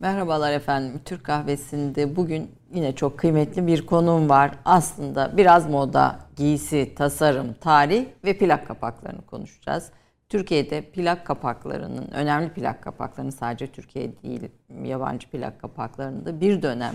Merhabalar 0.00 0.52
efendim. 0.52 1.00
Türk 1.04 1.24
Kahvesi'nde 1.24 2.16
bugün 2.16 2.50
yine 2.74 2.94
çok 2.94 3.18
kıymetli 3.18 3.66
bir 3.66 3.86
konum 3.86 4.28
var. 4.28 4.50
Aslında 4.64 5.36
biraz 5.36 5.70
moda, 5.70 6.18
giysi, 6.36 6.92
tasarım, 6.96 7.54
tarih 7.60 8.06
ve 8.24 8.38
plak 8.38 8.66
kapaklarını 8.66 9.22
konuşacağız. 9.26 9.90
Türkiye'de 10.28 10.82
plak 10.82 11.26
kapaklarının, 11.26 12.10
önemli 12.10 12.52
plak 12.52 12.82
kapaklarının 12.82 13.30
sadece 13.30 13.66
Türkiye 13.66 14.22
değil, 14.22 14.40
yabancı 14.84 15.30
plak 15.30 15.60
kapaklarında 15.60 16.40
bir 16.40 16.62
dönem 16.62 16.94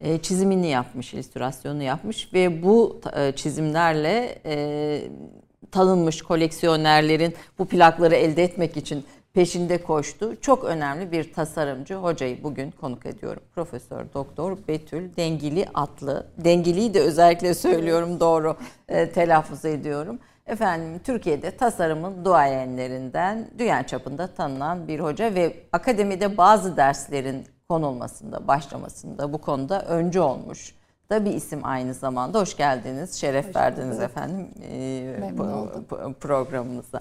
e, 0.00 0.18
çizimini 0.18 0.66
yapmış, 0.66 1.14
illüstrasyonu 1.14 1.82
yapmış 1.82 2.34
ve 2.34 2.62
bu 2.62 3.00
e, 3.16 3.32
çizimlerle 3.32 4.38
e, 4.46 5.02
tanınmış 5.70 6.22
koleksiyonerlerin 6.22 7.34
bu 7.58 7.66
plakları 7.66 8.14
elde 8.14 8.44
etmek 8.44 8.76
için 8.76 9.04
peşinde 9.34 9.82
koştu. 9.82 10.40
Çok 10.40 10.64
önemli 10.64 11.12
bir 11.12 11.32
tasarımcı 11.32 11.94
hocayı 11.94 12.44
bugün 12.44 12.70
konuk 12.70 13.06
ediyorum. 13.06 13.42
Profesör 13.54 14.04
Doktor 14.14 14.58
Betül 14.68 15.16
Dengili 15.16 15.66
Atlı. 15.74 16.26
Dengili'yi 16.38 16.94
de 16.94 17.00
özellikle 17.00 17.54
söylüyorum 17.54 18.20
doğru 18.20 18.56
e, 18.88 19.10
telaffuz 19.10 19.64
ediyorum. 19.64 20.18
Efendim 20.46 21.00
Türkiye'de 21.04 21.56
tasarımın 21.56 22.24
duayenlerinden 22.24 23.50
dünya 23.58 23.86
çapında 23.86 24.26
tanınan 24.26 24.88
bir 24.88 25.00
hoca 25.00 25.34
ve 25.34 25.56
akademide 25.72 26.36
bazı 26.36 26.76
derslerin 26.76 27.46
konulmasında, 27.68 28.48
başlamasında 28.48 29.32
bu 29.32 29.38
konuda 29.38 29.82
öncü 29.82 30.20
olmuş 30.20 30.74
da 31.10 31.24
bir 31.24 31.32
isim 31.32 31.60
aynı 31.62 31.94
zamanda. 31.94 32.40
Hoş 32.40 32.56
geldiniz, 32.56 33.14
şeref 33.14 33.48
Hoş 33.48 33.56
verdiniz 33.56 34.00
efendim 34.00 34.48
e, 34.70 35.32
programımıza. 36.20 37.00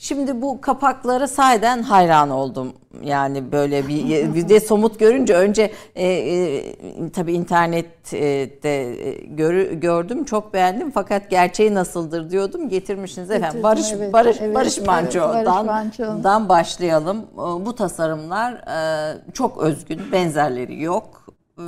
Şimdi 0.00 0.42
bu 0.42 0.60
kapaklara 0.60 1.28
sayeden 1.28 1.82
hayran 1.82 2.30
oldum. 2.30 2.72
Yani 3.02 3.52
böyle 3.52 3.88
bir, 3.88 4.34
bir 4.34 4.48
de 4.48 4.60
somut 4.60 4.98
görünce 4.98 5.34
önce 5.34 5.72
e, 5.94 6.06
e, 6.06 7.10
tabii 7.10 7.32
internette 7.32 8.68
e, 8.68 9.12
gör, 9.26 9.72
gördüm 9.72 10.24
çok 10.24 10.54
beğendim 10.54 10.90
fakat 10.90 11.30
gerçeği 11.30 11.74
nasıldır 11.74 12.30
diyordum 12.30 12.68
getirmişsiniz 12.68 13.30
efendim. 13.30 13.62
Barış 13.62 13.92
evet, 13.92 14.12
Barış 14.12 14.36
evet, 14.40 14.54
Barış 14.54 14.80
Manço'dan 14.80 16.40
evet, 16.40 16.48
başlayalım. 16.48 17.26
Bu 17.36 17.74
tasarımlar 17.74 18.52
e, 18.52 19.32
çok 19.32 19.58
özgün, 19.58 20.00
benzerleri 20.12 20.82
yok. 20.82 21.19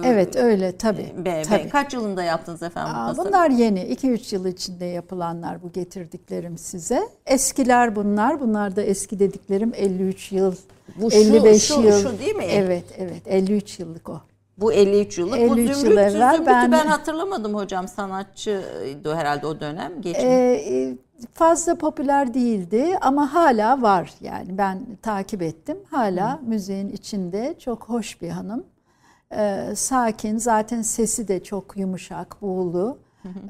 Evet 0.04 0.36
öyle 0.36 0.76
tabii. 0.76 1.12
Be, 1.16 1.42
tabii. 1.48 1.68
Kaç 1.68 1.94
yılında 1.94 2.22
yaptınız 2.22 2.62
efendim 2.62 2.94
Aa, 2.96 3.16
bu 3.16 3.24
Bunlar 3.24 3.50
yeni. 3.50 3.80
2-3 3.80 4.34
yıl 4.34 4.46
içinde 4.46 4.84
yapılanlar 4.84 5.62
bu 5.62 5.72
getirdiklerim 5.72 6.58
size. 6.58 7.02
Eskiler 7.26 7.96
bunlar. 7.96 8.40
Bunlar 8.40 8.76
da 8.76 8.82
eski 8.82 9.18
dediklerim 9.18 9.72
53 9.76 10.32
yıl, 10.32 10.54
bu 10.96 11.10
şu, 11.10 11.16
55 11.16 11.62
şu, 11.62 11.80
yıl. 11.80 12.02
Şu 12.02 12.18
değil 12.18 12.36
mi? 12.36 12.44
Evet 12.44 12.84
evet 12.98 13.22
53 13.26 13.78
yıllık 13.78 14.08
o. 14.08 14.20
Bu 14.58 14.72
53 14.72 15.18
yıllık. 15.18 15.38
53 15.38 15.70
bu 15.70 15.74
Zümrüt, 15.74 15.84
yıl 15.84 15.92
evvel 15.98 16.32
Zümrüt'ü 16.32 16.46
ben, 16.46 16.72
ben 16.72 16.86
hatırlamadım 16.86 17.54
hocam. 17.54 17.88
Sanatçıydı 17.88 19.14
herhalde 19.14 19.46
o 19.46 19.60
dönem. 19.60 20.00
Geçmiş. 20.00 20.24
Ee, 20.24 20.96
fazla 21.34 21.74
popüler 21.74 22.34
değildi 22.34 22.98
ama 23.00 23.34
hala 23.34 23.82
var 23.82 24.12
yani 24.20 24.58
ben 24.58 24.86
takip 25.02 25.42
ettim. 25.42 25.76
Hala 25.90 26.40
Hı. 26.40 26.44
müziğin 26.46 26.88
içinde 26.88 27.54
çok 27.58 27.88
hoş 27.88 28.22
bir 28.22 28.28
hanım 28.28 28.64
e, 29.36 29.72
sakin. 29.76 30.38
Zaten 30.38 30.82
sesi 30.82 31.28
de 31.28 31.42
çok 31.42 31.76
yumuşak, 31.76 32.42
buğulu. 32.42 32.98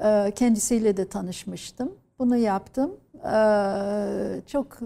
E, 0.04 0.32
kendisiyle 0.36 0.96
de 0.96 1.08
tanışmıştım. 1.08 1.92
Bunu 2.18 2.36
yaptım. 2.36 2.90
E, 3.24 4.40
çok 4.46 4.78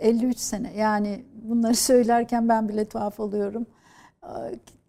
53 0.00 0.38
sene 0.38 0.72
yani 0.76 1.24
bunları 1.42 1.74
söylerken 1.74 2.48
ben 2.48 2.68
bile 2.68 2.84
tuhaf 2.84 3.20
oluyorum. 3.20 3.66
E, 4.22 4.30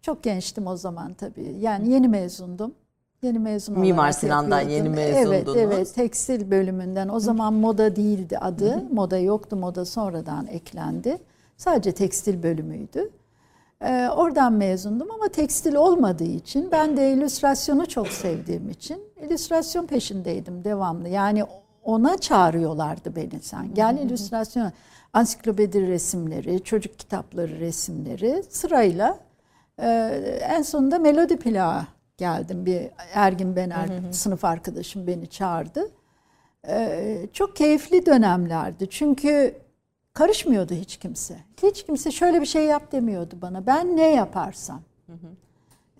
çok 0.02 0.22
gençtim 0.22 0.66
o 0.66 0.76
zaman 0.76 1.14
tabii. 1.14 1.56
Yani 1.60 1.90
yeni 1.90 2.08
mezundum. 2.08 2.74
Yeni 3.22 3.38
mezun 3.38 3.78
Mimar 3.78 4.12
Sinan'dan 4.12 4.60
yeni 4.60 4.88
mezundunuz. 4.88 5.56
Evet, 5.56 5.72
evet. 5.72 5.94
Tekstil 5.94 6.50
bölümünden. 6.50 7.08
O 7.08 7.20
zaman 7.20 7.54
moda 7.54 7.96
değildi 7.96 8.38
adı. 8.38 8.82
Moda 8.92 9.18
yoktu. 9.18 9.56
Moda 9.56 9.84
sonradan 9.84 10.46
eklendi. 10.46 11.18
Sadece 11.56 11.92
tekstil 11.92 12.42
bölümüydü. 12.42 13.10
Ee, 13.84 14.08
oradan 14.08 14.52
mezundum 14.52 15.10
ama 15.10 15.28
tekstil 15.28 15.74
olmadığı 15.74 16.24
için 16.24 16.70
ben 16.70 16.96
de 16.96 17.12
illüstrasyonu 17.12 17.88
çok 17.88 18.08
sevdiğim 18.08 18.70
için 18.70 19.00
illüstrasyon 19.22 19.86
peşindeydim 19.86 20.64
devamlı. 20.64 21.08
Yani 21.08 21.44
ona 21.84 22.18
çağırıyorlardı 22.18 23.16
beni 23.16 23.40
sen. 23.40 23.74
Gel 23.74 23.98
illüstrasyon, 23.98 24.72
ansiklopedi 25.12 25.86
resimleri, 25.86 26.64
çocuk 26.64 26.98
kitapları 26.98 27.60
resimleri 27.60 28.42
sırayla 28.48 29.18
e, 29.78 29.88
en 30.42 30.62
sonunda 30.62 30.98
melodi 30.98 31.36
plağı 31.36 31.82
geldim. 32.16 32.66
Bir 32.66 32.90
Ergin 33.14 33.56
Bener 33.56 33.88
sınıf 34.10 34.44
arkadaşım 34.44 35.06
beni 35.06 35.26
çağırdı. 35.26 35.90
E, 36.68 37.26
çok 37.32 37.56
keyifli 37.56 38.06
dönemlerdi. 38.06 38.90
Çünkü 38.90 39.61
Karışmıyordu 40.14 40.74
hiç 40.74 40.96
kimse. 40.96 41.36
Hiç 41.62 41.82
kimse 41.86 42.10
şöyle 42.10 42.40
bir 42.40 42.46
şey 42.46 42.64
yap 42.64 42.92
demiyordu 42.92 43.34
bana. 43.42 43.66
Ben 43.66 43.96
ne 43.96 44.10
yaparsam. 44.10 44.82
Hı 45.06 45.12
hı. 45.12 45.42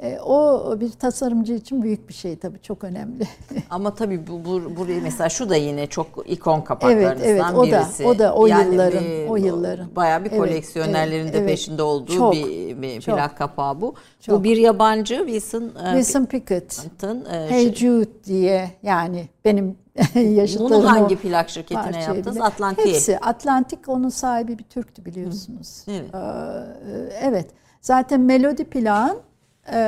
E, 0.03 0.21
o 0.21 0.81
bir 0.81 0.91
tasarımcı 0.91 1.55
için 1.55 1.83
büyük 1.83 2.09
bir 2.09 2.15
şey 2.15 2.37
tabii 2.37 2.63
çok 2.63 2.85
önemli. 2.85 3.25
Ama 3.71 3.95
tabii 3.95 4.27
bu, 4.27 4.45
bu 4.45 4.77
burayı 4.77 5.03
mesela 5.03 5.29
şu 5.29 5.51
da 5.51 5.57
yine 5.57 5.87
çok 5.87 6.07
ikon 6.27 6.61
kapaklarınızdan 6.61 7.29
evet, 7.29 7.45
evet, 7.45 7.55
o 7.55 7.65
birisi. 7.65 8.05
Da, 8.05 8.09
o 8.09 8.19
da 8.19 8.35
o 8.35 8.47
yani 8.47 8.75
yılların 8.75 9.05
bir, 9.05 9.29
o 9.29 9.37
yılların. 9.37 9.97
Bayağı 9.97 10.25
bir 10.25 10.31
koleksiyonerlerin 10.31 11.25
evet, 11.25 11.35
de 11.35 11.39
evet, 11.39 11.49
peşinde 11.49 11.83
olduğu 11.83 12.13
çok, 12.13 12.33
bir, 12.33 12.83
bir 12.83 13.01
çok, 13.01 13.15
plak 13.15 13.39
kapağı 13.39 13.81
bu. 13.81 13.95
Çok. 14.21 14.39
Bu 14.39 14.45
bir 14.45 14.57
yabancı 14.57 15.17
Wilson 15.17 15.63
e, 15.63 15.85
Wilson 15.85 16.25
Pickett'ın 16.25 17.25
e, 17.25 17.51
Hey 17.51 17.75
Jude 17.75 18.25
diye 18.25 18.71
yani 18.83 19.29
benim 19.45 19.77
Bunu 20.59 20.91
hangi 20.91 21.17
plak 21.17 21.51
şirketine 21.51 22.03
yaptınız? 22.03 22.41
Atlantik. 22.41 22.87
Hepsi. 22.87 23.19
Atlantik 23.19 23.89
onun 23.89 24.09
sahibi 24.09 24.59
bir 24.59 24.65
Türktü 24.65 25.05
biliyorsunuz. 25.05 25.83
Hı, 25.87 25.91
evet. 25.91 26.15
Ee, 26.15 27.19
evet. 27.21 27.51
Zaten 27.81 28.21
Melodi 28.21 28.65
Plak'ın 28.65 29.21
e, 29.73 29.79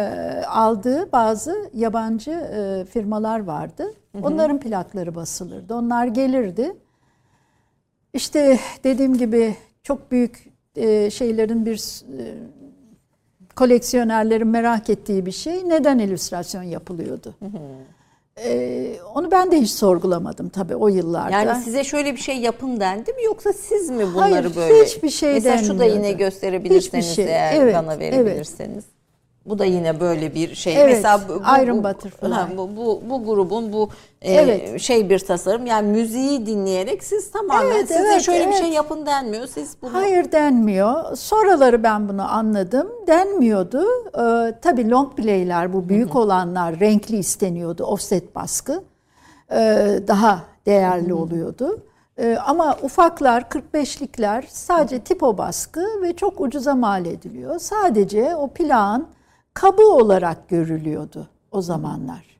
aldığı 0.48 1.12
bazı 1.12 1.70
yabancı 1.74 2.30
e, 2.30 2.84
firmalar 2.84 3.40
vardı. 3.40 3.94
Hı 4.12 4.18
hı. 4.18 4.22
Onların 4.22 4.60
plakları 4.60 5.14
basılırdı. 5.14 5.74
Onlar 5.74 6.06
gelirdi. 6.06 6.76
İşte 8.12 8.58
dediğim 8.84 9.18
gibi 9.18 9.56
çok 9.82 10.10
büyük 10.10 10.52
e, 10.76 11.10
şeylerin 11.10 11.66
bir 11.66 12.02
e, 12.18 12.34
koleksiyonerlerin 13.56 14.48
merak 14.48 14.90
ettiği 14.90 15.26
bir 15.26 15.32
şey 15.32 15.68
neden 15.68 15.98
illüstrasyon 15.98 16.62
yapılıyordu? 16.62 17.34
Hı 17.38 17.46
hı. 17.46 17.58
Ee, 18.38 18.96
onu 19.14 19.30
ben 19.30 19.52
de 19.52 19.60
hiç 19.60 19.70
sorgulamadım 19.70 20.48
tabii 20.48 20.76
o 20.76 20.88
yıllarda. 20.88 21.30
Yani 21.30 21.62
size 21.64 21.84
şöyle 21.84 22.12
bir 22.12 22.20
şey 22.20 22.36
yapın 22.36 22.80
dendi 22.80 23.12
mi 23.12 23.24
yoksa 23.24 23.52
siz 23.52 23.90
mi 23.90 24.14
bunları 24.14 24.32
Hayır, 24.32 24.56
böyle? 24.56 24.84
hiçbir 24.84 25.10
şey 25.10 25.32
Mesela 25.32 25.58
şu 25.58 25.78
da 25.78 25.84
yine 25.84 26.12
gösterebilirseniz 26.12 27.16
şey. 27.16 27.24
eğer 27.24 27.60
evet, 27.60 27.74
bana 27.74 27.98
verebilirseniz. 27.98 28.84
Evet. 28.84 28.93
Bu 29.46 29.58
da 29.58 29.64
yine 29.64 30.00
böyle 30.00 30.34
bir 30.34 30.54
şey. 30.54 30.82
Evet, 30.82 30.94
Mesela 30.94 31.20
bu, 31.28 31.32
Iron 31.62 31.78
bu, 31.78 31.84
Butterfly. 31.84 32.28
Ha, 32.28 32.48
bu, 32.56 32.76
bu, 32.76 33.02
bu 33.10 33.24
grubun 33.24 33.72
bu 33.72 33.88
e, 34.22 34.32
evet. 34.32 34.80
şey 34.80 35.10
bir 35.10 35.18
tasarım. 35.18 35.66
Yani 35.66 35.88
müziği 35.88 36.46
dinleyerek 36.46 37.04
siz 37.04 37.30
tamamen 37.30 37.70
evet, 37.70 37.88
size 37.88 38.08
evet, 38.12 38.22
şöyle 38.22 38.42
evet. 38.42 38.52
bir 38.52 38.58
şey 38.58 38.68
yapın 38.68 39.06
denmiyor. 39.06 39.46
Siz 39.46 39.76
bunu... 39.82 39.94
Hayır 39.94 40.32
denmiyor. 40.32 41.16
Sonraları 41.16 41.82
ben 41.82 42.08
bunu 42.08 42.32
anladım. 42.32 42.88
Denmiyordu. 43.06 43.84
Ee, 44.06 44.54
tabii 44.62 44.90
long 44.90 45.16
play'ler 45.16 45.72
bu 45.72 45.88
büyük 45.88 46.10
Hı-hı. 46.10 46.18
olanlar 46.18 46.80
renkli 46.80 47.16
isteniyordu. 47.16 47.84
Offset 47.84 48.34
baskı. 48.34 48.82
Ee, 49.52 49.98
daha 50.08 50.42
değerli 50.66 51.08
Hı-hı. 51.08 51.16
oluyordu. 51.16 51.78
Ee, 52.18 52.36
ama 52.46 52.76
ufaklar 52.82 53.42
45'likler 53.42 54.44
sadece 54.48 54.98
tipo 54.98 55.38
baskı 55.38 56.02
ve 56.02 56.16
çok 56.16 56.40
ucuza 56.40 56.74
mal 56.74 57.06
ediliyor. 57.06 57.58
Sadece 57.58 58.36
o 58.36 58.48
plan 58.48 59.06
kabı 59.54 59.88
olarak 59.88 60.48
görülüyordu 60.48 61.28
o 61.50 61.62
zamanlar. 61.62 62.34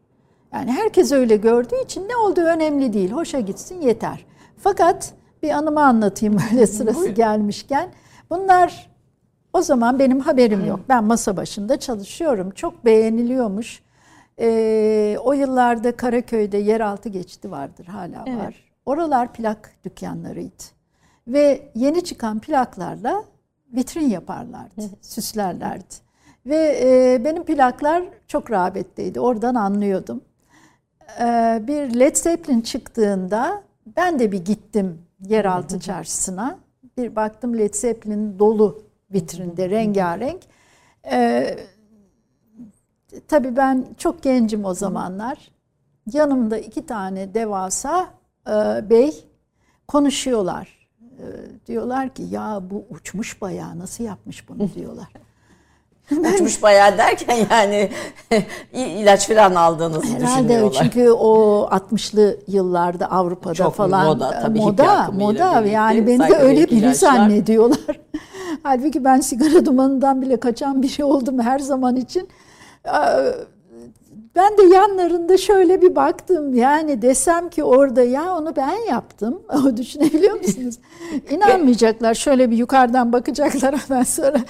Yani 0.53 0.73
herkes 0.73 1.13
öyle 1.13 1.37
gördüğü 1.37 1.85
için 1.85 2.09
ne 2.09 2.17
olduğu 2.17 2.41
önemli 2.41 2.93
değil. 2.93 3.11
Hoşa 3.11 3.41
gitsin 3.41 3.81
yeter. 3.81 4.27
Fakat 4.59 5.13
bir 5.43 5.51
anımı 5.51 5.85
anlatayım 5.85 6.37
böyle 6.53 6.67
sırası 6.67 7.09
gelmişken. 7.09 7.89
Bunlar 8.31 8.91
o 9.53 9.63
zaman 9.63 9.99
benim 9.99 10.21
haberim 10.21 10.67
yok. 10.67 10.81
Ben 10.89 11.05
masa 11.05 11.37
başında 11.37 11.77
çalışıyorum. 11.77 12.51
Çok 12.51 12.85
beğeniliyormuş. 12.85 13.83
Ee, 14.41 15.17
o 15.25 15.33
yıllarda 15.33 15.97
Karaköy'de 15.97 16.59
yeraltı 16.59 17.09
geçti 17.09 17.51
vardır 17.51 17.87
hala 17.87 18.25
evet. 18.27 18.39
var. 18.39 18.55
Oralar 18.87 19.33
plak 19.33 19.71
dükkanlarıydı. 19.85 20.65
Ve 21.29 21.69
yeni 21.75 22.05
çıkan 22.05 22.41
plaklarla 22.41 23.25
vitrin 23.73 24.09
yaparlardı, 24.09 24.83
süslerlerdi. 25.01 26.04
Ve 26.47 26.81
e, 26.83 27.25
benim 27.25 27.45
plaklar 27.45 28.03
çok 28.29 28.51
rağbetteydi. 28.51 29.21
Oradan 29.21 29.55
anlıyordum. 29.55 30.21
E, 31.21 31.25
bir 31.67 32.01
Led 32.01 32.17
Zeppelin 32.17 32.61
çıktığında 32.61 33.63
ben 33.97 34.19
de 34.19 34.33
bir 34.33 34.45
gittim 34.45 34.99
yeraltı 35.21 35.81
çarşısına. 35.81 36.59
Bir 36.97 37.17
baktım 37.17 37.59
Led 37.59 37.75
Zeppelin 37.75 38.39
dolu 38.39 38.83
vitrinde 39.11 39.71
rengarenk. 39.71 40.41
Ee, 41.13 41.59
tabii 43.29 43.57
ben 43.57 43.87
çok 43.99 44.23
gencim 44.23 44.65
o 44.65 44.75
zamanlar. 44.75 45.51
Yanımda 46.13 46.59
iki 46.59 46.87
tane 46.87 47.35
devasa 47.35 48.09
e, 48.49 48.91
bey 48.91 49.25
konuşuyorlar. 49.89 50.89
E, 51.01 51.25
diyorlar 51.67 52.15
ki 52.15 52.23
ya 52.23 52.61
bu 52.71 52.87
uçmuş 52.91 53.41
bayağı 53.41 53.79
nasıl 53.79 54.05
yapmış 54.05 54.49
bunu 54.49 54.69
diyorlar. 54.75 55.09
Uçmuş 56.35 56.63
bayağı 56.63 56.99
derken 56.99 57.37
yani 57.51 57.91
ilaç 58.73 59.29
falan 59.29 59.55
aldığınızı 59.55 60.07
Herhalde 60.07 60.43
düşünüyorlar. 60.43 60.83
çünkü 60.83 61.11
o 61.11 61.63
60'lı 61.73 62.39
yıllarda 62.49 63.11
Avrupa'da 63.11 63.55
Çok 63.55 63.75
falan 63.75 64.07
moda 64.07 64.31
tabii, 64.43 64.59
moda 64.59 65.11
moda 65.13 65.61
yani 65.61 66.07
beni 66.07 66.29
de 66.29 66.37
öyle 66.37 66.67
biri 66.67 66.75
ilaçlar. 66.75 67.13
zannediyorlar. 67.17 68.01
Halbuki 68.63 69.05
ben 69.05 69.21
sigara 69.21 69.67
dumanından 69.67 70.23
bile 70.23 70.41
kaçan 70.41 70.83
biri 70.83 71.05
oldum 71.05 71.41
her 71.41 71.59
zaman 71.59 71.97
için. 71.97 72.29
Ben 74.37 74.59
de 74.59 74.63
yanlarında 74.63 75.37
şöyle 75.37 75.83
bir 75.83 75.97
baktım. 75.97 76.55
Yani 76.55 77.03
desem 77.03 77.49
ki 77.51 77.65
orada 77.65 78.03
ya 78.03 78.37
onu 78.37 78.57
ben 78.57 78.91
yaptım. 78.91 79.43
O 79.67 79.77
düşünebiliyor 79.77 80.41
musunuz? 80.41 80.79
İnanmayacaklar. 81.31 82.15
Şöyle 82.15 82.51
bir 82.51 82.57
yukarıdan 82.57 83.13
bakacaklar 83.13 83.75
hemen 83.89 84.03
sonra 84.03 84.41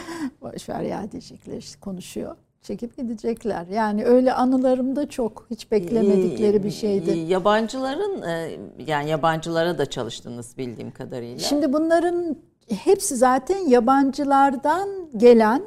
boş 0.43 0.69
ver 0.69 0.81
ya 0.81 1.13
diyecekler 1.13 1.57
işte 1.57 1.81
konuşuyor. 1.81 2.37
Çekip 2.63 2.97
gidecekler. 2.97 3.67
Yani 3.67 4.05
öyle 4.05 4.33
anılarım 4.33 4.97
da 4.97 5.09
çok. 5.09 5.47
Hiç 5.51 5.71
beklemedikleri 5.71 6.65
bir 6.65 6.71
şeydi. 6.71 7.19
Yabancıların 7.19 8.23
e, 8.23 8.59
yani 8.87 9.11
yabancılara 9.11 9.79
da 9.79 9.87
çalıştınız 9.87 10.59
bildiğim 10.59 10.91
kadarıyla. 10.91 11.39
Şimdi 11.39 11.73
bunların 11.73 12.37
hepsi 12.69 13.17
zaten 13.17 13.69
yabancılardan 13.69 14.89
gelen 15.17 15.63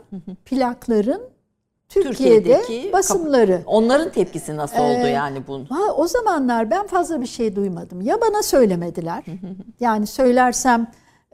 plakların 0.46 1.22
Türkiye'de 1.90 2.58
Türkiye'deki 2.60 2.94
basımları. 2.94 3.62
Onların 3.66 4.12
tepkisi 4.12 4.58
nasıl 4.58 4.78
oldu 4.80 5.06
Ee, 5.08 5.10
yani 5.10 5.48
bu? 5.48 5.60
Ha, 5.70 5.94
o 5.98 6.08
zamanlar 6.08 6.72
ben 6.72 6.88
fazla 6.88 7.22
bir 7.22 7.28
şey 7.28 7.56
duymadım. 7.56 8.02
Ya 8.02 8.22
bana 8.22 8.44
söylemediler. 8.44 9.24
yani 9.80 10.08
söylersem 10.08 10.88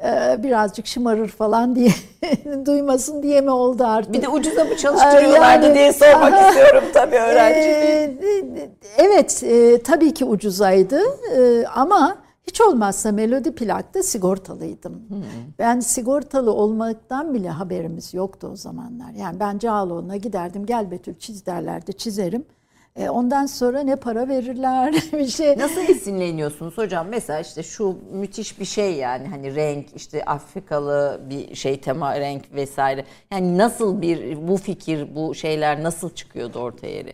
e, 0.04 0.44
birazcık 0.44 0.88
şımarır 0.88 1.28
falan 1.28 1.76
diye 1.76 1.92
duymasın 2.66 3.24
diye 3.24 3.42
mi 3.42 3.52
oldu 3.52 3.84
artık? 3.88 4.14
Bir 4.14 4.22
de 4.22 4.28
ucuza 4.30 4.64
mı 4.66 4.78
çalıştırıyorlardı 4.78 5.66
Yani- 5.66 5.76
diye 5.76 5.94
sormak 5.94 6.48
istiyorum 6.50 6.84
tabii 6.94 7.16
öğrenci. 7.16 7.70
Ee, 7.70 8.14
evet 8.98 9.44
e, 9.44 9.82
tabii 9.84 10.14
ki 10.14 10.26
ucuzaydı 10.26 11.00
E, 11.38 11.66
ama 11.76 12.16
hiç 12.48 12.62
olmazsa 12.62 13.12
Melodi 13.12 13.56
Plak'ta 13.56 14.04
sigortalıydım. 14.04 15.02
Ben 15.60 15.80
sigortalı 15.80 16.54
olmaktan 16.54 17.34
bile 17.34 17.50
haberimiz 17.50 18.14
yoktu 18.14 18.50
o 18.54 18.56
zamanlar. 18.56 19.12
Yani 19.12 19.40
ben 19.40 19.58
Cağaloğlu'na 19.58 20.18
giderdim 20.18 20.66
gel 20.66 20.92
Betül 20.92 21.16
çiz 21.16 21.46
derlerdi 21.46 21.94
çizerim. 21.94 22.46
E, 22.96 23.10
ondan 23.10 23.46
sonra 23.46 23.80
ne 23.80 23.96
para 23.96 24.28
verirler 24.28 24.94
bir 25.14 25.28
şey. 25.28 25.58
Nasıl 25.58 25.82
esinleniyorsunuz 25.82 26.78
hocam? 26.78 27.08
Mesela 27.10 27.40
işte 27.40 27.64
şu 27.64 27.98
müthiş 28.12 28.60
bir 28.60 28.66
şey 28.66 28.96
yani 28.96 29.28
hani 29.28 29.56
renk 29.56 29.86
işte 29.96 30.26
Afrikalı 30.26 31.22
bir 31.30 31.56
şey 31.56 31.82
tema 31.82 32.20
renk 32.20 32.54
vesaire. 32.54 33.06
Yani 33.32 33.58
nasıl 33.58 34.02
bir 34.02 34.48
bu 34.48 34.58
fikir 34.58 35.16
bu 35.16 35.36
şeyler 35.36 35.84
nasıl 35.84 36.10
çıkıyordu 36.10 36.60
ortaya 36.60 36.96
yeri? 36.96 37.14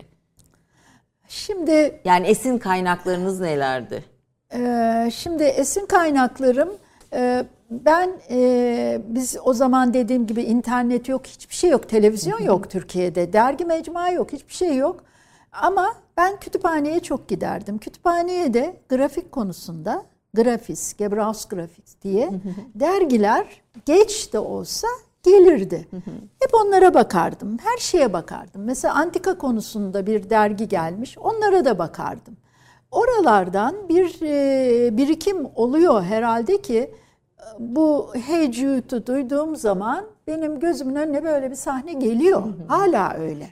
Şimdi 1.28 2.02
Yani 2.06 2.28
esin 2.28 2.58
kaynaklarınız 2.58 3.40
nelerdi? 3.40 4.04
Ee, 4.54 5.10
şimdi 5.14 5.44
esin 5.44 5.86
kaynaklarım 5.86 6.70
e, 7.14 7.46
ben 7.72 8.12
e, 8.30 9.02
biz 9.08 9.38
o 9.44 9.54
zaman 9.54 9.94
dediğim 9.94 10.28
gibi 10.28 10.42
internet 10.42 11.10
yok 11.10 11.28
hiçbir 11.28 11.56
şey 11.56 11.70
yok 11.70 11.90
televizyon 11.90 12.42
yok 12.42 12.70
Türkiye'de 12.70 13.34
dergi 13.34 13.66
mecmua 13.66 14.10
yok 14.10 14.34
hiçbir 14.34 14.54
şey 14.54 14.76
yok 14.76 15.04
ama 15.52 15.94
ben 16.18 16.40
kütüphaneye 16.40 17.00
çok 17.00 17.28
giderdim 17.28 17.78
kütüphaneye 17.78 18.54
de 18.54 18.76
grafik 18.90 19.32
konusunda 19.32 20.04
Grafis, 20.34 20.94
Gebrauchs 20.98 21.46
Grafis 21.46 22.02
diye 22.02 22.30
dergiler 22.76 23.62
geç 23.86 24.34
de 24.34 24.40
olsa 24.40 24.88
gelirdi. 25.24 25.88
Hep 26.40 26.54
onlara 26.54 26.94
bakardım. 26.94 27.58
Her 27.64 27.78
şeye 27.78 28.14
bakardım. 28.14 28.64
Mesela 28.64 28.94
antika 28.94 29.38
konusunda 29.38 30.08
bir 30.08 30.30
dergi 30.30 30.68
gelmiş. 30.68 31.18
Onlara 31.18 31.66
da 31.66 31.80
bakardım. 31.80 32.38
Oralardan 32.92 33.76
bir 33.90 34.20
e, 34.22 34.98
birikim 34.98 35.48
oluyor 35.56 36.04
herhalde 36.04 36.62
ki 36.62 36.78
e, 36.78 36.92
bu 37.60 38.12
Hey 38.28 38.52
Jude'u 38.52 39.08
duyduğum 39.08 39.56
zaman 39.56 40.06
benim 40.28 40.60
gözümün 40.60 40.96
önüne 40.96 41.24
böyle 41.24 41.50
bir 41.50 41.56
sahne 41.56 41.94
geliyor. 41.94 42.44
Hala 42.68 43.14
öyle. 43.14 43.48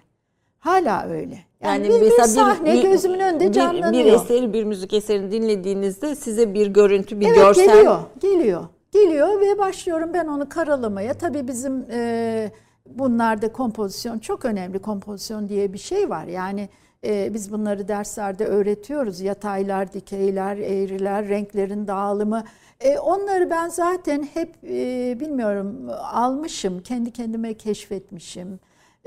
Hala 0.59 1.07
öyle. 1.09 1.39
Yani, 1.63 1.89
bir, 1.89 2.01
bir 2.01 2.11
sahne 2.11 2.81
gözümün 2.81 3.19
önünde 3.19 3.47
bir, 3.47 3.53
canlanıyor. 3.53 4.05
bir 4.05 4.13
eseri, 4.13 4.53
bir 4.53 4.63
müzik 4.63 4.93
eserini 4.93 5.31
dinlediğinizde 5.31 6.15
size 6.15 6.53
bir 6.53 6.67
görüntü, 6.67 7.19
bir 7.19 7.25
Evet 7.25 7.37
görsel 7.37 7.65
geliyor, 7.65 7.99
geliyor. 8.19 8.65
Geliyor 8.91 9.41
ve 9.41 9.57
başlıyorum 9.57 10.09
ben 10.13 10.27
onu 10.27 10.49
karalamaya. 10.49 11.13
Tabii 11.13 11.47
bizim 11.47 11.85
e, 11.91 12.51
bunlarda 12.85 13.51
kompozisyon 13.51 14.19
çok 14.19 14.45
önemli. 14.45 14.79
Kompozisyon 14.79 15.49
diye 15.49 15.73
bir 15.73 15.77
şey 15.77 16.09
var. 16.09 16.25
Yani 16.25 16.69
e, 17.07 17.33
biz 17.33 17.51
bunları 17.51 17.88
derslerde 17.88 18.45
öğretiyoruz. 18.45 19.21
Yataylar, 19.21 19.94
dikeyler, 19.94 20.57
eğriler, 20.57 21.27
renklerin 21.27 21.88
dağılımı. 21.88 22.44
E, 22.80 22.98
onları 23.00 23.50
ben 23.50 23.69
zaten 23.69 24.27
hep 24.33 24.56
e, 24.63 25.18
bilmiyorum 25.19 25.89
almışım, 26.13 26.83
kendi 26.83 27.12
kendime 27.12 27.54
keşfetmişim. 27.54 28.59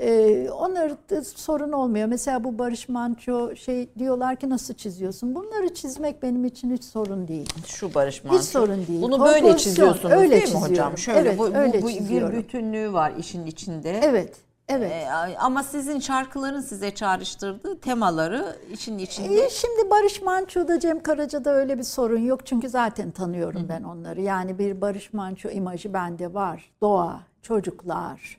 Ee, 0.03 0.49
onları 0.49 0.97
da 1.09 1.23
sorun 1.23 1.71
olmuyor. 1.71 2.07
Mesela 2.07 2.43
bu 2.43 2.59
Barış 2.59 2.89
Manço 2.89 3.55
şey 3.55 3.89
diyorlar 3.99 4.35
ki 4.35 4.49
nasıl 4.49 4.73
çiziyorsun? 4.73 5.35
Bunları 5.35 5.73
çizmek 5.73 6.23
benim 6.23 6.45
için 6.45 6.73
hiç 6.73 6.83
sorun 6.83 7.27
değil. 7.27 7.49
şu 7.67 7.93
Barış 7.93 8.23
Manço. 8.23 8.39
Hiç 8.39 8.45
sorun 8.45 8.87
değil. 8.87 9.01
Bunu 9.01 9.25
böyle 9.25 9.57
çiziyorsunuz 9.57 10.13
öyle 10.15 10.31
değil 10.31 10.41
mi 10.41 10.45
çiziyorum. 10.47 10.71
hocam? 10.71 10.97
Şöyle 10.97 11.19
Evet, 11.19 11.39
bu, 11.39 11.43
bu- 11.53 11.57
öyle 11.57 11.81
bu 11.81 11.87
bir 11.87 11.93
çiziyorum. 11.93 12.35
bütünlüğü 12.37 12.93
var 12.93 13.13
işin 13.19 13.45
içinde. 13.45 13.99
Evet, 14.03 14.33
evet. 14.69 14.91
Ee, 14.91 15.37
ama 15.39 15.63
sizin 15.63 15.99
şarkıların 15.99 16.61
size 16.61 16.95
çağrıştırdığı 16.95 17.79
temaları 17.79 18.55
işin 18.73 18.97
içinde. 18.97 19.45
Ee, 19.45 19.49
şimdi 19.49 19.89
Barış 19.89 20.21
Manço'da, 20.21 20.79
Cem 20.79 21.03
Karaca'da 21.03 21.49
öyle 21.53 21.77
bir 21.77 21.83
sorun 21.83 22.19
yok. 22.19 22.45
Çünkü 22.45 22.69
zaten 22.69 23.11
tanıyorum 23.11 23.65
ben 23.69 23.83
onları. 23.83 24.21
Yani 24.21 24.59
bir 24.59 24.81
Barış 24.81 25.13
Manço 25.13 25.49
imajı 25.49 25.93
bende 25.93 26.33
var. 26.33 26.71
Doğa, 26.81 27.19
çocuklar, 27.41 28.37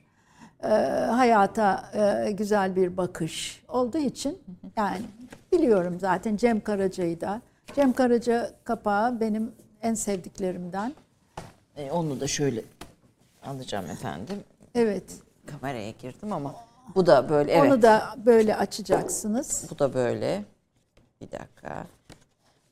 e, 0.63 0.67
hayata 1.11 1.91
e, 2.27 2.31
güzel 2.31 2.75
bir 2.75 2.97
bakış 2.97 3.63
olduğu 3.67 3.97
için 3.97 4.39
yani 4.77 5.01
biliyorum 5.51 5.97
zaten 5.99 6.35
Cem 6.35 6.61
Karaca'yı 6.61 7.21
da. 7.21 7.41
Cem 7.75 7.93
Karaca 7.93 8.51
kapağı 8.63 9.19
benim 9.19 9.51
en 9.81 9.93
sevdiklerimden. 9.93 10.93
Ee, 11.77 11.91
onu 11.91 12.19
da 12.19 12.27
şöyle 12.27 12.61
alacağım 13.45 13.85
efendim. 13.85 14.43
Evet. 14.75 15.03
Kameraya 15.45 15.91
girdim 15.91 16.33
ama 16.33 16.55
bu 16.95 17.05
da 17.05 17.29
böyle 17.29 17.51
evet. 17.51 17.71
Onu 17.71 17.81
da 17.81 18.15
böyle 18.25 18.55
açacaksınız. 18.55 19.67
Bu 19.71 19.79
da 19.79 19.93
böyle. 19.93 20.43
Bir 21.21 21.31
dakika. 21.31 21.85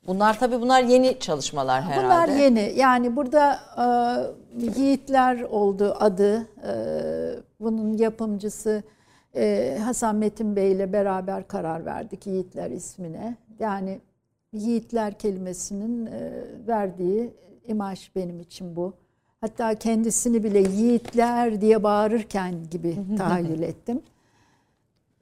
Bunlar 0.06 0.38
tabii 0.38 0.60
bunlar 0.60 0.82
yeni 0.82 1.18
çalışmalar 1.18 1.82
herhalde. 1.82 2.04
Bunlar 2.04 2.28
yeni. 2.28 2.72
Yani 2.76 3.16
burada 3.16 3.58
e, 3.78 3.86
Yiğitler 4.80 5.40
oldu 5.40 5.96
adı. 6.00 6.46
E, 6.66 6.72
bunun 7.60 7.92
yapımcısı 7.92 8.82
e, 9.36 9.78
Hasan 9.84 10.16
Metin 10.16 10.56
Bey 10.56 10.72
ile 10.72 10.92
beraber 10.92 11.48
karar 11.48 11.86
verdik 11.86 12.26
Yiğitler 12.26 12.70
ismine. 12.70 13.36
Yani 13.58 14.00
Yiğitler 14.52 15.18
kelimesinin 15.18 16.06
e, 16.06 16.32
verdiği 16.66 17.34
imaj 17.66 18.10
benim 18.16 18.40
için 18.40 18.76
bu. 18.76 18.94
Hatta 19.42 19.74
kendisini 19.74 20.44
bile 20.44 20.58
Yiğitler 20.60 21.60
diye 21.60 21.82
bağırırken 21.82 22.54
gibi 22.70 22.96
tahayyül 23.18 23.62
ettim. 23.62 24.00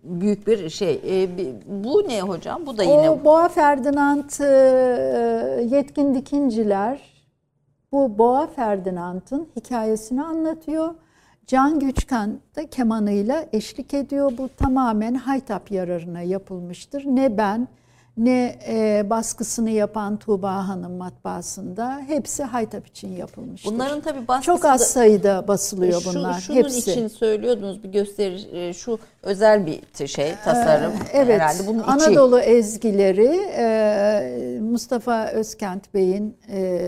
Büyük 0.04 0.46
bir 0.46 0.70
şey. 0.70 1.02
Bi- 1.38 1.54
bu 1.66 2.08
ne 2.08 2.20
hocam? 2.22 2.66
Bu 2.66 2.78
da 2.78 2.82
yine 2.82 3.10
O 3.10 3.24
Boğa 3.24 3.48
Ferdinand 3.48 4.30
e, 4.40 4.46
Yetkin 5.76 6.14
Dikinciler 6.14 7.00
bu 7.92 8.18
Boğa 8.18 8.46
Ferdinand'ın 8.46 9.48
hikayesini 9.56 10.22
anlatıyor. 10.22 10.94
Can 11.46 11.78
Güçkan 11.80 12.40
da 12.56 12.66
kemanıyla 12.66 13.46
eşlik 13.52 13.94
ediyor. 13.94 14.32
Bu 14.38 14.48
tamamen 14.56 15.14
Haytap 15.14 15.70
yararına 15.70 16.20
yapılmıştır. 16.22 17.02
Ne 17.06 17.38
ben 17.38 17.68
ne 18.24 18.58
e, 18.68 19.10
baskısını 19.10 19.70
yapan 19.70 20.16
Tuğba 20.16 20.68
Hanım 20.68 20.92
matbaasında 20.92 21.98
hepsi 22.06 22.42
Haytap 22.44 22.86
için 22.86 23.08
yapılmıştır. 23.16 23.70
bunların 23.72 24.00
tabii 24.00 24.28
baskısı 24.28 24.46
çok 24.46 24.64
az 24.64 24.80
da- 24.80 24.84
sayıda 24.84 25.48
basılıyor 25.48 26.00
Şu- 26.00 26.14
bunlar. 26.14 26.40
şunun 26.40 26.56
hepsi. 26.56 26.78
için 26.90 27.08
söylüyordunuz 27.08 27.82
bir 27.84 27.88
gösteri 27.88 28.68
e, 28.68 28.72
şu 28.72 28.98
özel 29.22 29.66
bir 29.66 30.06
şey 30.06 30.32
tasarım 30.44 30.92
Ee, 30.92 30.96
Evet, 31.12 31.40
herhalde 31.40 31.66
bunun 31.66 31.78
içi. 31.82 31.90
Anadolu 31.90 32.40
ezgileri 32.40 33.40
e, 33.56 34.60
Mustafa 34.60 35.28
Özkent 35.28 35.94
Bey'in 35.94 36.36
e, 36.52 36.80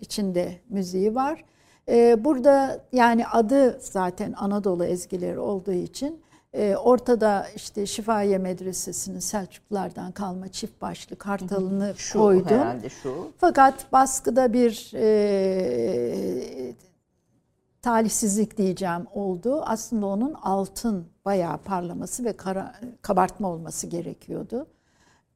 içinde 0.00 0.48
müziği 0.68 1.14
var. 1.14 1.44
E, 1.88 2.24
burada 2.24 2.80
yani 2.92 3.26
adı 3.26 3.78
zaten 3.80 4.32
Anadolu 4.36 4.84
ezgileri 4.84 5.38
olduğu 5.38 5.72
için 5.72 6.23
e, 6.54 6.76
ortada 6.76 7.46
işte 7.56 7.86
Şifaye 7.86 8.38
Medresesi'nin 8.38 9.18
Selçuklulardan 9.18 10.12
kalma 10.12 10.48
çift 10.48 10.82
başlı 10.82 11.16
kartalını 11.16 11.94
Şu 11.96 12.18
koydum. 12.18 12.58
herhalde 12.58 12.88
şu. 12.88 13.32
Fakat 13.38 13.92
baskıda 13.92 14.52
bir 14.52 14.92
e, 14.94 16.74
talihsizlik 17.82 18.58
diyeceğim 18.58 19.06
oldu. 19.14 19.62
Aslında 19.66 20.06
onun 20.06 20.34
altın 20.34 21.06
bayağı 21.24 21.58
parlaması 21.58 22.24
ve 22.24 22.32
kara, 22.32 22.74
kabartma 23.02 23.48
olması 23.48 23.86
gerekiyordu. 23.86 24.66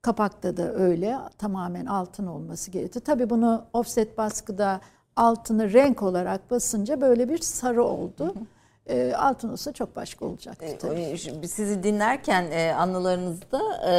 Kapakta 0.03 0.57
da 0.57 0.73
öyle 0.75 1.19
tamamen 1.39 1.87
altın 1.87 2.27
olması 2.27 2.71
gerekiyordu. 2.71 3.05
Tabii 3.07 3.31
bunu 3.31 3.65
offset 3.73 4.19
baskıda 4.19 4.81
altını 5.17 5.73
renk 5.73 6.03
olarak 6.03 6.51
basınca 6.51 7.01
böyle 7.01 7.29
bir 7.29 7.39
sarı 7.39 7.85
oldu. 7.85 8.35
E, 8.89 9.13
altın 9.15 9.49
olsa 9.53 9.73
çok 9.73 9.97
başka 9.97 10.25
olacaktı 10.27 10.67
tabii. 10.81 11.01
E, 11.43 11.49
sizi 11.49 11.83
dinlerken 11.83 12.45
e, 12.53 12.73
anılarınızda 12.73 13.61
e, 13.91 13.93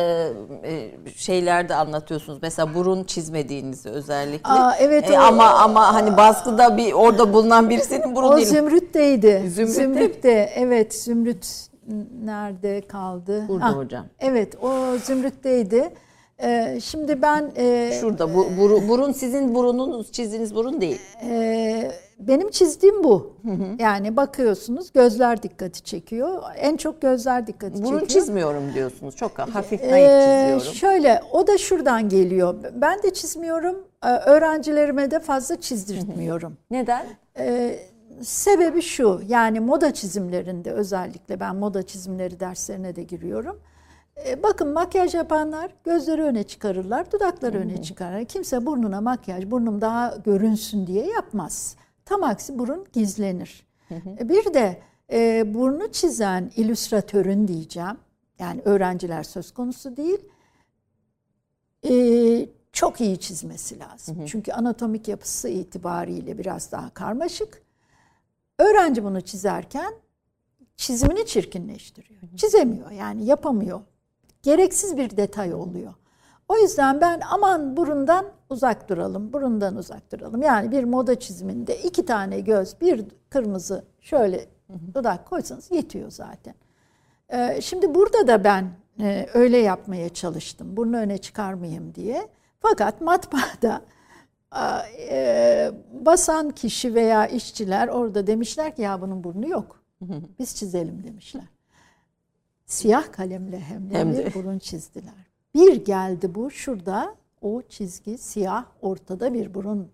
e, 0.71 0.91
şeyler 1.15 1.69
de 1.69 1.75
anlatıyorsunuz. 1.75 2.39
Mesela 2.41 2.73
burun 2.75 3.03
çizmediğinizi 3.03 3.89
özellikle. 3.89 4.49
Aa, 4.49 4.75
evet, 4.79 5.09
E, 5.11 5.19
o- 5.19 5.21
ama 5.21 5.49
ama 5.49 5.93
hani 5.93 6.17
baskıda 6.17 6.77
bir 6.77 6.93
orada 6.93 7.33
bulunan 7.33 7.69
birisinin 7.69 8.15
burun 8.15 8.27
O 8.27 8.37
değil. 8.37 8.47
Zümrüt'teydi. 8.47 9.43
Zümrüt'te 9.49 9.81
Zümrüt'te. 9.83 10.49
Evet 10.55 10.95
Zümrüt 10.95 11.47
nerede 12.23 12.81
kaldı? 12.87 13.45
Burada 13.47 13.65
Ah, 13.65 13.75
hocam. 13.75 14.05
Evet 14.19 14.55
o 14.63 14.97
Zümrüt'teydi. 15.03 15.89
Ee, 16.43 16.79
şimdi 16.83 17.21
ben 17.21 17.51
e, 17.57 17.91
Şurada 18.01 18.35
bu 18.35 18.47
buru- 18.57 18.87
burun 18.87 19.11
sizin 19.11 19.55
burununuz 19.55 20.11
çizdiğiniz 20.11 20.55
burun 20.55 20.81
değil. 20.81 21.01
e, 21.23 21.91
benim 22.19 22.49
çizdiğim 22.49 23.03
bu. 23.03 23.33
Yani 23.79 24.17
bakıyorsunuz 24.17 24.91
gözler 24.93 25.43
dikkati 25.43 25.83
çekiyor. 25.83 26.41
En 26.57 26.77
çok 26.77 27.01
gözler 27.01 27.47
dikkati 27.47 27.73
Burun 27.83 27.99
çekiyor. 27.99 28.07
çizmiyorum 28.07 28.73
diyorsunuz. 28.73 29.15
Çok 29.15 29.39
hafif 29.39 29.81
naif 29.81 29.93
Ee, 29.93 30.57
çiziyorum. 30.59 30.73
şöyle 30.73 31.21
o 31.31 31.47
da 31.47 31.57
şuradan 31.57 32.09
geliyor. 32.09 32.55
Ben 32.73 33.03
de 33.03 33.13
çizmiyorum. 33.13 33.75
Ee, 34.05 34.07
Öğrencilerime 34.09 35.11
de 35.11 35.19
fazla 35.19 35.61
çizdirtmiyorum. 35.61 36.57
Neden? 36.71 37.05
Ee, 37.39 37.79
sebebi 38.21 38.81
şu, 38.81 39.21
yani 39.27 39.59
moda 39.59 39.93
çizimlerinde 39.93 40.71
özellikle 40.71 41.39
ben 41.39 41.55
moda 41.55 41.83
çizimleri 41.83 42.39
derslerine 42.39 42.95
de 42.95 43.03
giriyorum. 43.03 43.59
Ee, 44.27 44.43
bakın 44.43 44.73
makyaj 44.73 45.15
yapanlar 45.15 45.71
gözleri 45.83 46.21
öne 46.23 46.43
çıkarırlar, 46.43 47.11
dudakları 47.11 47.57
öne 47.57 47.81
çıkarır. 47.81 48.25
Kimse 48.25 48.65
burnuna 48.65 49.01
makyaj, 49.01 49.51
burnum 49.51 49.81
daha 49.81 50.15
görünsün 50.25 50.87
diye 50.87 51.05
yapmaz. 51.05 51.75
Tam 52.09 52.23
aksi 52.23 52.59
burun 52.59 52.85
gizlenir. 52.93 53.67
Ee, 53.91 54.29
Bir 54.29 54.53
de 54.53 54.81
e, 55.11 55.53
burnu 55.53 55.91
çizen 55.91 56.51
illüstratörün 56.55 57.47
diyeceğim, 57.47 57.97
yani 58.39 58.61
öğrenciler 58.65 59.23
söz 59.23 59.51
konusu 59.53 59.97
değil, 59.97 60.19
e, 61.89 62.49
çok 62.73 63.01
iyi 63.01 63.19
çizmesi 63.19 63.79
lazım. 63.79 64.25
Çünkü 64.25 64.51
anatomik 64.51 65.07
yapısı 65.07 65.49
itibariyle 65.49 66.37
biraz 66.37 66.71
daha 66.71 66.89
karmaşık. 66.89 67.61
Öğrenci 68.59 69.03
bunu 69.03 69.21
çizerken 69.21 69.93
çizimini 70.77 71.25
çirkinleştiriyor. 71.25 72.21
Çizemiyor 72.37 72.91
yani 72.91 73.25
yapamıyor. 73.25 73.81
Gereksiz 74.43 74.97
bir 74.97 75.17
detay 75.17 75.53
oluyor. 75.53 75.93
O 76.47 76.57
yüzden 76.57 77.01
ben 77.01 77.21
aman 77.29 77.77
burundan 77.77 78.25
uzak 78.49 78.89
duralım, 78.89 79.33
burundan 79.33 79.75
uzak 79.75 80.11
duralım. 80.11 80.41
Yani 80.41 80.71
bir 80.71 80.83
moda 80.83 81.19
çiziminde 81.19 81.77
iki 81.77 82.05
tane 82.05 82.39
göz, 82.39 82.81
bir 82.81 83.05
kırmızı 83.29 83.83
şöyle 84.01 84.45
dudak 84.93 85.25
koysanız 85.29 85.71
yetiyor 85.71 86.11
zaten. 86.11 86.53
Ee, 87.29 87.61
Şimdi 87.61 87.95
burada 87.95 88.27
da 88.27 88.43
ben 88.43 88.69
e, 88.99 89.27
öyle 89.33 89.57
yapmaya 89.57 90.09
çalıştım. 90.09 90.77
Burnu 90.77 90.97
öne 90.97 91.17
çıkarmayayım 91.17 91.95
diye. 91.95 92.27
Fakat 92.59 93.01
matbaada 93.01 93.81
e, 95.09 95.71
basan 95.93 96.49
kişi 96.49 96.95
veya 96.95 97.27
işçiler 97.27 97.87
orada 97.87 98.27
demişler 98.27 98.75
ki 98.75 98.81
ya 98.81 99.01
bunun 99.01 99.23
burnu 99.23 99.47
yok. 99.49 99.79
Biz 100.39 100.55
çizelim 100.55 101.03
demişler. 101.03 101.43
Siyah 102.65 103.11
kalemle 103.11 103.59
hem 103.59 103.89
de, 103.89 103.97
Hem 103.97 104.13
de. 104.17 104.33
burun 104.35 104.59
çizdiler. 104.59 105.29
Bir 105.55 105.85
geldi 105.85 106.35
bu 106.35 106.51
şurada 106.51 107.15
o 107.41 107.61
çizgi 107.61 108.17
siyah 108.17 108.65
ortada 108.81 109.33
bir 109.33 109.53
burun. 109.53 109.91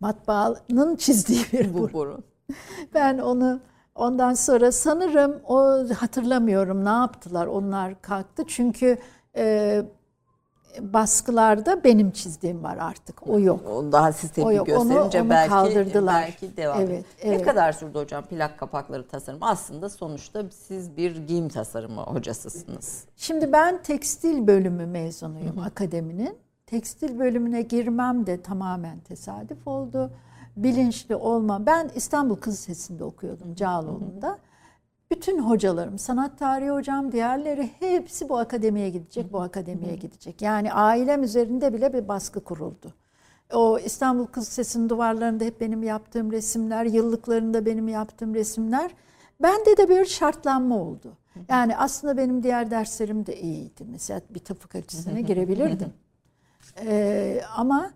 Matbaanın 0.00 0.96
çizdiği 0.96 1.44
bir 1.52 1.74
burun. 1.74 1.88
Bu 1.88 1.92
burun. 1.92 2.24
Ben 2.94 3.18
onu 3.18 3.60
ondan 3.94 4.34
sonra 4.34 4.72
sanırım 4.72 5.40
o 5.48 5.58
hatırlamıyorum 5.94 6.84
ne 6.84 6.88
yaptılar 6.88 7.46
onlar 7.46 8.02
kalktı 8.02 8.44
çünkü 8.46 8.98
e, 9.36 9.82
baskılarda 10.80 11.84
benim 11.84 12.10
çizdiğim 12.10 12.62
var 12.64 12.76
artık 12.80 13.28
o 13.28 13.40
yok. 13.40 13.60
O 13.68 13.92
daha 13.92 14.12
siz 14.12 14.30
O 14.30 14.34
tepki 14.34 14.54
yok, 14.54 14.68
onu- 14.68 14.88
gösterince 14.88 15.22
onu 15.22 15.30
belki 15.30 15.50
kaldırdılar. 15.50 16.22
belki 16.22 16.56
devam. 16.56 16.80
Evet, 16.80 17.04
evet. 17.22 17.38
Ne 17.38 17.44
kadar 17.44 17.72
sürdü 17.72 17.98
hocam 17.98 18.24
plak 18.24 18.58
kapakları 18.58 19.08
tasarım? 19.08 19.38
Aslında 19.42 19.88
sonuçta 19.88 20.44
siz 20.50 20.96
bir 20.96 21.16
giyim 21.16 21.48
tasarımı 21.48 22.02
hocasısınız. 22.02 23.04
Şimdi 23.16 23.52
ben 23.52 23.82
tekstil 23.82 24.46
bölümü 24.46 24.86
mezunuyum 24.86 25.58
akademinin. 25.58 26.38
Tekstil 26.70 27.18
bölümüne 27.18 27.62
girmem 27.62 28.26
de 28.26 28.42
tamamen 28.42 29.00
tesadüf 29.00 29.66
oldu. 29.66 30.10
Bilinçli 30.56 31.16
olma. 31.16 31.66
Ben 31.66 31.90
İstanbul 31.94 32.36
Kız 32.36 32.54
Lisesi'nde 32.54 33.04
okuyordum 33.04 33.54
Cağaloğlu'nda. 33.54 34.38
Bütün 35.10 35.38
hocalarım, 35.38 35.98
sanat 35.98 36.38
tarihi 36.38 36.70
hocam, 36.70 37.12
diğerleri 37.12 37.70
hepsi 37.80 38.28
bu 38.28 38.38
akademiye 38.38 38.90
gidecek, 38.90 39.32
bu 39.32 39.40
akademiye 39.40 39.96
gidecek. 39.96 40.42
Yani 40.42 40.72
ailem 40.72 41.22
üzerinde 41.22 41.72
bile 41.72 41.92
bir 41.92 42.08
baskı 42.08 42.40
kuruldu. 42.40 42.94
O 43.52 43.78
İstanbul 43.78 44.26
Kız 44.26 44.46
Lisesi'nin 44.46 44.88
duvarlarında 44.88 45.44
hep 45.44 45.60
benim 45.60 45.82
yaptığım 45.82 46.32
resimler, 46.32 46.84
yıllıklarında 46.84 47.66
benim 47.66 47.88
yaptığım 47.88 48.34
resimler. 48.34 48.90
Bende 49.42 49.76
de 49.76 49.88
bir 49.88 50.04
şartlanma 50.04 50.78
oldu. 50.78 51.12
Yani 51.48 51.76
aslında 51.76 52.16
benim 52.16 52.42
diğer 52.42 52.70
derslerim 52.70 53.26
de 53.26 53.40
iyiydi. 53.40 53.84
Mesela 53.90 54.20
bir 54.30 54.40
tıp 54.40 54.60
fakültesine 54.60 55.22
girebilirdim. 55.22 55.92
Ee, 56.86 57.40
ama 57.56 57.90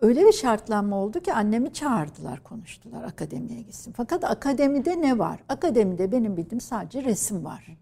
öyle 0.00 0.26
bir 0.26 0.32
şartlanma 0.32 0.96
oldu 0.96 1.20
ki 1.20 1.34
annemi 1.34 1.72
çağırdılar, 1.72 2.42
konuştular 2.42 3.02
akademiye 3.04 3.62
gitsin. 3.62 3.94
Fakat 3.96 4.24
akademide 4.24 5.00
ne 5.02 5.18
var? 5.18 5.40
Akademide 5.48 6.12
benim 6.12 6.36
bildiğim 6.36 6.60
sadece 6.60 7.04
resim 7.04 7.44
var. 7.44 7.78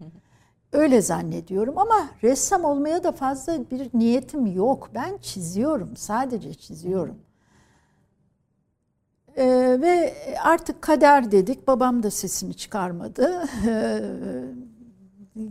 Öyle 0.73 1.01
zannediyorum 1.01 1.77
ama 1.77 2.09
ressam 2.23 2.63
olmaya 2.63 3.03
da 3.03 3.11
fazla 3.11 3.69
bir 3.71 3.89
niyetim 3.93 4.45
yok. 4.47 4.89
Ben 4.95 5.17
çiziyorum, 5.17 5.97
sadece 5.97 6.53
çiziyorum. 6.53 7.15
Ee, 9.37 9.77
ve 9.81 10.13
artık 10.43 10.81
kader 10.81 11.31
dedik. 11.31 11.67
Babam 11.67 12.03
da 12.03 12.11
sesini 12.11 12.53
çıkarmadı. 12.53 13.43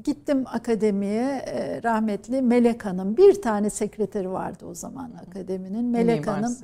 Gittim 0.04 0.44
akademiye 0.46 1.22
e, 1.46 1.82
rahmetli 1.82 2.42
Melek 2.42 2.84
Hanım. 2.84 3.16
Bir 3.16 3.42
tane 3.42 3.70
sekreteri 3.70 4.30
vardı 4.30 4.66
o 4.66 4.74
zaman 4.74 5.12
akademinin. 5.28 5.84
Melek 5.84 6.20
Mimar 6.20 6.34
Hanım. 6.34 6.56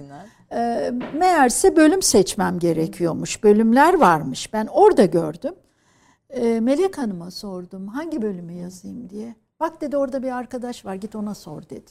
E, 0.53 0.91
meğerse 1.19 1.77
bölüm 1.77 2.03
seçmem 2.03 2.59
gerekiyormuş. 2.59 3.45
Bölümler 3.45 3.95
varmış. 3.95 4.53
Ben 4.53 4.67
orada 4.67 5.05
gördüm. 5.05 5.55
E, 6.31 6.61
Melek 6.61 6.99
Hanım'a 6.99 7.31
sordum 7.31 7.89
hangi 7.89 8.23
bölümü 8.23 8.53
yazayım 8.53 9.11
diye. 9.11 9.35
Bak 9.61 9.81
dedi 9.81 9.97
orada 9.97 10.23
bir 10.23 10.37
arkadaş 10.37 10.85
var 10.85 10.95
git 10.95 11.15
ona 11.15 11.35
sor 11.35 11.63
dedi. 11.63 11.91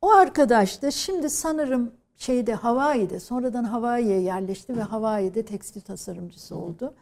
O 0.00 0.10
arkadaş 0.10 0.82
da 0.82 0.90
şimdi 0.90 1.30
sanırım 1.30 1.92
şeyde 2.16 2.54
Hawaii'de 2.54 3.20
sonradan 3.20 3.64
Hawaii'ye 3.64 4.20
yerleşti 4.20 4.76
ve 4.76 4.82
Hawaii'de 4.82 5.42
tekstil 5.42 5.80
tasarımcısı 5.80 6.56
oldu. 6.56 6.94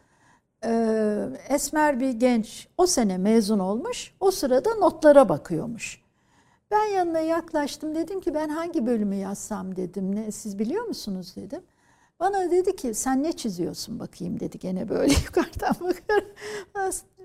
Ee, 0.65 1.29
esmer 1.49 1.99
bir 1.99 2.09
genç 2.09 2.67
o 2.77 2.85
sene 2.85 3.17
mezun 3.17 3.59
olmuş. 3.59 4.13
O 4.19 4.31
sırada 4.31 4.75
notlara 4.75 5.29
bakıyormuş. 5.29 6.03
Ben 6.71 6.85
yanına 6.85 7.19
yaklaştım 7.19 7.95
dedim 7.95 8.21
ki 8.21 8.33
ben 8.33 8.49
hangi 8.49 8.85
bölümü 8.85 9.15
yazsam 9.15 9.75
dedim. 9.75 10.15
Ne, 10.15 10.31
siz 10.31 10.59
biliyor 10.59 10.85
musunuz 10.85 11.33
dedim. 11.35 11.61
Bana 12.19 12.51
dedi 12.51 12.75
ki 12.75 12.93
sen 12.93 13.23
ne 13.23 13.31
çiziyorsun 13.31 13.99
bakayım 13.99 14.39
dedi 14.39 14.59
gene 14.59 14.89
böyle 14.89 15.13
yukarıdan 15.25 15.75
bakar. 15.79 16.23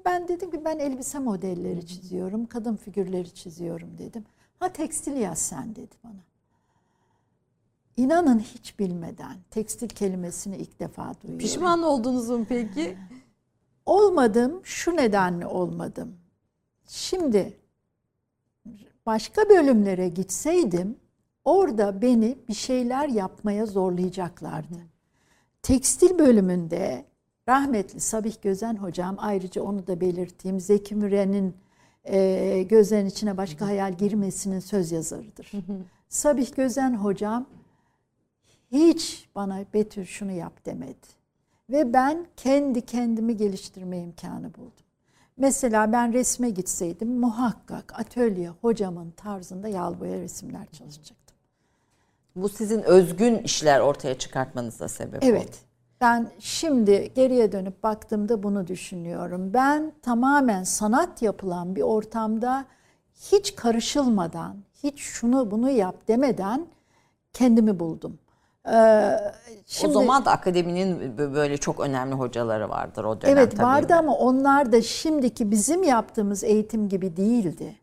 Ben 0.04 0.28
dedim 0.28 0.50
ki 0.50 0.64
ben 0.64 0.78
elbise 0.78 1.18
modelleri 1.18 1.86
çiziyorum, 1.86 2.46
kadın 2.46 2.76
figürleri 2.76 3.34
çiziyorum 3.34 3.98
dedim. 3.98 4.24
Ha 4.60 4.68
tekstil 4.68 5.16
yaz 5.16 5.38
sen 5.38 5.76
dedi 5.76 5.94
bana. 6.04 6.28
İnanın 7.96 8.38
hiç 8.38 8.78
bilmeden 8.78 9.36
tekstil 9.50 9.88
kelimesini 9.88 10.56
ilk 10.56 10.80
defa 10.80 11.14
duyuyorum. 11.22 11.38
Pişman 11.38 11.82
oldunuz 11.82 12.28
mu 12.28 12.46
peki? 12.48 12.96
Olmadım, 13.88 14.60
şu 14.64 14.96
nedenle 14.96 15.46
olmadım. 15.46 16.16
Şimdi 16.86 17.56
başka 19.06 19.48
bölümlere 19.48 20.08
gitseydim 20.08 20.96
orada 21.44 22.02
beni 22.02 22.38
bir 22.48 22.54
şeyler 22.54 23.08
yapmaya 23.08 23.66
zorlayacaklardı. 23.66 24.78
tekstil 25.62 26.18
bölümünde 26.18 27.04
rahmetli 27.48 28.00
Sabih 28.00 28.42
Gözen 28.42 28.76
hocam 28.76 29.16
ayrıca 29.18 29.62
onu 29.62 29.86
da 29.86 30.00
belirteyim. 30.00 30.60
Zeki 30.60 30.94
Müren'in 30.94 31.56
e, 32.04 32.62
gözlerin 32.62 33.06
içine 33.06 33.36
başka 33.36 33.66
hayal 33.66 33.92
girmesinin 33.92 34.60
söz 34.60 34.92
yazarıdır. 34.92 35.52
Sabih 36.08 36.56
Gözen 36.56 36.94
hocam 36.94 37.46
hiç 38.72 39.28
bana 39.34 39.64
Betül 39.74 40.04
şunu 40.04 40.32
yap 40.32 40.66
demedi. 40.66 41.17
Ve 41.70 41.92
ben 41.92 42.26
kendi 42.36 42.86
kendimi 42.86 43.36
geliştirme 43.36 43.98
imkanı 43.98 44.54
buldum. 44.54 44.84
Mesela 45.36 45.92
ben 45.92 46.12
resme 46.12 46.50
gitseydim 46.50 47.20
muhakkak 47.20 48.00
atölye 48.00 48.48
hocamın 48.48 49.10
tarzında 49.10 49.68
yağlı 49.68 50.00
boya 50.00 50.20
resimler 50.20 50.66
çalışacaktım. 50.66 51.36
Bu 52.36 52.48
sizin 52.48 52.82
özgün 52.82 53.38
işler 53.38 53.80
ortaya 53.80 54.18
çıkartmanıza 54.18 54.88
sebep 54.88 55.24
evet. 55.24 55.48
oldu. 55.48 55.56
Ben 56.00 56.30
şimdi 56.38 57.12
geriye 57.14 57.52
dönüp 57.52 57.82
baktığımda 57.82 58.42
bunu 58.42 58.66
düşünüyorum. 58.66 59.54
Ben 59.54 59.92
tamamen 60.02 60.64
sanat 60.64 61.22
yapılan 61.22 61.76
bir 61.76 61.82
ortamda 61.82 62.64
hiç 63.32 63.56
karışılmadan, 63.56 64.56
hiç 64.82 65.00
şunu 65.00 65.50
bunu 65.50 65.70
yap 65.70 66.08
demeden 66.08 66.66
kendimi 67.32 67.80
buldum. 67.80 68.18
Ee, 68.72 69.18
şimdi, 69.66 69.96
o 69.96 70.00
zaman 70.00 70.24
da 70.24 70.30
akademinin 70.30 71.18
böyle 71.18 71.56
çok 71.56 71.80
önemli 71.80 72.14
hocaları 72.14 72.68
vardır 72.68 73.04
o 73.04 73.20
dönem 73.20 73.36
Evet 73.38 73.60
vardı 73.60 73.94
ama 73.94 74.14
onlar 74.14 74.72
da 74.72 74.82
şimdiki 74.82 75.50
bizim 75.50 75.82
yaptığımız 75.82 76.44
eğitim 76.44 76.88
gibi 76.88 77.16
değildi. 77.16 77.76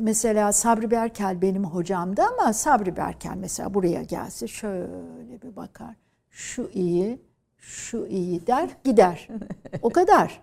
Mesela 0.00 0.52
Sabri 0.52 0.90
Berkel 0.90 1.42
benim 1.42 1.64
hocamdı 1.64 2.22
ama 2.22 2.52
Sabri 2.52 2.96
Berkel 2.96 3.34
mesela 3.36 3.74
buraya 3.74 4.02
gelse 4.02 4.48
şöyle 4.48 5.42
bir 5.42 5.56
bakar. 5.56 5.94
Şu 6.30 6.70
iyi, 6.74 7.20
şu 7.58 8.06
iyi 8.06 8.46
der 8.46 8.68
gider. 8.84 9.28
O 9.82 9.90
kadar. 9.90 10.40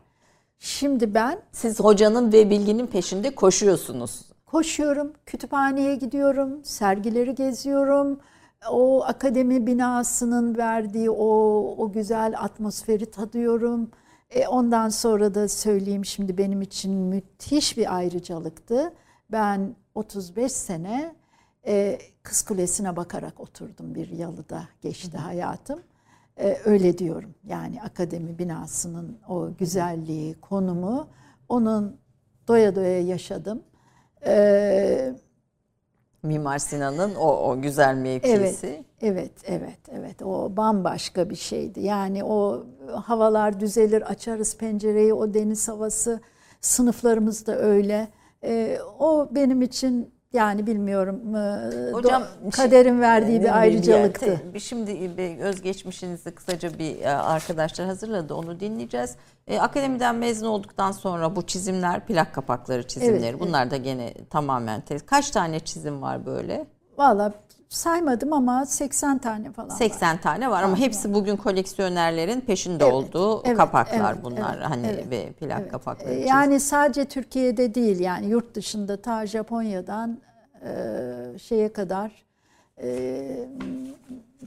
Şimdi 0.59 1.13
ben... 1.13 1.39
Siz 1.51 1.79
hocanın 1.79 2.33
ve 2.33 2.49
bilginin 2.49 2.87
peşinde 2.87 3.35
koşuyorsunuz. 3.35 4.21
Koşuyorum, 4.45 5.13
kütüphaneye 5.25 5.95
gidiyorum, 5.95 6.63
sergileri 6.63 7.35
geziyorum. 7.35 8.19
O 8.71 9.03
akademi 9.03 9.67
binasının 9.67 10.57
verdiği 10.57 11.09
o, 11.09 11.25
o 11.77 11.91
güzel 11.91 12.33
atmosferi 12.39 13.11
tadıyorum. 13.11 13.91
E 14.29 14.47
ondan 14.47 14.89
sonra 14.89 15.35
da 15.35 15.47
söyleyeyim 15.47 16.05
şimdi 16.05 16.37
benim 16.37 16.61
için 16.61 16.91
müthiş 16.91 17.77
bir 17.77 17.95
ayrıcalıktı. 17.95 18.93
Ben 19.31 19.75
35 19.95 20.51
sene 20.51 21.15
e, 21.67 21.99
Kız 22.23 22.41
Kulesi'ne 22.41 22.95
bakarak 22.95 23.39
oturdum 23.39 23.95
bir 23.95 24.09
yalıda 24.09 24.67
geçti 24.81 25.17
hayatım. 25.17 25.79
E, 26.37 26.57
öyle 26.65 26.97
diyorum. 26.97 27.35
Yani 27.47 27.81
akademi 27.81 28.39
binasının 28.39 29.17
o 29.29 29.53
güzelliği, 29.57 30.33
konumu 30.41 31.07
onun 31.49 31.97
doya 32.47 32.75
doya 32.75 33.01
yaşadım. 33.01 33.63
E, 34.25 35.15
Mimar 36.25 36.59
Sinan'ın 36.59 37.15
o, 37.15 37.49
o 37.49 37.61
güzel 37.61 37.95
mevkisi. 37.95 38.33
Evet, 38.33 38.85
evet, 39.01 39.31
evet, 39.45 39.79
evet. 39.91 40.21
O 40.21 40.57
bambaşka 40.57 41.29
bir 41.29 41.35
şeydi. 41.35 41.81
Yani 41.81 42.23
o 42.23 42.65
havalar 43.03 43.59
düzelir, 43.59 44.01
açarız 44.01 44.57
pencereyi, 44.57 45.13
o 45.13 45.33
deniz 45.33 45.67
havası, 45.67 46.21
sınıflarımız 46.61 47.47
da 47.47 47.57
öyle. 47.59 48.07
E, 48.43 48.79
o 48.99 49.29
benim 49.31 49.61
için 49.61 50.14
yani 50.35 50.67
bilmiyorum 50.67 51.21
Hocam, 51.93 52.23
kaderin 52.51 53.01
verdiği 53.01 53.41
bir 53.41 53.59
ayrıcalıktı. 53.59 54.25
Yani, 54.25 54.61
şimdi 54.61 54.91
özgeçmişinizi 55.41 56.31
kısaca 56.31 56.79
bir 56.79 57.05
arkadaşlar 57.33 57.87
hazırladı 57.87 58.33
onu 58.33 58.59
dinleyeceğiz. 58.59 59.15
E, 59.47 59.59
akademiden 59.59 60.15
mezun 60.15 60.47
olduktan 60.47 60.91
sonra 60.91 61.35
bu 61.35 61.41
çizimler 61.41 62.05
plak 62.05 62.33
kapakları 62.33 62.87
çizimleri 62.87 63.25
evet, 63.25 63.39
bunlar 63.39 63.61
evet. 63.61 63.71
da 63.71 63.77
gene 63.77 64.13
tamamen 64.29 64.81
tez. 64.81 65.05
Kaç 65.05 65.31
tane 65.31 65.59
çizim 65.59 66.01
var 66.01 66.25
böyle? 66.25 66.65
Valla 66.97 67.33
saymadım 67.69 68.33
ama 68.33 68.65
80 68.65 69.17
tane 69.17 69.51
falan 69.51 69.69
80 69.69 70.15
var. 70.15 70.21
tane 70.21 70.49
var 70.49 70.63
ama 70.63 70.77
hepsi 70.77 71.13
bugün 71.13 71.35
koleksiyonerlerin 71.35 72.41
peşinde 72.41 72.83
evet, 72.83 72.93
olduğu 72.93 73.41
evet, 73.45 73.57
kapaklar 73.57 74.13
evet, 74.13 74.23
bunlar 74.23 74.57
evet, 74.57 74.69
hani 74.69 74.87
evet, 74.87 75.11
ve 75.11 75.31
plak 75.31 75.61
evet. 75.61 75.71
kapakları. 75.71 76.13
E, 76.13 76.25
yani 76.25 76.59
sadece 76.59 77.05
Türkiye'de 77.05 77.75
değil 77.75 77.99
yani 77.99 78.25
yurt 78.25 78.55
dışında 78.55 79.01
ta 79.01 79.25
Japonya'dan 79.25 80.17
e, 80.65 81.39
şeye 81.39 81.73
kadar 81.73 82.11
e, 82.81 83.47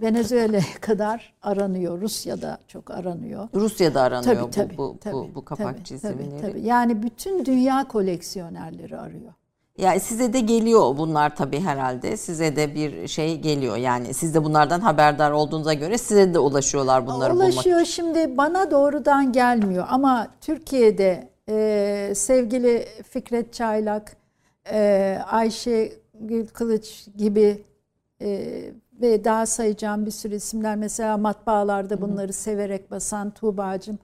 Venezuela'ya 0.02 0.62
kadar 0.80 1.34
aranıyor. 1.42 2.00
Rusya'da 2.00 2.58
çok 2.68 2.90
aranıyor. 2.90 3.48
Rusya'da 3.54 4.02
aranıyor 4.02 4.34
tabii, 4.34 4.50
tabii, 4.50 4.78
bu, 4.78 4.94
bu, 4.94 4.98
tabii, 5.00 5.14
bu, 5.14 5.30
bu 5.34 5.44
kapak 5.44 5.74
tabii, 5.74 5.84
çizimleri. 5.84 6.40
Tabii, 6.40 6.52
tabii. 6.52 6.66
Yani 6.66 7.02
bütün 7.02 7.44
dünya 7.44 7.88
koleksiyonerleri 7.88 8.98
arıyor. 8.98 9.32
Yani 9.78 10.00
size 10.00 10.32
de 10.32 10.40
geliyor 10.40 10.98
bunlar 10.98 11.36
tabii 11.36 11.60
herhalde. 11.60 12.16
Size 12.16 12.56
de 12.56 12.74
bir 12.74 13.08
şey 13.08 13.40
geliyor. 13.40 13.76
Yani 13.76 14.14
siz 14.14 14.34
de 14.34 14.44
bunlardan 14.44 14.80
haberdar 14.80 15.30
olduğunuza 15.30 15.74
göre 15.74 15.98
size 15.98 16.34
de 16.34 16.38
ulaşıyorlar 16.38 17.06
bunları 17.06 17.32
Ulaşıyor. 17.32 17.40
bulmak. 17.40 17.66
Ulaşıyor. 17.66 17.84
Şimdi 17.84 18.36
bana 18.36 18.70
doğrudan 18.70 19.32
gelmiyor 19.32 19.86
ama 19.88 20.28
Türkiye'de 20.40 21.28
e, 21.48 22.12
sevgili 22.14 22.88
Fikret 23.10 23.52
Çaylak, 23.52 24.16
e, 24.72 25.18
Ayşe 25.30 25.92
Gül 26.20 26.46
Kılıç 26.46 27.06
gibi 27.16 27.64
e, 28.22 28.60
ve 29.00 29.24
daha 29.24 29.46
sayacağım 29.46 30.06
bir 30.06 30.10
sürü 30.10 30.34
isimler 30.34 30.76
mesela 30.76 31.16
matbaalarda 31.16 32.00
bunları 32.00 32.26
Hı-hı. 32.26 32.32
severek 32.32 32.90
basan 32.90 33.30
Tuğba'cığım 33.30 33.98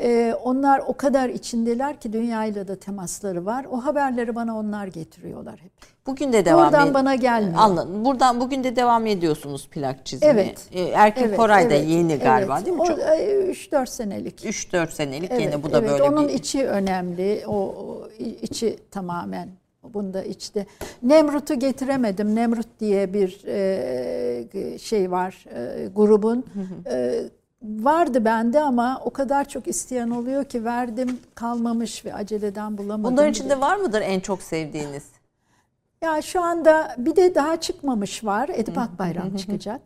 ee, 0.00 0.34
onlar 0.44 0.82
o 0.86 0.96
kadar 0.96 1.28
içindeler 1.28 2.00
ki 2.00 2.12
dünyayla 2.12 2.68
da 2.68 2.76
temasları 2.76 3.46
var. 3.46 3.66
O 3.70 3.84
haberleri 3.84 4.34
bana 4.34 4.58
onlar 4.58 4.86
getiriyorlar 4.86 5.60
hep. 5.60 5.72
Bugün 6.06 6.32
de 6.32 6.44
devam 6.44 6.66
Buradan 6.66 6.88
ed- 6.88 6.94
bana 6.94 7.14
gelmiyor. 7.14 7.54
Anladım. 7.56 8.04
Buradan 8.04 8.40
bugün 8.40 8.64
de 8.64 8.76
devam 8.76 9.06
ediyorsunuz 9.06 9.68
plak 9.68 10.06
çizmeye. 10.06 10.32
Evet. 10.32 10.68
Ee, 10.72 10.82
Erkin 10.82 11.24
evet, 11.24 11.36
Koray 11.36 11.70
da 11.70 11.74
yeni 11.74 12.16
galiba 12.16 12.56
evet. 12.56 12.66
değil 12.66 12.76
mi? 12.76 12.82
O, 12.82 12.86
3-4 12.86 13.86
senelik. 13.86 14.44
3-4 14.44 14.90
senelik 14.90 15.30
evet, 15.30 15.42
yeni 15.42 15.62
bu 15.62 15.72
da 15.72 15.78
evet. 15.78 15.90
böyle 15.90 16.02
Onun 16.02 16.28
bir... 16.28 16.34
içi 16.34 16.66
önemli. 16.66 17.44
O, 17.46 17.54
o 17.54 18.08
içi 18.18 18.78
tamamen 18.90 19.48
Bunda 19.94 20.22
içte. 20.22 20.66
Nemrut'u 21.02 21.58
getiremedim. 21.58 22.34
Nemrut 22.34 22.80
diye 22.80 23.14
bir 23.14 23.44
e, 23.46 24.78
şey 24.78 25.10
var 25.10 25.44
e, 25.54 25.86
grubun. 25.86 26.44
E, 26.90 27.24
vardı 27.64 28.24
bende 28.24 28.60
ama 28.60 29.02
o 29.04 29.10
kadar 29.10 29.48
çok 29.48 29.68
isteyen 29.68 30.10
oluyor 30.10 30.44
ki 30.44 30.64
verdim 30.64 31.18
kalmamış 31.34 32.04
ve 32.04 32.14
aceleden 32.14 32.78
bulamadım. 32.78 33.12
Bunların 33.12 33.30
içinde 33.30 33.60
var 33.60 33.76
mıdır 33.76 34.00
en 34.00 34.20
çok 34.20 34.42
sevdiğiniz? 34.42 35.04
Ya 36.02 36.22
şu 36.22 36.40
anda 36.40 36.94
bir 36.98 37.16
de 37.16 37.34
daha 37.34 37.60
çıkmamış 37.60 38.24
var. 38.24 38.50
Edip 38.54 38.78
Akbayram 38.78 39.36
çıkacak. 39.36 39.80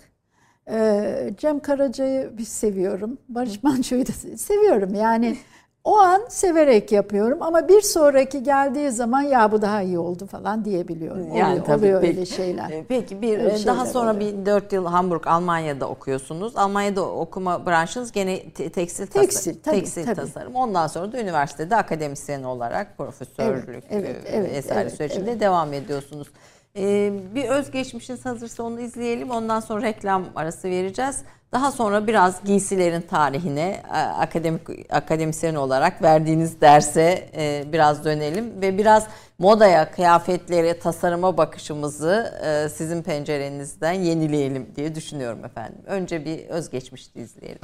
Ee, 0.71 1.31
Cem 1.39 1.61
Karaca'yı 1.61 2.33
seviyorum. 2.47 3.19
Barış 3.29 3.63
Manço'yu 3.63 4.07
da 4.07 4.13
seviyorum. 4.37 4.95
Yani 4.95 5.37
o 5.85 5.99
an 5.99 6.23
severek 6.29 6.93
yapıyorum 6.93 7.43
ama 7.43 7.69
bir 7.69 7.81
sonraki 7.81 8.43
geldiği 8.43 8.91
zaman 8.91 9.23
ya 9.23 9.53
bu 9.53 9.63
daha 9.63 9.83
iyi 9.83 9.99
oldu 9.99 10.27
falan 10.27 10.65
diyebiliyorum. 10.65 11.35
Yani 11.35 11.53
oluyor, 11.53 11.65
tabii, 11.65 11.79
oluyor 11.79 12.01
peki, 12.01 12.17
öyle 12.17 12.27
şeyler. 12.27 12.71
E, 12.71 12.85
peki 12.89 13.23
bir 13.23 13.39
öyle 13.39 13.67
daha 13.67 13.87
sonra 13.87 14.15
oluyor. 14.15 14.35
bir 14.35 14.47
dört 14.47 14.73
yıl 14.73 14.87
Hamburg 14.87 15.27
Almanya'da 15.27 15.89
okuyorsunuz. 15.89 16.57
Almanya'da 16.57 17.03
okuma 17.03 17.67
branşınız 17.67 18.13
gene 18.13 18.51
tekstil, 18.51 19.07
tekstil 19.07 19.07
tasarım. 19.07 19.61
Tabii, 19.63 19.77
tekstil 19.81 20.05
tabii. 20.05 20.17
tasarım. 20.17 20.55
Ondan 20.55 20.87
sonra 20.87 21.13
da 21.13 21.21
üniversitede 21.21 21.77
akademisyen 21.77 22.43
olarak 22.43 22.99
profesörlük 22.99 23.67
evet, 23.69 23.85
evet, 23.91 24.23
evet, 24.27 24.53
vesaire 24.53 24.81
evet, 24.81 24.93
sürecinde 24.93 25.31
evet. 25.31 25.41
devam 25.41 25.73
ediyorsunuz. 25.73 26.29
Ee, 26.77 27.13
bir 27.35 27.45
özgeçmişiniz 27.45 28.25
hazırsa 28.25 28.63
onu 28.63 28.81
izleyelim. 28.81 29.31
Ondan 29.31 29.61
sonra 29.61 29.83
reklam 29.83 30.25
arası 30.37 30.69
vereceğiz. 30.71 31.23
Daha 31.53 31.73
sonra 31.73 32.07
biraz 32.07 32.45
giysilerin 32.45 33.01
tarihine 33.01 33.83
akademik 34.19 34.63
akademisyen 34.91 35.55
olarak 35.55 36.03
verdiğiniz 36.03 36.61
derse 36.61 37.29
e, 37.37 37.65
biraz 37.73 38.05
dönelim 38.05 38.63
ve 38.63 38.79
biraz 38.79 39.07
modaya, 39.39 39.91
kıyafetlere, 39.91 40.79
tasarıma 40.79 41.37
bakışımızı 41.37 42.41
e, 42.45 42.69
sizin 42.69 43.03
pencerenizden 43.03 43.93
yenileyelim 43.93 44.67
diye 44.77 44.95
düşünüyorum 44.95 45.45
efendim. 45.45 45.83
Önce 45.87 46.25
bir 46.25 46.47
özgeçmişte 46.47 47.21
izleyelim. 47.21 47.63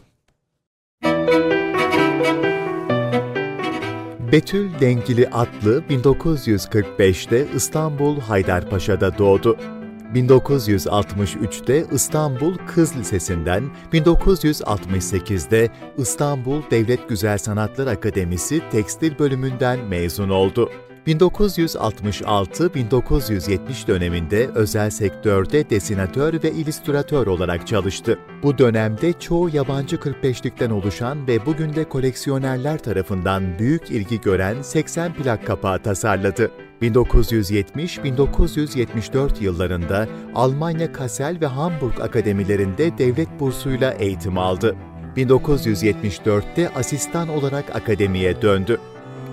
Betül 4.34 4.80
Dengili 4.80 5.28
Atlı 5.28 5.84
1945'te 5.90 7.46
İstanbul 7.54 8.20
Haydarpaşa'da 8.20 9.18
doğdu. 9.18 9.56
1963'te 10.14 11.84
İstanbul 11.92 12.54
Kız 12.66 12.96
Lisesi'nden, 12.96 13.64
1968'de 13.92 15.68
İstanbul 15.98 16.62
Devlet 16.70 17.08
Güzel 17.08 17.38
Sanatlar 17.38 17.86
Akademisi 17.86 18.62
Tekstil 18.70 19.18
Bölümünden 19.18 19.84
mezun 19.84 20.28
oldu. 20.28 20.70
1966-1970 21.06 23.86
döneminde 23.86 24.48
özel 24.54 24.90
sektörde 24.90 25.70
desinatör 25.70 26.42
ve 26.42 26.52
illüstratör 26.52 27.26
olarak 27.26 27.66
çalıştı. 27.66 28.18
Bu 28.42 28.58
dönemde 28.58 29.12
çoğu 29.12 29.48
yabancı 29.48 29.96
45'likten 29.96 30.72
oluşan 30.72 31.26
ve 31.26 31.46
bugün 31.46 31.74
de 31.74 31.88
koleksiyonerler 31.88 32.78
tarafından 32.78 33.58
büyük 33.58 33.90
ilgi 33.90 34.20
gören 34.20 34.62
80 34.62 35.14
plak 35.14 35.46
kapağı 35.46 35.82
tasarladı. 35.82 36.50
1970-1974 36.82 39.44
yıllarında 39.44 40.08
Almanya 40.34 40.92
Kassel 40.92 41.40
ve 41.40 41.46
Hamburg 41.46 42.00
akademilerinde 42.00 42.98
devlet 42.98 43.40
bursuyla 43.40 43.92
eğitim 43.92 44.38
aldı. 44.38 44.76
1974'te 45.16 46.68
asistan 46.68 47.28
olarak 47.28 47.76
akademiye 47.76 48.42
döndü. 48.42 48.78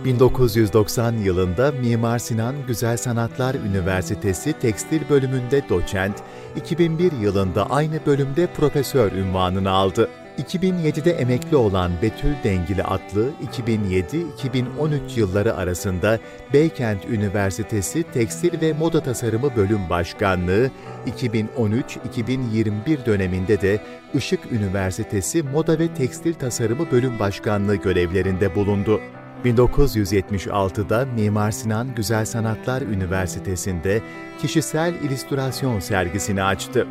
1990 0.05 1.13
yılında 1.13 1.71
Mimar 1.71 2.19
Sinan 2.19 2.55
Güzel 2.67 2.97
Sanatlar 2.97 3.55
Üniversitesi 3.55 4.53
Tekstil 4.53 5.09
bölümünde 5.09 5.69
doçent, 5.69 6.15
2001 6.55 7.11
yılında 7.11 7.69
aynı 7.69 8.05
bölümde 8.05 8.47
profesör 8.47 9.11
ünvanını 9.11 9.69
aldı. 9.69 10.09
2007'de 10.37 11.11
emekli 11.11 11.55
olan 11.55 11.91
Betül 12.01 12.33
Dengili 12.43 12.83
adlı 12.83 13.29
2007-2013 13.67 15.19
yılları 15.19 15.55
arasında 15.55 16.19
Beykent 16.53 17.05
Üniversitesi 17.05 18.03
Tekstil 18.03 18.61
ve 18.61 18.73
Moda 18.73 19.03
Tasarımı 19.03 19.55
Bölüm 19.55 19.89
Başkanlığı, 19.89 20.71
2013-2021 21.17 23.05
döneminde 23.05 23.61
de 23.61 23.81
Işık 24.13 24.51
Üniversitesi 24.51 25.43
Moda 25.43 25.79
ve 25.79 25.93
Tekstil 25.93 26.33
Tasarımı 26.33 26.91
Bölüm 26.91 27.19
Başkanlığı 27.19 27.75
görevlerinde 27.75 28.55
bulundu. 28.55 29.01
1976'da 29.45 31.05
Mimar 31.05 31.51
Sinan 31.51 31.95
Güzel 31.95 32.25
Sanatlar 32.25 32.81
Üniversitesi'nde 32.81 34.01
kişisel 34.41 34.93
illüstrasyon 34.93 35.79
sergisini 35.79 36.43
açtı. 36.43 36.87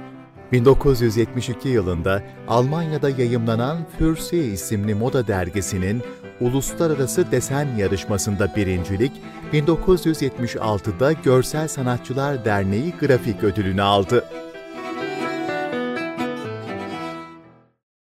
1972 0.53 1.69
yılında 1.69 2.23
Almanya'da 2.49 3.11
yayımlanan 3.11 3.87
Fürsi 3.99 4.39
isimli 4.39 4.95
moda 4.95 5.27
dergisinin 5.27 6.03
Uluslararası 6.41 7.31
Desen 7.33 7.77
Yarışması'nda 7.77 8.57
birincilik, 8.57 9.13
1976'da 9.53 11.13
Görsel 11.13 11.69
Sanatçılar 11.69 12.45
Derneği 12.45 12.95
Grafik 13.01 13.45
Ödülünü 13.45 13.83
aldı. 13.83 14.25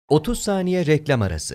30 0.09 0.39
saniye 0.39 0.87
reklam 0.87 1.23
arası. 1.23 1.55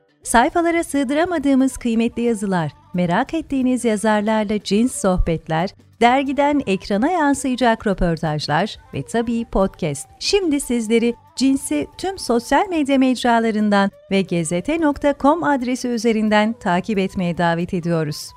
Sayfalara 0.23 0.83
sığdıramadığımız 0.83 1.77
kıymetli 1.77 2.21
yazılar, 2.21 2.71
merak 2.93 3.33
ettiğiniz 3.33 3.85
yazarlarla 3.85 4.63
cins 4.63 5.01
sohbetler, 5.01 5.69
dergiden 6.01 6.61
ekrana 6.67 7.11
yansıyacak 7.11 7.87
röportajlar 7.87 8.77
ve 8.93 9.05
tabii 9.05 9.45
podcast. 9.45 10.07
Şimdi 10.19 10.59
sizleri 10.59 11.15
cinsi 11.35 11.87
tüm 11.97 12.17
sosyal 12.19 12.69
medya 12.69 12.97
mecralarından 12.97 13.91
ve 14.11 14.21
gezete.com 14.21 15.43
adresi 15.43 15.87
üzerinden 15.87 16.53
takip 16.53 16.97
etmeye 16.97 17.37
davet 17.37 17.73
ediyoruz. 17.73 18.29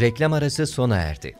Reklam 0.00 0.32
arası 0.32 0.66
sona 0.66 0.96
erdi. 0.96 1.36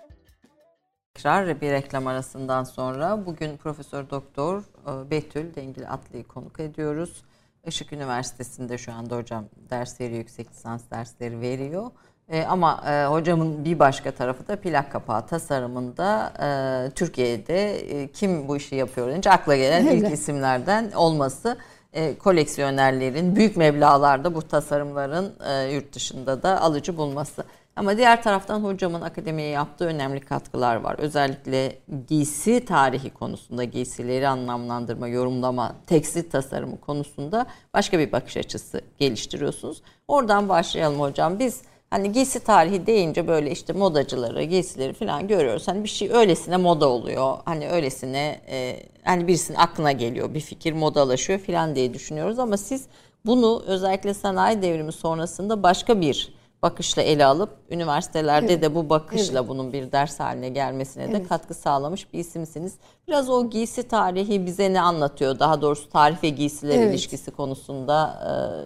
Tekrar 1.15 1.61
bir 1.61 1.71
reklam 1.71 2.07
arasından 2.07 2.65
sonra 2.65 3.27
bugün 3.27 3.57
Profesör 3.57 4.11
Doktor 4.11 4.63
e, 4.63 5.11
Betül 5.11 5.55
Dengil 5.55 5.91
Atlı'yı 5.91 6.25
konuk 6.25 6.61
ediyoruz. 6.61 7.23
Işık 7.67 7.93
Üniversitesi'nde 7.93 8.79
şu 8.79 8.93
anda 8.93 9.17
hocam 9.17 9.45
ders 9.71 10.01
veriyor, 10.01 10.19
yüksek 10.19 10.51
lisans 10.51 10.83
dersleri 10.91 11.41
veriyor. 11.41 11.91
E, 12.29 12.43
ama 12.43 12.85
e, 12.87 13.07
hocamın 13.07 13.65
bir 13.65 13.79
başka 13.79 14.11
tarafı 14.11 14.49
da 14.49 14.57
plak 14.57 14.93
kapağı 14.93 15.27
tasarımında 15.27 16.33
e, 16.43 16.91
Türkiye'de 16.91 17.79
e, 17.79 18.09
kim 18.09 18.49
bu 18.49 18.57
işi 18.57 18.75
yapıyor 18.75 19.09
deyince 19.09 19.31
akla 19.31 19.57
gelen 19.57 19.87
evet. 19.87 20.03
ilk 20.03 20.13
isimlerden 20.13 20.91
olması. 20.93 21.59
E, 21.93 22.19
koleksiyonerlerin 22.19 23.37
büyük 23.37 23.57
meblalarda 23.57 24.35
bu 24.35 24.43
tasarımların 24.49 25.35
e, 25.49 25.73
yurt 25.73 25.93
dışında 25.95 26.43
da 26.43 26.61
alıcı 26.61 26.97
bulması. 26.97 27.45
Ama 27.77 27.97
diğer 27.97 28.23
taraftan 28.23 28.61
hocamın 28.61 29.01
akademiye 29.01 29.49
yaptığı 29.49 29.85
önemli 29.85 30.21
katkılar 30.21 30.77
var. 30.77 30.97
Özellikle 30.99 31.79
giysi 32.09 32.65
tarihi 32.65 33.11
konusunda, 33.11 33.65
giysileri 33.65 34.29
anlamlandırma, 34.29 35.09
yorumlama, 35.09 35.77
tekstil 35.87 36.31
tasarımı 36.31 36.81
konusunda 36.81 37.47
başka 37.75 37.99
bir 37.99 38.13
bakış 38.13 38.37
açısı 38.37 38.81
geliştiriyorsunuz. 38.99 39.83
Oradan 40.09 40.49
başlayalım 40.49 41.01
hocam. 41.01 41.39
Biz 41.39 41.63
Hani 41.91 42.13
giysi 42.13 42.41
tarihi 42.41 42.87
deyince 42.87 43.29
böyle 43.29 43.51
işte 43.51 43.73
modacıları, 43.73 44.43
giysileri 44.43 44.93
falan 44.93 45.29
görüyoruz. 45.29 45.69
Hani 45.69 45.85
bir 45.85 45.89
şey 45.89 46.11
öylesine 46.13 46.57
moda 46.57 46.89
oluyor. 46.89 47.39
Hani 47.45 47.69
öylesine 47.69 48.41
e, 48.51 48.83
hani 49.05 49.27
birisinin 49.27 49.59
aklına 49.59 49.93
geliyor 49.93 50.35
bir 50.35 50.41
fikir 50.41 50.73
modalaşıyor 50.73 51.39
falan 51.39 51.75
diye 51.77 51.95
düşünüyoruz. 51.95 52.39
Ama 52.39 52.57
siz 52.57 52.87
bunu 53.27 53.63
özellikle 53.67 54.15
sanayi 54.15 54.63
devrimi 54.63 54.93
sonrasında 54.93 55.63
başka 55.63 56.01
bir 56.01 56.36
bakışla 56.63 57.03
ele 57.03 57.25
alıp 57.25 57.51
üniversitelerde 57.71 58.53
evet. 58.53 58.63
de 58.63 58.75
bu 58.75 58.91
bakışla 58.91 59.39
evet. 59.39 59.49
bunun 59.49 59.73
bir 59.73 59.93
ders 59.93 60.21
haline 60.21 60.49
gelmesine 60.49 61.03
evet. 61.03 61.15
de 61.15 61.25
katkı 61.25 61.55
sağlamış 61.55 62.13
bir 62.13 62.19
isimsiniz. 62.19 62.75
Biraz 63.09 63.31
o 63.31 63.51
giysi 63.51 63.83
tarihi 63.89 64.47
bize 64.47 64.73
ne 64.73 64.81
anlatıyor? 64.81 65.39
Daha 65.39 65.63
doğrusu 65.63 65.91
tarih 65.91 66.23
ve 66.23 66.29
giysiler 66.29 66.79
evet. 66.79 66.91
ilişkisi 66.91 67.31
konusunda 67.31 68.21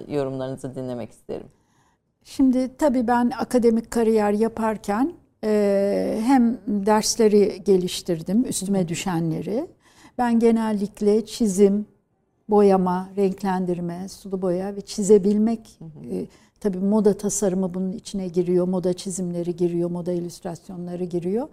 e, 0.09 0.15
yorumlarınızı 0.15 0.75
dinlemek 0.75 1.11
isterim. 1.11 1.47
Şimdi 2.25 2.77
tabii 2.77 3.07
ben 3.07 3.33
akademik 3.39 3.91
kariyer 3.91 4.33
yaparken 4.33 5.13
e, 5.45 6.21
hem 6.27 6.59
dersleri 6.67 7.65
geliştirdim, 7.65 8.45
üstüme 8.45 8.89
düşenleri. 8.89 9.67
Ben 10.19 10.39
genellikle 10.39 11.27
çizim, 11.27 11.87
boyama, 12.49 13.09
renklendirme, 13.17 14.09
sulu 14.09 14.43
boya 14.43 14.77
ve 14.77 14.81
çizebilmek, 14.81 15.79
e, 16.11 16.27
tabii 16.61 16.79
moda 16.79 17.17
tasarımı 17.17 17.75
bunun 17.75 17.93
içine 17.93 18.29
giriyor, 18.29 18.69
moda 18.69 18.93
çizimleri 18.93 19.57
giriyor, 19.57 19.91
moda 19.91 20.13
illüstrasyonları 20.13 21.05
giriyor. 21.05 21.49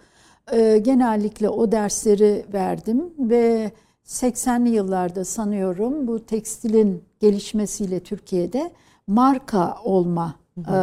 E, 0.52 0.78
genellikle 0.78 1.50
o 1.50 1.72
dersleri 1.72 2.46
verdim 2.54 3.14
ve 3.20 3.72
80'li 4.06 4.70
yıllarda 4.70 5.26
sanıyorum 5.26 6.08
bu 6.08 6.26
tekstilin 6.26 7.04
gelişmesiyle 7.20 8.00
Türkiye'de 8.00 8.72
marka 9.08 9.78
olma 9.84 10.36
e, 10.58 10.78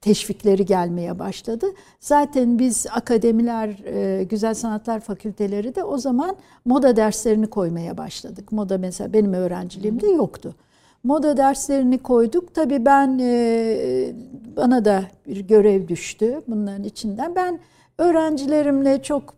teşvikleri 0.00 0.66
gelmeye 0.66 1.18
başladı. 1.18 1.66
Zaten 2.00 2.58
biz 2.58 2.86
akademiler, 2.90 3.68
e, 3.68 4.24
güzel 4.24 4.54
sanatlar 4.54 5.00
fakülteleri 5.00 5.74
de 5.74 5.84
o 5.84 5.98
zaman 5.98 6.36
moda 6.64 6.96
derslerini 6.96 7.46
koymaya 7.46 7.98
başladık. 7.98 8.52
Moda 8.52 8.78
mesela 8.78 9.12
benim 9.12 9.32
öğrenciliğimde 9.32 10.06
yoktu. 10.06 10.54
Moda 11.04 11.36
derslerini 11.36 11.98
koyduk. 11.98 12.54
Tabii 12.54 12.84
ben 12.84 13.18
e, 13.22 14.12
bana 14.56 14.84
da 14.84 15.04
bir 15.26 15.40
görev 15.40 15.88
düştü 15.88 16.42
bunların 16.48 16.84
içinden. 16.84 17.34
Ben 17.34 17.58
öğrencilerimle 17.98 19.02
çok 19.02 19.34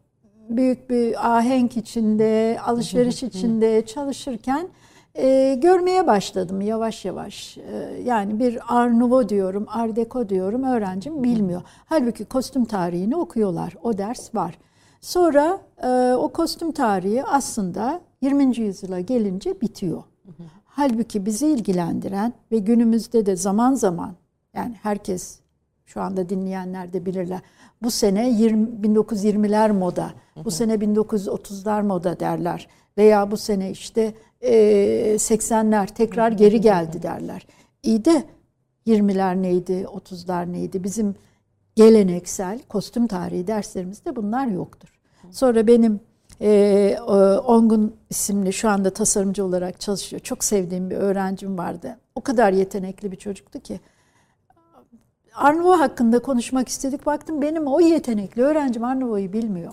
büyük 0.49 0.91
bir 0.91 1.37
ahenk 1.37 1.77
içinde, 1.77 2.59
alışveriş 2.67 3.23
içinde 3.23 3.87
çalışırken 3.87 4.69
e, 5.15 5.55
görmeye 5.55 6.07
başladım 6.07 6.61
yavaş 6.61 7.05
yavaş. 7.05 7.59
E, 7.59 8.03
yani 8.05 8.39
bir 8.39 8.59
Art 8.69 8.93
Nouveau 8.93 9.29
diyorum, 9.29 9.67
Art 9.69 9.97
Deco 9.97 10.29
diyorum 10.29 10.63
öğrencim 10.65 11.25
bilmiyor. 11.25 11.63
Halbuki 11.87 12.25
kostüm 12.25 12.65
tarihini 12.65 13.17
okuyorlar. 13.17 13.75
O 13.83 13.99
ders 13.99 14.35
var. 14.35 14.59
Sonra 15.01 15.61
e, 15.83 16.15
o 16.15 16.29
kostüm 16.29 16.73
tarihi 16.73 17.25
aslında 17.25 18.01
20. 18.21 18.59
yüzyıla 18.59 19.01
gelince 19.01 19.61
bitiyor. 19.61 20.03
Halbuki 20.73 21.27
bizi 21.27 21.47
ilgilendiren 21.47 22.33
ve 22.53 22.59
günümüzde 22.59 23.27
de 23.27 23.37
zaman 23.37 23.75
zaman 23.75 24.15
yani 24.55 24.75
herkes 24.83 25.41
şu 25.87 26.01
anda 26.01 26.29
dinleyenler 26.29 26.93
de 26.93 27.07
bilirler. 27.07 27.41
Bu 27.83 27.91
sene 27.91 28.31
20, 28.31 28.67
1920'ler 28.67 29.73
moda, 29.73 30.13
bu 30.45 30.51
sene 30.51 30.75
1930'lar 30.75 31.83
moda 31.83 32.21
derler. 32.21 32.69
Veya 32.99 33.31
bu 33.31 33.37
sene 33.37 33.71
işte 33.71 34.15
80'ler 34.43 35.95
tekrar 35.95 36.33
geri 36.33 36.61
geldi 36.61 37.03
derler. 37.03 37.47
İyi 37.83 38.05
de 38.05 38.25
20'ler 38.87 39.43
neydi, 39.43 39.73
30'lar 39.73 40.53
neydi? 40.53 40.85
Bizim 40.85 41.15
geleneksel 41.77 42.61
kostüm 42.69 43.07
tarihi 43.07 43.47
derslerimizde 43.47 44.17
bunlar 44.17 44.47
yoktur. 44.47 45.01
Sonra 45.31 45.67
benim 45.67 46.01
e, 46.41 46.99
Ongun 47.47 47.97
isimli 48.11 48.53
şu 48.53 48.69
anda 48.69 48.91
tasarımcı 48.91 49.45
olarak 49.45 49.81
çalışıyor. 49.81 50.21
Çok 50.21 50.45
sevdiğim 50.45 50.91
bir 50.91 50.97
öğrencim 50.97 51.59
vardı. 51.59 51.99
O 52.15 52.21
kadar 52.21 52.53
yetenekli 52.53 53.13
bir 53.13 53.17
çocuktu 53.17 53.61
ki. 53.61 53.81
Arnavo 55.35 55.79
hakkında 55.79 56.19
konuşmak 56.19 56.69
istedik. 56.69 57.07
Baktım 57.07 57.43
benim 57.43 57.67
o 57.67 57.81
yetenekli 57.81 58.43
öğrencim 58.43 58.85
Arnavo'yu 58.85 59.33
bilmiyor. 59.33 59.73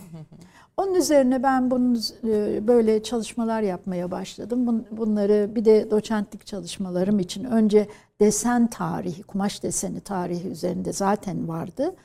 Onun 0.78 0.94
üzerine 0.94 1.44
ben 1.44 1.72
bunun 1.72 1.96
e, 2.28 2.68
böyle 2.68 3.04
çalışmalar 3.04 3.62
yapmaya 3.62 4.12
başladım. 4.12 4.86
Bunları 4.92 5.56
bir 5.56 5.66
de 5.66 5.92
doçentlik 5.92 6.46
çalışmalarım 6.46 7.20
için 7.20 7.44
önce 7.44 7.88
desen 8.22 8.68
tarihi, 8.68 9.24
kumaş 9.24 9.64
deseni 9.64 10.00
tarihi 10.00 10.48
üzerinde 10.48 10.94
zaten 10.94 11.48
vardı. 11.48 11.96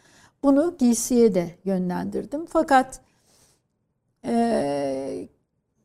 Bunu 0.42 0.74
giysiye 0.78 1.34
de 1.34 1.50
yönlendirdim. 1.64 2.46
Fakat 2.46 3.00
e, 4.26 5.28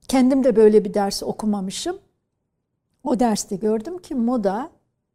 kendim 0.07 0.43
de 0.43 0.55
böyle 0.55 0.85
bir 0.85 0.93
ders 0.93 1.23
okumamışım. 1.23 1.97
O 3.03 3.19
derste 3.19 3.55
gördüm 3.55 3.97
ki 3.97 4.15
moda 4.15 4.69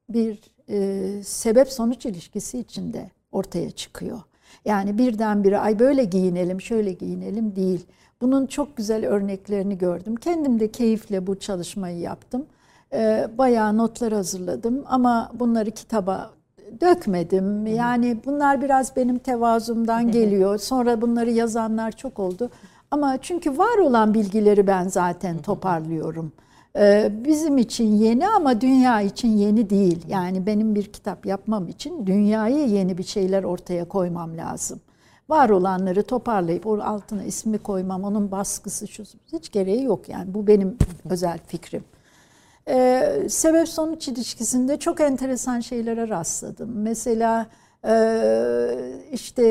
bir 0.09 0.53
e, 0.69 1.23
sebep 1.23 1.69
sonuç 1.73 2.07
ilişkisi 2.07 2.59
içinde 2.59 3.11
ortaya 3.33 3.71
çıkıyor. 3.71 4.21
Yani 4.65 4.99
birdenbire 4.99 5.59
ay 5.59 5.79
böyle 5.79 6.05
giyinelim, 6.05 6.61
şöyle 6.61 6.93
giyinelim 6.93 7.57
değil. 7.57 7.87
Bunun 8.21 8.47
çok 8.47 8.77
güzel 8.77 9.07
örneklerini 9.07 9.79
gördüm. 9.79 10.17
Kendim 10.17 10.61
de 10.61 10.71
keyifle 10.71 11.27
bu 11.27 11.39
çalışmayı 11.39 11.99
yaptım. 11.99 12.47
E, 12.93 13.29
bayağı 13.39 13.79
notlar 13.79 14.13
hazırladım 14.13 14.85
ama 14.87 15.31
bunları 15.35 15.71
kitaba 15.71 16.31
dökmedim. 16.81 17.67
Yani 17.67 18.17
bunlar 18.27 18.63
biraz 18.63 18.97
benim 18.97 19.19
tevazumdan 19.19 20.11
geliyor. 20.11 20.59
Sonra 20.59 21.01
bunları 21.01 21.31
yazanlar 21.31 21.93
çok 21.93 22.19
oldu. 22.19 22.51
Ama 22.93 23.19
çünkü 23.23 23.59
var 23.59 23.79
olan 23.79 24.15
bilgileri 24.15 24.67
ben 24.67 24.89
zaten 24.89 25.43
toparlıyorum. 25.43 26.33
Ee, 26.77 27.13
bizim 27.25 27.59
için 27.59 27.97
yeni 27.97 28.29
ama 28.29 28.61
dünya 28.61 29.01
için 29.01 29.29
yeni 29.29 29.71
değil. 29.71 30.05
Yani 30.09 30.47
benim 30.47 30.75
bir 30.75 30.93
kitap 30.93 31.27
yapmam 31.27 31.69
için 31.69 32.07
dünyaya 32.07 32.65
yeni 32.67 32.99
bir 32.99 33.05
şeyler 33.05 33.45
ortaya 33.45 33.89
koymam 33.89 34.37
lazım. 34.37 34.81
Var 35.29 35.51
olanları 35.51 36.03
toparlayıp 36.03 36.67
o 36.67 36.81
altına 36.81 37.25
ismi 37.25 37.59
koymam, 37.59 38.05
onun 38.05 38.31
baskısı 38.31 38.89
şu 38.89 39.03
hiç 39.33 39.53
gereği 39.53 39.85
yok 39.85 40.09
yani. 40.09 40.35
Bu 40.35 40.47
benim 40.47 40.77
özel 41.11 41.39
fikrim. 41.47 41.85
Ee, 42.69 43.27
sebep 43.29 43.69
sonuç 43.69 44.09
ilişkisinde 44.09 44.79
çok 44.79 45.01
enteresan 45.01 45.61
şeylere 45.61 46.09
rastladım. 46.09 46.71
Mesela 46.75 47.47
e, 47.85 47.95
işte 49.13 49.43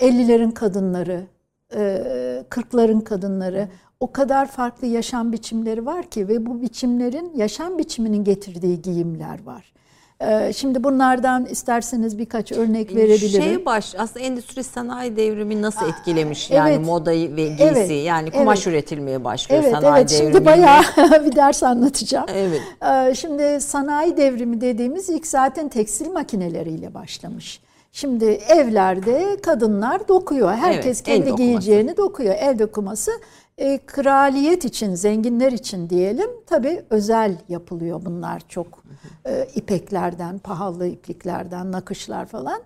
50'lerin 0.00 0.54
kadınları, 0.54 1.26
40'ların 1.74 3.00
e, 3.00 3.04
kadınları 3.04 3.68
o 4.00 4.12
kadar 4.12 4.50
farklı 4.50 4.86
yaşam 4.86 5.32
biçimleri 5.32 5.86
var 5.86 6.10
ki 6.10 6.28
ve 6.28 6.46
bu 6.46 6.62
biçimlerin 6.62 7.32
yaşam 7.36 7.78
biçiminin 7.78 8.24
getirdiği 8.24 8.82
giyimler 8.82 9.44
var. 9.44 9.74
Ee, 10.20 10.52
şimdi 10.52 10.84
bunlardan 10.84 11.46
isterseniz 11.46 12.18
birkaç 12.18 12.52
örnek 12.52 12.92
ee, 12.92 12.96
verebilirim. 12.96 13.42
Şey 13.42 13.66
baş, 13.66 13.94
aslında 13.98 14.26
endüstri 14.26 14.64
sanayi 14.64 15.16
devrimi 15.16 15.62
nasıl 15.62 15.88
etkilemiş 15.88 16.50
evet, 16.50 16.58
yani 16.58 16.78
modayı 16.78 17.36
ve 17.36 17.48
giysi 17.48 17.64
evet, 17.64 18.06
yani 18.06 18.30
kumaş 18.30 18.58
evet. 18.58 18.66
üretilmeye 18.66 19.24
başlıyor 19.24 19.62
evet, 19.62 19.74
sanayi 19.74 20.00
evet. 20.00 20.10
devrimi. 20.10 20.32
Şimdi 20.32 20.46
bayağı 20.46 20.82
bir 21.26 21.36
ders 21.36 21.62
anlatacağım. 21.62 22.26
Evet. 22.34 22.62
Ee, 22.82 23.14
şimdi 23.14 23.60
sanayi 23.60 24.16
devrimi 24.16 24.60
dediğimiz 24.60 25.08
ilk 25.08 25.26
zaten 25.26 25.68
tekstil 25.68 26.10
makineleriyle 26.10 26.94
başlamış. 26.94 27.60
Şimdi 27.94 28.24
evlerde 28.24 29.36
kadınlar 29.42 30.08
dokuyor. 30.08 30.52
Herkes 30.52 31.02
evet, 31.06 31.24
kendi 31.24 31.36
giyeceğini 31.36 31.96
dokuyor. 31.96 32.34
El 32.38 32.58
dokuması 32.58 33.10
e, 33.58 33.78
kraliyet 33.86 34.64
için, 34.64 34.94
zenginler 34.94 35.52
için 35.52 35.90
diyelim 35.90 36.30
tabi 36.46 36.82
özel 36.90 37.36
yapılıyor 37.48 38.00
bunlar 38.04 38.42
çok. 38.48 38.82
E, 39.26 39.48
ipeklerden, 39.54 40.38
pahalı 40.38 40.86
ipliklerden, 40.86 41.72
nakışlar 41.72 42.26
falan. 42.26 42.62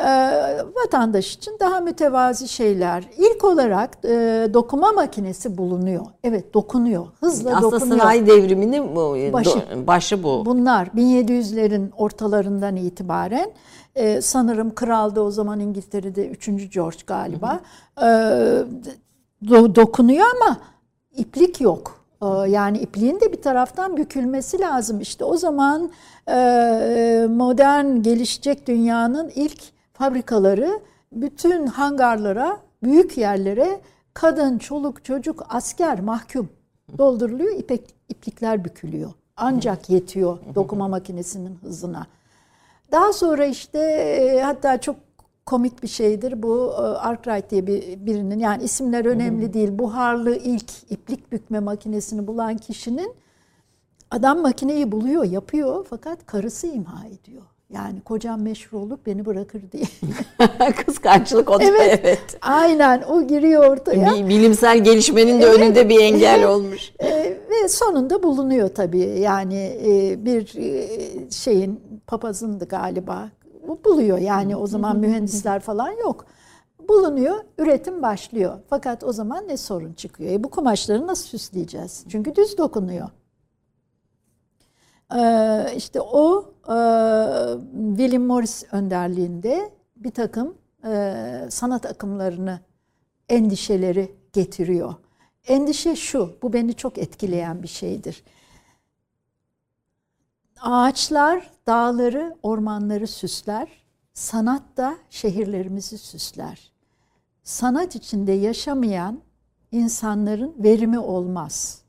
E, 0.00 0.10
vatandaş 0.84 1.34
için 1.34 1.56
daha 1.60 1.80
mütevazi 1.80 2.48
şeyler. 2.48 3.04
İlk 3.18 3.44
olarak 3.44 3.98
e, 4.04 4.48
dokuma 4.54 4.92
makinesi 4.92 5.58
bulunuyor. 5.58 6.06
Evet 6.24 6.54
dokunuyor. 6.54 7.06
Hızla 7.20 7.50
Aslında 7.50 7.62
dokunuyor. 7.62 7.82
Aslında 7.82 7.98
sanayi 7.98 8.26
devriminin 8.26 8.96
bu, 8.96 9.16
e, 9.16 9.32
başı, 9.32 9.86
başı 9.86 10.22
bu. 10.22 10.46
Bunlar 10.46 10.86
1700'lerin 10.86 11.90
ortalarından 11.96 12.76
itibaren 12.76 13.52
e, 13.94 14.20
sanırım 14.20 14.74
kralda 14.74 15.22
o 15.22 15.30
zaman 15.30 15.60
İngiltere'de 15.60 16.28
3. 16.28 16.74
George 16.74 16.98
galiba. 17.06 17.60
Hı 17.98 18.06
hı. 18.06 18.66
E, 19.44 19.48
do 19.48 19.74
dokunuyor 19.74 20.26
ama 20.36 20.56
iplik 21.16 21.60
yok. 21.60 22.00
Ee, 22.22 22.26
yani 22.50 22.78
ipliğin 22.78 23.20
de 23.20 23.32
bir 23.32 23.42
taraftan 23.42 23.96
bükülmesi 23.96 24.60
lazım. 24.60 25.00
İşte 25.00 25.24
o 25.24 25.36
zaman 25.36 25.90
e, 26.28 27.26
modern 27.30 28.02
gelişecek 28.02 28.66
dünyanın 28.68 29.32
ilk 29.34 29.62
fabrikaları 30.00 30.80
bütün 31.12 31.66
hangarlara, 31.66 32.60
büyük 32.82 33.18
yerlere 33.18 33.80
kadın, 34.14 34.58
çoluk, 34.58 35.04
çocuk, 35.04 35.46
asker, 35.48 36.00
mahkum 36.00 36.48
dolduruluyor. 36.98 37.58
İpek, 37.58 37.94
iplikler 38.08 38.64
bükülüyor. 38.64 39.12
Ancak 39.36 39.90
yetiyor 39.90 40.38
dokuma 40.54 40.88
makinesinin 40.88 41.54
hızına. 41.54 42.06
Daha 42.92 43.12
sonra 43.12 43.46
işte 43.46 43.78
e, 43.78 44.40
hatta 44.40 44.80
çok 44.80 44.96
komik 45.46 45.82
bir 45.82 45.88
şeydir. 45.88 46.42
Bu 46.42 46.72
e, 46.72 46.80
Arkwright 46.80 47.50
diye 47.50 47.66
bir, 47.66 48.06
birinin 48.06 48.38
yani 48.38 48.62
isimler 48.62 49.04
önemli 49.04 49.52
değil. 49.52 49.78
Buharlı 49.78 50.36
ilk 50.36 50.92
iplik 50.92 51.32
bükme 51.32 51.60
makinesini 51.60 52.26
bulan 52.26 52.56
kişinin 52.56 53.14
adam 54.10 54.40
makineyi 54.40 54.92
buluyor, 54.92 55.24
yapıyor 55.24 55.86
fakat 55.90 56.26
karısı 56.26 56.66
imha 56.66 57.06
ediyor. 57.06 57.49
Yani 57.74 58.00
kocam 58.00 58.42
meşhur 58.42 58.78
olup 58.78 59.06
beni 59.06 59.26
bırakır 59.26 59.62
diye. 59.72 59.84
Kıskançlık 60.86 61.50
o 61.50 61.60
da 61.60 61.64
evet, 61.64 62.00
evet. 62.02 62.38
Aynen 62.42 63.02
o 63.02 63.26
giriyor 63.26 63.72
ortaya. 63.72 64.28
Bilimsel 64.28 64.84
gelişmenin 64.84 65.40
de 65.40 65.44
evet, 65.44 65.58
önünde 65.58 65.88
bir 65.88 66.00
engel 66.00 66.44
olmuş. 66.48 66.92
E, 66.98 67.08
ve 67.50 67.68
sonunda 67.68 68.22
bulunuyor 68.22 68.68
tabii. 68.68 69.20
Yani 69.20 69.78
e, 69.86 70.24
bir 70.24 70.56
e, 70.56 71.30
şeyin 71.30 71.80
papazındı 72.06 72.64
galiba 72.64 73.28
buluyor. 73.84 74.18
Yani 74.18 74.56
o 74.56 74.66
zaman 74.66 74.96
mühendisler 75.00 75.60
falan 75.60 75.90
yok. 75.90 76.26
Bulunuyor, 76.88 77.36
üretim 77.58 78.02
başlıyor. 78.02 78.58
Fakat 78.70 79.04
o 79.04 79.12
zaman 79.12 79.48
ne 79.48 79.56
sorun 79.56 79.92
çıkıyor? 79.92 80.32
E 80.32 80.44
bu 80.44 80.50
kumaşları 80.50 81.06
nasıl 81.06 81.24
süsleyeceğiz? 81.24 82.04
Çünkü 82.08 82.36
düz 82.36 82.58
dokunuyor. 82.58 83.08
Ee, 85.16 85.72
işte 85.76 86.00
o 86.00 86.54
e, 86.68 86.76
William 87.96 88.22
Morris 88.22 88.64
önderliğinde 88.72 89.72
bir 89.96 90.10
takım 90.10 90.58
e, 90.84 91.46
sanat 91.50 91.86
akımlarını, 91.86 92.60
endişeleri 93.28 94.14
getiriyor. 94.32 94.94
Endişe 95.46 95.96
şu, 95.96 96.38
bu 96.42 96.52
beni 96.52 96.74
çok 96.74 96.98
etkileyen 96.98 97.62
bir 97.62 97.68
şeydir. 97.68 98.24
Ağaçlar 100.60 101.50
dağları, 101.66 102.36
ormanları 102.42 103.06
süsler. 103.06 103.68
Sanat 104.14 104.62
da 104.76 104.96
şehirlerimizi 105.10 105.98
süsler. 105.98 106.72
Sanat 107.42 107.94
içinde 107.94 108.32
yaşamayan 108.32 109.20
insanların 109.72 110.54
verimi 110.58 110.98
olmaz. 110.98 111.79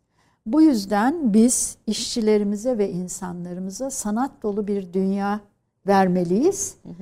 Bu 0.45 0.61
yüzden 0.61 1.33
biz 1.33 1.77
işçilerimize 1.87 2.77
ve 2.77 2.91
insanlarımıza 2.91 3.89
sanat 3.89 4.43
dolu 4.43 4.67
bir 4.67 4.93
dünya 4.93 5.41
vermeliyiz. 5.87 6.75
Hı 6.83 6.89
hı. 6.89 6.93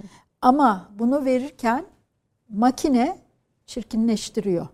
Ama 0.42 0.90
bunu 1.00 1.26
verirken 1.26 1.86
makine 2.50 3.20
çirkinleştiriyor. 3.66 4.68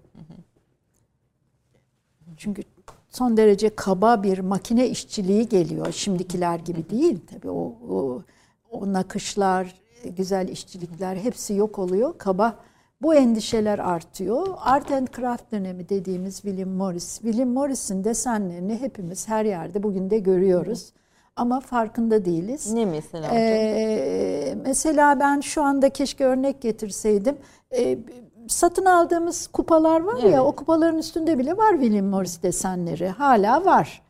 Çünkü 2.37 2.63
son 3.09 3.37
derece 3.37 3.75
kaba 3.75 4.23
bir 4.23 4.39
makine 4.39 4.89
işçiliği 4.89 5.49
geliyor. 5.49 5.91
Şimdikiler 5.91 6.59
gibi 6.59 6.89
değil 6.89 7.19
tabii 7.31 7.49
o, 7.49 7.75
o, 7.89 8.23
o 8.71 8.93
nakışlar, 8.93 9.75
güzel 10.17 10.47
işçilikler 10.47 11.15
hepsi 11.15 11.53
yok 11.53 11.79
oluyor. 11.79 12.17
Kaba 12.17 12.59
bu 13.01 13.15
endişeler 13.15 13.79
artıyor. 13.79 14.47
Art 14.61 14.91
and 14.91 15.07
Craft 15.07 15.51
dönemi 15.51 15.89
dediğimiz 15.89 16.35
William 16.35 16.69
Morris. 16.69 17.19
William 17.21 17.49
Morris'in 17.49 18.03
desenlerini 18.03 18.81
hepimiz 18.81 19.27
her 19.27 19.45
yerde 19.45 19.83
bugün 19.83 20.09
de 20.09 20.19
görüyoruz. 20.19 20.93
Ama 21.35 21.59
farkında 21.59 22.25
değiliz. 22.25 22.73
Ne 22.73 22.85
mesela? 22.85 23.29
Ee, 23.33 24.55
mesela 24.65 25.19
ben 25.19 25.39
şu 25.39 25.63
anda 25.63 25.89
keşke 25.89 26.25
örnek 26.25 26.61
getirseydim. 26.61 27.37
Ee, 27.77 27.97
satın 28.47 28.85
aldığımız 28.85 29.47
kupalar 29.47 30.01
var 30.01 30.19
evet. 30.21 30.33
ya 30.33 30.45
o 30.45 30.51
kupaların 30.51 30.97
üstünde 30.97 31.37
bile 31.37 31.57
var 31.57 31.71
William 31.71 32.05
Morris 32.05 32.43
desenleri. 32.43 33.07
Hala 33.07 33.65
var. 33.65 34.03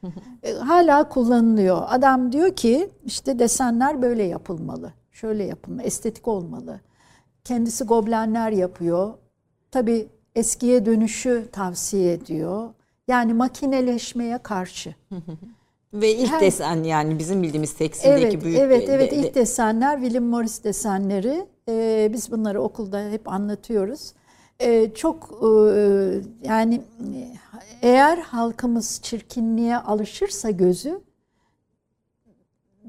E, 0.43 0.53
hala 0.53 1.09
kullanılıyor. 1.09 1.81
Adam 1.87 2.31
diyor 2.31 2.55
ki 2.55 2.89
işte 3.05 3.39
desenler 3.39 4.01
böyle 4.01 4.23
yapılmalı. 4.23 4.93
Şöyle 5.11 5.43
yapılmalı. 5.43 5.83
Estetik 5.83 6.27
olmalı. 6.27 6.79
Kendisi 7.45 7.83
goblenler 7.83 8.51
yapıyor. 8.51 9.13
Tabii 9.71 10.07
eskiye 10.35 10.85
dönüşü 10.85 11.47
tavsiye 11.51 12.13
ediyor. 12.13 12.69
Yani 13.07 13.33
makineleşmeye 13.33 14.37
karşı. 14.37 14.95
Ve 15.93 16.11
ilk 16.15 16.31
Her- 16.31 16.41
desen 16.41 16.83
yani 16.83 17.19
bizim 17.19 17.43
bildiğimiz 17.43 17.73
tekstildeki 17.73 18.25
Evet, 18.25 18.43
büyük 18.43 18.59
evet, 18.59 18.89
evet. 18.89 19.11
de- 19.11 19.15
ilk 19.15 19.35
desenler 19.35 19.99
William 19.99 20.23
Morris 20.25 20.63
desenleri. 20.63 21.45
Ee, 21.69 22.09
biz 22.13 22.31
bunları 22.31 22.61
okulda 22.61 23.09
hep 23.09 23.27
anlatıyoruz. 23.27 24.13
Ee, 24.59 24.91
çok 24.95 25.29
e, 25.43 25.47
yani 26.43 26.81
e, 27.15 27.37
eğer 27.81 28.17
halkımız 28.17 28.99
çirkinliğe 29.03 29.77
alışırsa 29.77 30.51
gözü 30.51 31.01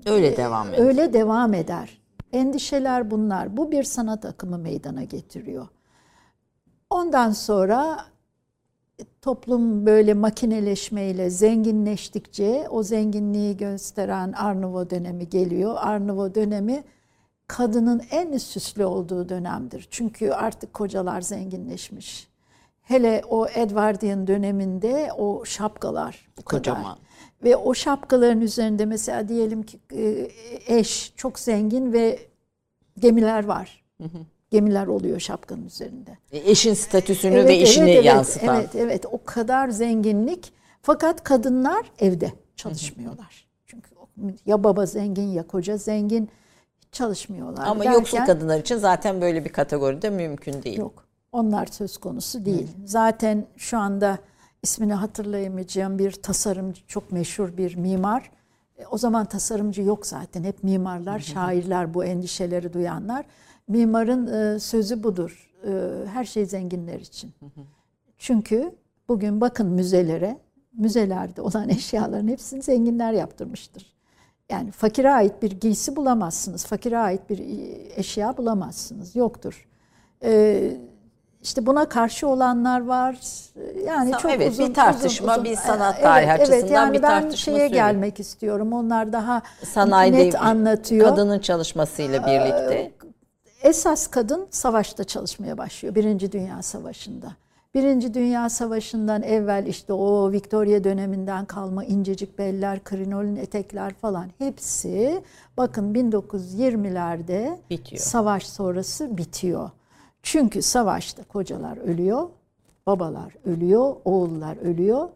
öyle 0.06 0.36
devam 0.36 0.68
ediyor. 0.68 0.88
öyle 0.88 1.12
devam 1.12 1.54
eder. 1.54 2.00
Endişeler 2.32 3.10
bunlar. 3.10 3.56
Bu 3.56 3.72
bir 3.72 3.82
sanat 3.82 4.24
akımı 4.24 4.58
meydana 4.58 5.04
getiriyor. 5.04 5.68
Ondan 6.90 7.30
sonra 7.30 7.98
toplum 9.22 9.86
böyle 9.86 10.14
makineleşmeyle 10.14 11.30
zenginleştikçe 11.30 12.66
o 12.70 12.82
zenginliği 12.82 13.56
gösteren 13.56 14.32
Arnavo 14.32 14.90
dönemi 14.90 15.28
geliyor. 15.28 15.76
Arnavo 15.78 16.34
dönemi 16.34 16.84
kadının 17.46 18.02
en 18.10 18.38
süslü 18.38 18.84
olduğu 18.84 19.28
dönemdir. 19.28 19.88
Çünkü 19.90 20.30
artık 20.30 20.74
kocalar 20.74 21.20
zenginleşmiş. 21.20 22.28
Hele 22.82 23.22
o 23.28 23.46
Edwardian 23.48 24.26
döneminde 24.26 25.10
o 25.18 25.44
şapkalar 25.44 26.28
bu 26.38 26.42
kadar. 26.42 26.98
Ve 27.46 27.56
o 27.56 27.74
şapkaların 27.74 28.40
üzerinde 28.40 28.84
mesela 28.84 29.28
diyelim 29.28 29.62
ki 29.62 29.78
e, 29.92 30.28
eş 30.66 31.12
çok 31.16 31.38
zengin 31.38 31.92
ve 31.92 32.18
gemiler 32.98 33.44
var. 33.44 33.84
Gemiler 34.50 34.86
oluyor 34.86 35.20
şapkanın 35.20 35.66
üzerinde. 35.66 36.18
E, 36.32 36.50
Eşin 36.50 36.74
statüsünü 36.74 37.44
ve 37.44 37.58
işini 37.58 37.90
evet, 37.90 38.04
yansıtan. 38.04 38.56
Evet, 38.56 38.74
evet. 38.74 39.06
O 39.10 39.24
kadar 39.24 39.68
zenginlik. 39.68 40.52
Fakat 40.82 41.24
kadınlar 41.24 41.92
evde 41.98 42.32
çalışmıyorlar. 42.56 43.48
Çünkü 43.66 43.88
ya 44.46 44.64
baba 44.64 44.86
zengin 44.86 45.28
ya 45.28 45.46
koca 45.46 45.76
zengin 45.76 46.28
çalışmıyorlar. 46.92 47.66
Ama 47.66 47.84
derken- 47.84 47.92
yoksul 47.92 48.18
kadınlar 48.18 48.60
için 48.60 48.76
zaten 48.76 49.20
böyle 49.20 49.44
bir 49.44 49.50
kategoride 49.50 50.10
mümkün 50.10 50.62
değil. 50.62 50.78
Yok. 50.78 51.04
Onlar 51.32 51.66
söz 51.66 51.98
konusu 51.98 52.44
değil. 52.44 52.68
Zaten 52.84 53.46
şu 53.56 53.78
anda 53.78 54.18
ismini 54.66 54.94
hatırlayamayacağım 54.94 55.98
bir 55.98 56.12
tasarımcı, 56.12 56.86
çok 56.86 57.12
meşhur 57.12 57.56
bir 57.56 57.76
mimar. 57.76 58.30
E, 58.78 58.86
O 58.86 58.98
zaman 58.98 59.26
tasarımcı 59.26 59.82
yok 59.82 60.06
zaten. 60.06 60.44
Hep 60.44 60.64
mimarlar, 60.64 61.18
şairler, 61.18 61.94
bu 61.94 62.04
endişeleri 62.04 62.72
duyanlar. 62.72 63.26
Mimarın 63.68 64.26
e, 64.26 64.58
sözü 64.60 65.02
budur. 65.02 65.50
E, 65.66 65.70
her 66.12 66.24
şey 66.24 66.46
zenginler 66.46 67.00
için. 67.00 67.32
Çünkü 68.18 68.74
bugün 69.08 69.40
bakın 69.40 69.66
müzelere, 69.66 70.38
müzelerde 70.72 71.42
olan 71.42 71.68
eşyaların 71.68 72.28
hepsini 72.28 72.62
zenginler 72.62 73.12
yaptırmıştır. 73.12 73.96
Yani 74.50 74.70
fakire 74.70 75.10
ait 75.10 75.42
bir 75.42 75.50
giysi 75.50 75.96
bulamazsınız. 75.96 76.66
Fakire 76.66 76.98
ait 76.98 77.30
bir 77.30 77.38
eşya 77.96 78.36
bulamazsınız. 78.36 79.16
Yoktur. 79.16 79.68
Ee, 80.24 80.76
işte 81.46 81.66
buna 81.66 81.88
karşı 81.88 82.28
olanlar 82.28 82.86
var. 82.86 83.18
Yani 83.86 84.10
Sa- 84.10 84.18
çok 84.22 84.30
evet, 84.30 84.52
uzun 84.52 84.68
bir 84.68 84.74
tartışma, 84.74 85.32
uzun, 85.32 85.42
uzun. 85.42 85.44
bir 85.52 85.56
sanat 85.56 85.94
Evet, 85.94 86.04
tarihi 86.04 86.30
evet, 86.30 86.40
açısından 86.50 86.74
yani 86.74 86.96
bir 86.96 87.02
ben 87.02 87.08
tartışma 87.08 87.36
şeye 87.36 87.68
sürüyor. 87.68 87.70
gelmek 87.86 88.20
istiyorum. 88.20 88.72
Onlar 88.72 89.12
daha 89.12 89.42
Sanayi 89.64 90.12
net 90.12 90.34
anlatıyor. 90.42 91.08
Kadının 91.08 91.38
çalışmasıyla 91.38 92.26
birlikte. 92.26 92.92
Esas 93.62 94.06
kadın 94.06 94.46
savaşta 94.50 95.04
çalışmaya 95.04 95.58
başlıyor. 95.58 95.94
Birinci 95.94 96.32
Dünya 96.32 96.62
Savaşı'nda. 96.62 97.26
Birinci 97.74 98.14
Dünya 98.14 98.48
Savaşı'ndan 98.48 99.22
evvel 99.22 99.66
işte 99.66 99.92
o 99.92 100.32
Victoria 100.32 100.84
döneminden 100.84 101.44
kalma 101.44 101.84
incecik 101.84 102.38
beller, 102.38 102.84
krinolin 102.84 103.36
etekler 103.36 103.94
falan 103.94 104.26
hepsi 104.38 105.22
bakın 105.56 105.94
1920'lerde 105.94 107.56
Bitiyor. 107.70 108.02
savaş 108.02 108.46
sonrası 108.46 109.16
bitiyor. 109.16 109.70
Çünkü 110.26 110.62
savaşta 110.62 111.24
kocalar 111.24 111.76
ölüyor, 111.76 112.28
babalar 112.86 113.34
ölüyor, 113.44 113.96
oğullar 114.04 114.56
ölüyor 114.56 115.08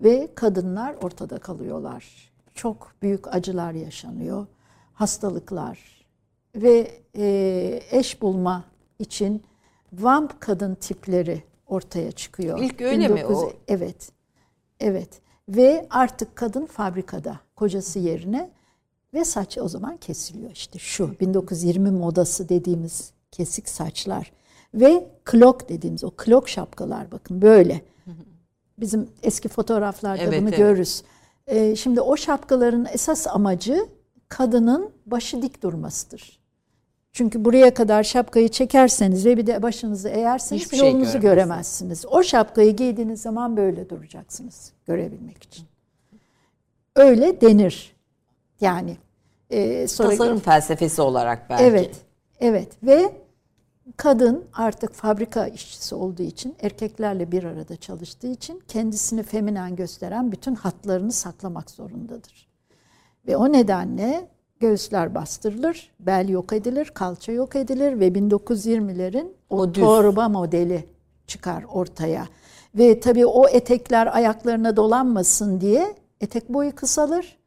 ve 0.00 0.28
kadınlar 0.34 0.94
ortada 1.02 1.38
kalıyorlar. 1.38 2.32
Çok 2.54 2.92
büyük 3.02 3.34
acılar 3.34 3.72
yaşanıyor, 3.72 4.46
hastalıklar 4.94 6.06
ve 6.56 6.90
e, 7.16 7.80
eş 7.90 8.22
bulma 8.22 8.64
için 8.98 9.42
vamp 9.92 10.40
kadın 10.40 10.74
tipleri 10.74 11.42
ortaya 11.66 12.12
çıkıyor. 12.12 12.58
İlk 12.58 12.80
öyle 12.80 13.08
mi 13.08 13.26
o? 13.26 13.52
Evet. 13.68 14.10
Evet. 14.80 15.20
Ve 15.48 15.86
artık 15.90 16.36
kadın 16.36 16.66
fabrikada 16.66 17.40
kocası 17.56 17.98
yerine 17.98 18.50
ve 19.14 19.24
saç 19.24 19.58
o 19.58 19.68
zaman 19.68 19.96
kesiliyor 19.96 20.50
işte 20.50 20.78
şu 20.78 21.20
1920 21.20 21.90
modası 21.90 22.48
dediğimiz 22.48 23.12
kesik 23.30 23.68
saçlar 23.68 24.38
ve 24.74 25.06
klok 25.24 25.68
dediğimiz 25.68 26.04
o 26.04 26.10
klok 26.10 26.48
şapkalar 26.48 27.12
bakın 27.12 27.42
böyle. 27.42 27.82
Bizim 28.78 29.08
eski 29.22 29.48
fotoğraflarda 29.48 30.22
Evet, 30.22 30.40
bunu 30.40 30.48
evet. 30.48 30.58
görürüz. 30.58 31.02
Ee, 31.46 31.76
şimdi 31.76 32.00
o 32.00 32.16
şapkaların 32.16 32.86
esas 32.92 33.26
amacı 33.26 33.86
kadının 34.28 34.90
başı 35.06 35.42
dik 35.42 35.62
durmasıdır. 35.62 36.38
Çünkü 37.12 37.44
buraya 37.44 37.74
kadar 37.74 38.02
şapkayı 38.02 38.48
çekerseniz 38.48 39.26
ve 39.26 39.36
bir 39.36 39.46
de 39.46 39.62
başınızı 39.62 40.08
eğerseniz 40.08 40.64
Hiçbir 40.64 40.76
şey 40.76 40.88
yolunuzu 40.88 41.20
göremezsiniz. 41.20 41.88
göremezsiniz. 41.88 42.06
O 42.10 42.22
şapkayı 42.22 42.76
giydiğiniz 42.76 43.22
zaman 43.22 43.56
böyle 43.56 43.90
duracaksınız 43.90 44.72
görebilmek 44.86 45.42
için. 45.42 45.66
Öyle 46.96 47.40
denir. 47.40 47.96
Yani 48.60 48.96
e, 49.50 49.88
sonra 49.88 50.08
Tasarım 50.10 50.38
felsefesi 50.40 51.02
olarak 51.02 51.50
belki. 51.50 51.64
Evet. 51.64 51.96
Evet 52.40 52.68
ve 52.82 53.12
kadın 53.98 54.44
artık 54.54 54.94
fabrika 54.94 55.46
işçisi 55.46 55.94
olduğu 55.94 56.22
için 56.22 56.56
erkeklerle 56.62 57.32
bir 57.32 57.44
arada 57.44 57.76
çalıştığı 57.76 58.26
için 58.26 58.62
kendisini 58.68 59.22
feminen 59.22 59.76
gösteren 59.76 60.32
bütün 60.32 60.54
hatlarını 60.54 61.12
saklamak 61.12 61.70
zorundadır. 61.70 62.48
Ve 63.26 63.36
o 63.36 63.52
nedenle 63.52 64.28
göğüsler 64.60 65.14
bastırılır, 65.14 65.90
bel 66.00 66.28
yok 66.28 66.52
edilir, 66.52 66.90
kalça 66.94 67.32
yok 67.32 67.56
edilir 67.56 68.00
ve 68.00 68.08
1920'lerin 68.08 69.32
o, 69.50 69.60
O 69.60 69.72
torba 69.72 70.28
modeli 70.28 70.84
çıkar 71.26 71.64
ortaya. 71.72 72.28
Ve 72.74 73.00
tabii 73.00 73.26
o 73.26 73.48
etekler 73.48 74.16
ayaklarına 74.16 74.76
dolanmasın 74.76 75.60
diye 75.60 75.94
etek 76.20 76.48
boyu 76.48 76.74
kısalır. 76.74 77.38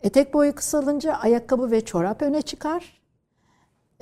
Etek 0.00 0.34
boyu 0.34 0.54
kısalınca 0.54 1.12
ayakkabı 1.12 1.70
ve 1.70 1.80
çorap 1.80 2.22
öne 2.22 2.42
çıkar. 2.42 2.93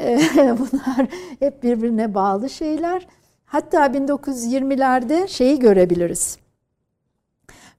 Ee, 0.01 0.19
Bunlar 0.59 1.09
hep 1.39 1.63
birbirine 1.63 2.15
bağlı 2.15 2.51
şeyler. 2.51 3.07
Hatta 3.45 3.87
1920'lerde 3.87 5.29
şeyi 5.29 5.59
görebiliriz. 5.59 6.39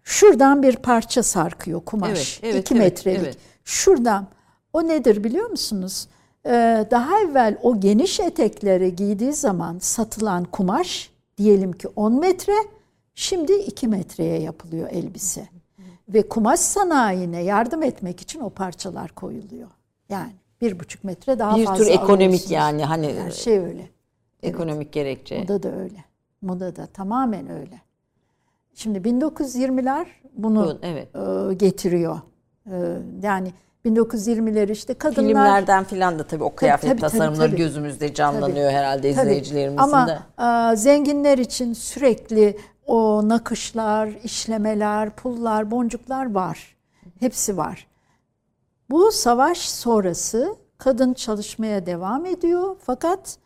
Şuradan 0.03 0.63
bir 0.63 0.75
parça 0.75 1.23
sarkıyor 1.23 1.81
kumaş. 1.81 2.39
Evet, 2.43 2.53
evet, 2.55 2.65
2 2.65 2.73
evet, 2.73 2.83
metrelik. 2.83 3.19
evet. 3.23 3.37
Şuradan. 3.63 4.27
O 4.73 4.87
nedir 4.87 5.23
biliyor 5.23 5.49
musunuz? 5.49 6.07
Ee, 6.45 6.87
daha 6.91 7.19
evvel 7.19 7.57
o 7.63 7.79
geniş 7.79 8.19
etekleri 8.19 8.95
giydiği 8.95 9.33
zaman 9.33 9.77
satılan 9.79 10.43
kumaş 10.43 11.11
diyelim 11.37 11.73
ki 11.73 11.87
10 11.95 12.19
metre, 12.19 12.53
şimdi 13.15 13.53
2 13.53 13.87
metreye 13.87 14.41
yapılıyor 14.41 14.89
elbise. 14.91 15.47
Ve 16.09 16.29
kumaş 16.29 16.59
sanayine 16.59 17.43
yardım 17.43 17.83
etmek 17.83 18.21
için 18.21 18.39
o 18.39 18.49
parçalar 18.49 19.11
koyuluyor. 19.11 19.69
Yani 20.09 20.33
bir 20.63 20.79
buçuk 20.79 21.03
metre 21.03 21.39
daha 21.39 21.57
Bir 21.57 21.65
fazla 21.65 21.83
tür 21.83 21.91
ekonomik 21.91 22.51
yani 22.51 22.85
hani 22.85 23.13
Her 23.25 23.31
şey 23.31 23.59
öyle. 23.59 23.89
ekonomik 24.43 24.91
gerekçe. 24.91 25.39
Moda 25.39 25.63
da 25.63 25.75
öyle. 25.75 26.03
Moda 26.41 26.75
da 26.75 26.85
tamamen 26.85 27.49
öyle. 27.49 27.81
Şimdi 28.73 28.99
1920'ler 28.99 30.05
bunu 30.33 30.65
Bu, 30.65 30.85
evet. 30.85 31.07
e, 31.51 31.53
getiriyor. 31.53 32.19
E, 32.71 32.75
yani 33.23 33.53
1920'ler 33.85 34.71
işte 34.71 34.93
kadınlar 34.93 35.27
Filmlerden 35.27 35.83
filan 35.83 36.19
da 36.19 36.23
tabii 36.23 36.43
o 36.43 36.55
kıyafet 36.55 36.89
tabii, 36.89 37.01
tabii, 37.01 37.11
tasarımları 37.11 37.47
tabii. 37.47 37.57
gözümüzde 37.57 38.13
canlanıyor 38.13 38.71
herhalde 38.71 39.13
Tabii. 39.13 39.21
izleyicilerimizin 39.25 39.77
Ama 39.83 40.07
de. 40.07 40.19
e, 40.73 40.75
zenginler 40.75 41.37
için 41.37 41.73
sürekli 41.73 42.57
o 42.85 43.29
nakışlar, 43.29 44.09
işlemeler, 44.23 45.09
pullar, 45.09 45.71
boncuklar 45.71 46.33
var. 46.33 46.75
Hepsi 47.19 47.57
var. 47.57 47.87
Bu 48.89 49.11
savaş 49.11 49.57
sonrası 49.57 50.55
kadın 50.83 51.13
çalışmaya 51.13 51.85
devam 51.85 52.25
ediyor 52.25 52.75
fakat 52.79 53.37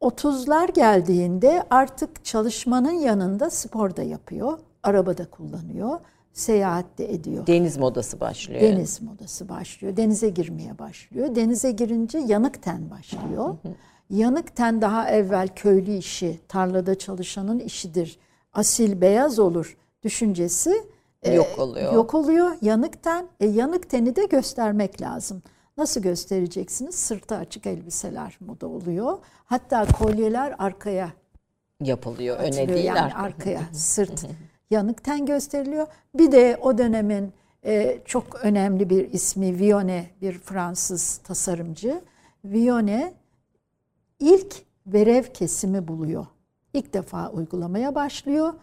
30'lar 0.00 0.72
geldiğinde 0.72 1.62
artık 1.70 2.24
çalışmanın 2.24 2.92
yanında 2.92 3.50
spor 3.50 3.96
da 3.96 4.02
yapıyor, 4.02 4.58
araba 4.82 5.18
da 5.18 5.30
kullanıyor, 5.30 5.98
seyahat 6.32 6.98
de 6.98 7.14
ediyor. 7.14 7.46
Deniz 7.46 7.76
modası 7.76 8.20
başlıyor. 8.20 8.60
Deniz 8.60 9.02
modası 9.02 9.48
başlıyor. 9.48 9.96
Denize 9.96 10.28
girmeye 10.28 10.78
başlıyor. 10.78 11.34
Denize 11.34 11.70
girince 11.70 12.18
yanık 12.18 12.62
ten 12.62 12.90
başlıyor. 12.90 13.56
Yanık 14.10 14.56
ten 14.56 14.80
daha 14.80 15.10
evvel 15.10 15.48
köylü 15.48 15.92
işi, 15.92 16.40
tarlada 16.48 16.98
çalışanın 16.98 17.58
işidir. 17.58 18.18
Asil 18.52 19.00
beyaz 19.00 19.38
olur 19.38 19.76
düşüncesi 20.02 20.84
e, 21.22 21.34
Yok 21.34 21.58
oluyor. 21.58 21.92
Yok 21.92 22.14
oluyor. 22.14 22.50
Yanık 22.62 23.02
ten. 23.02 23.26
E, 23.40 23.46
yanık 23.46 23.90
teni 23.90 24.16
de 24.16 24.24
göstermek 24.24 25.00
lazım. 25.00 25.42
Nasıl 25.76 26.02
göstereceksiniz? 26.02 26.94
Sırtı 26.94 27.36
açık 27.36 27.66
elbiseler 27.66 28.38
moda 28.40 28.66
oluyor. 28.66 29.18
Hatta 29.44 29.86
kolyeler 29.92 30.54
arkaya 30.58 31.12
Yapılıyor. 31.80 32.38
Öne 32.38 32.68
değil 32.68 32.84
yani 32.84 33.00
arka. 33.00 33.18
arkaya 33.18 33.60
sırt 33.72 34.26
yanık 34.70 35.04
ten 35.04 35.26
gösteriliyor. 35.26 35.86
Bir 36.14 36.32
de 36.32 36.58
o 36.62 36.78
dönemin 36.78 37.32
e, 37.64 37.98
çok 38.04 38.44
önemli 38.44 38.90
bir 38.90 39.12
ismi 39.12 39.58
Vione 39.58 40.10
bir 40.20 40.32
Fransız 40.38 41.16
tasarımcı. 41.16 42.00
Vione 42.44 43.14
ilk 44.18 44.54
verev 44.86 45.22
kesimi 45.22 45.88
buluyor. 45.88 46.26
İlk 46.72 46.94
defa 46.94 47.30
uygulamaya 47.30 47.94
başlıyor. 47.94 48.54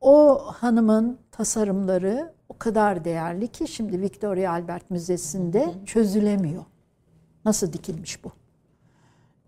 O 0.00 0.44
hanımın 0.44 1.18
tasarımları 1.32 2.32
o 2.58 2.64
kadar 2.64 3.04
değerli 3.04 3.48
ki 3.48 3.68
şimdi 3.68 4.00
Victoria 4.00 4.52
Albert 4.52 4.90
Müzesi'nde 4.90 5.74
çözülemiyor. 5.86 6.64
Nasıl 7.44 7.72
dikilmiş 7.72 8.24
bu? 8.24 8.32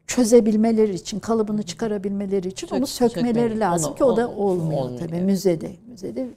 Çözebilmeleri 0.06 0.94
için, 0.94 1.20
kalıbını 1.20 1.62
çıkarabilmeleri 1.62 2.48
için 2.48 2.68
onu 2.68 2.86
sökmeleri 2.86 3.34
sökmeli. 3.34 3.60
lazım 3.60 3.88
Onu- 3.90 3.96
ki 3.98 4.04
o 4.04 4.16
da 4.16 4.28
olmuyor, 4.30 4.80
olmuyor, 4.80 4.98
tabii 5.08 5.20
müzede. 5.20 5.76
Müzede 5.88 6.28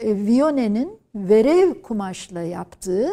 e, 0.00 0.16
Vione'nin 0.26 0.98
verev 1.14 1.82
kumaşla 1.82 2.42
yaptığı 2.42 3.08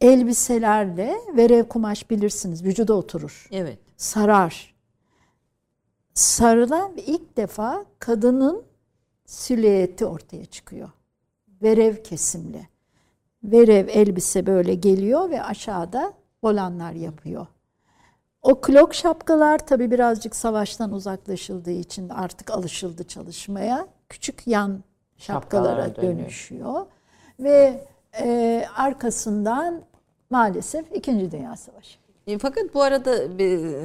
elbiselerle 0.00 1.14
verev 1.36 1.64
kumaş 1.64 2.10
bilirsiniz 2.10 2.64
vücuda 2.64 2.94
oturur 2.94 3.48
Evet. 3.52 3.78
sarar. 3.96 4.74
Sarılan 6.14 6.92
ilk 7.06 7.36
defa 7.36 7.84
kadının 7.98 8.62
silüeti 9.24 10.06
ortaya 10.06 10.44
çıkıyor. 10.44 10.90
Verev 11.62 12.02
kesimli. 12.02 12.68
Verev 13.44 13.88
elbise 13.88 14.46
böyle 14.46 14.74
geliyor 14.74 15.30
ve 15.30 15.42
aşağıda 15.42 16.12
volanlar 16.42 16.92
yapıyor. 16.92 17.46
O 18.42 18.60
klok 18.60 18.94
şapkalar 18.94 19.66
tabi 19.66 19.90
birazcık 19.90 20.36
savaştan 20.36 20.92
uzaklaşıldığı 20.92 21.70
için 21.70 22.08
artık 22.08 22.50
alışıldı 22.50 23.04
çalışmaya. 23.04 23.86
Küçük 24.08 24.46
yan 24.46 24.84
şapkalara 25.16 25.74
Şapkalara 25.74 25.96
dönüyor. 25.96 26.18
dönüşüyor. 26.18 26.86
Ve 27.40 27.84
e, 28.20 28.64
arkasından 28.76 29.82
maalesef 30.30 30.96
İkinci 30.96 31.30
Dünya 31.30 31.56
Savaşı. 31.56 32.07
E, 32.28 32.38
Fakat 32.38 32.74
bu 32.74 32.82
arada 32.82 33.38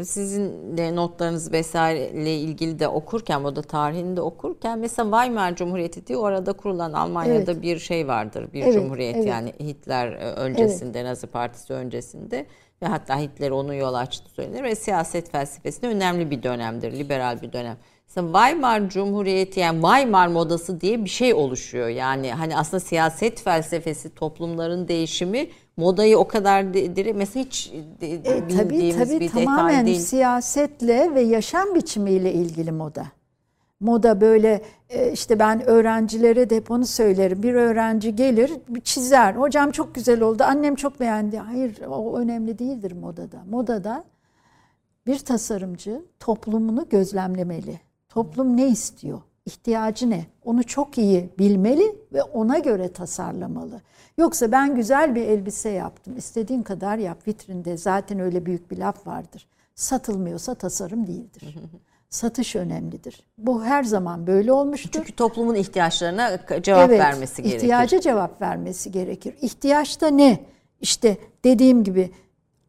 sizin 0.04 0.78
de 0.78 0.96
notlarınız 0.96 1.52
vesaireyle 1.52 2.36
ilgili 2.38 2.80
de 2.80 2.88
okurken, 2.88 3.42
moda 3.42 3.62
tarihini 3.62 4.18
de 4.18 4.22
okurken 4.22 4.80
mesela 4.80 5.12
Weimar 5.12 5.56
Cumhuriyeti 5.56 6.08
diye 6.08 6.18
orada 6.18 6.54
kurulan 6.54 6.94
Almanya'da 6.94 7.52
Evet. 7.52 7.62
bir 7.62 7.80
şey 7.80 8.08
vardır. 8.08 8.54
Bir 8.54 8.64
Evet, 8.64 8.74
cumhuriyet 8.74 9.16
evet. 9.16 9.28
yani 9.28 9.54
Hitler 9.60 10.08
e, 10.08 10.32
öncesinde, 10.32 11.04
Nazi 11.04 11.28
Partisi 11.28 11.74
öncesinde 11.74 12.46
ve 12.82 12.86
hatta 12.88 13.20
Hitler 13.20 13.52
onu 13.52 13.76
yol 13.76 13.94
açtı 13.94 14.30
söylenir 14.30 14.64
ve 14.64 14.76
siyaset 14.76 15.32
felsefesinde 15.32 15.88
önemli 15.88 16.32
bir 16.32 16.44
dönemdir, 16.44 16.92
liberal 17.00 17.42
bir 17.42 17.54
dönem. 17.54 17.78
Mesela 18.08 18.28
Weimar 18.40 18.90
Cumhuriyeti 18.90 19.60
yani 19.60 19.82
Weimar 19.82 20.28
modası 20.28 20.82
diye 20.82 21.06
bir 21.06 21.10
şey 21.10 21.34
oluşuyor. 21.34 21.88
Yani 21.88 22.32
hani 22.34 22.58
aslında 22.58 22.80
siyaset 22.80 23.42
felsefesi, 23.42 24.16
toplumların 24.16 24.88
değişimi 24.88 25.48
modayı 25.78 26.18
o 26.18 26.28
kadar 26.28 26.64
dire- 26.64 27.14
mesela 27.14 27.46
hiç 27.46 27.72
de, 28.02 28.14
E, 28.14 28.50
bildiğimiz 28.50 28.98
tabii 28.98 29.06
tabii 29.10 29.20
bir 29.20 29.30
tamamen 29.30 29.70
detay 29.70 29.86
değil. 29.86 30.00
siyasetle 30.00 31.16
ve 31.16 31.22
yaşam 31.22 31.76
biçimiyle 31.76 32.34
ilgili 32.34 32.72
moda. 32.72 33.06
Moda 33.80 34.22
böyle 34.22 34.62
e, 34.90 35.12
işte 35.12 35.40
ben 35.40 35.62
öğrencilere 35.68 36.50
de 36.50 36.56
hep 36.56 36.72
onu 36.72 36.86
söylerim. 36.86 37.44
Bir 37.44 37.54
öğrenci 37.54 38.16
gelir 38.16 38.52
çizer. 38.84 39.34
Hocam 39.36 39.72
çok 39.72 39.96
güzel 39.96 40.22
oldu. 40.22 40.44
Annem 40.44 40.76
çok 40.76 41.00
beğendi. 41.00 41.38
Hayır 41.38 41.82
o 41.90 42.18
önemli 42.18 42.60
değildir 42.60 42.92
modada. 42.92 43.44
Modada 43.50 44.04
bir 45.08 45.20
tasarımcı 45.20 46.02
toplumunu 46.20 46.90
gözlemlemeli. 46.90 47.80
Toplum 48.10 48.58
ne 48.58 48.68
istiyor? 48.68 49.22
İhtiyacı 49.46 50.10
ne? 50.10 50.26
Onu 50.46 50.64
çok 50.64 50.98
iyi 50.98 51.30
bilmeli 51.40 51.96
ve 52.14 52.24
ona 52.24 52.60
göre 52.60 52.94
tasarlamalı. 52.94 53.82
Yoksa 54.18 54.52
ben 54.52 54.76
güzel 54.76 55.16
bir 55.16 55.22
elbise 55.22 55.70
yaptım. 55.70 56.18
İstediğin 56.18 56.62
kadar 56.64 56.98
yap 56.98 57.28
vitrinde. 57.28 57.78
Zaten 57.78 58.20
öyle 58.20 58.46
büyük 58.46 58.72
bir 58.72 58.78
laf 58.78 59.08
vardır. 59.08 59.48
Satılmıyorsa 59.76 60.56
tasarım 60.56 61.08
değildir. 61.08 61.56
Satış 62.10 62.56
önemlidir. 62.56 63.24
Bu 63.38 63.64
her 63.64 63.84
zaman 63.84 64.28
böyle 64.28 64.52
olmuştur. 64.52 64.90
Çünkü 64.94 65.12
toplumun 65.16 65.56
ihtiyaçlarına 65.56 66.40
cevap 66.62 66.90
Evet, 66.90 67.00
vermesi 67.00 67.44
gerekir. 67.44 67.58
ihtiyaca 67.58 68.00
cevap 68.00 68.42
vermesi 68.42 68.92
gerekir. 68.92 69.36
İhtiyaç 69.42 70.02
da 70.02 70.08
ne? 70.08 70.40
İşte 70.82 71.18
dediğim 71.44 71.84
gibi 71.84 72.12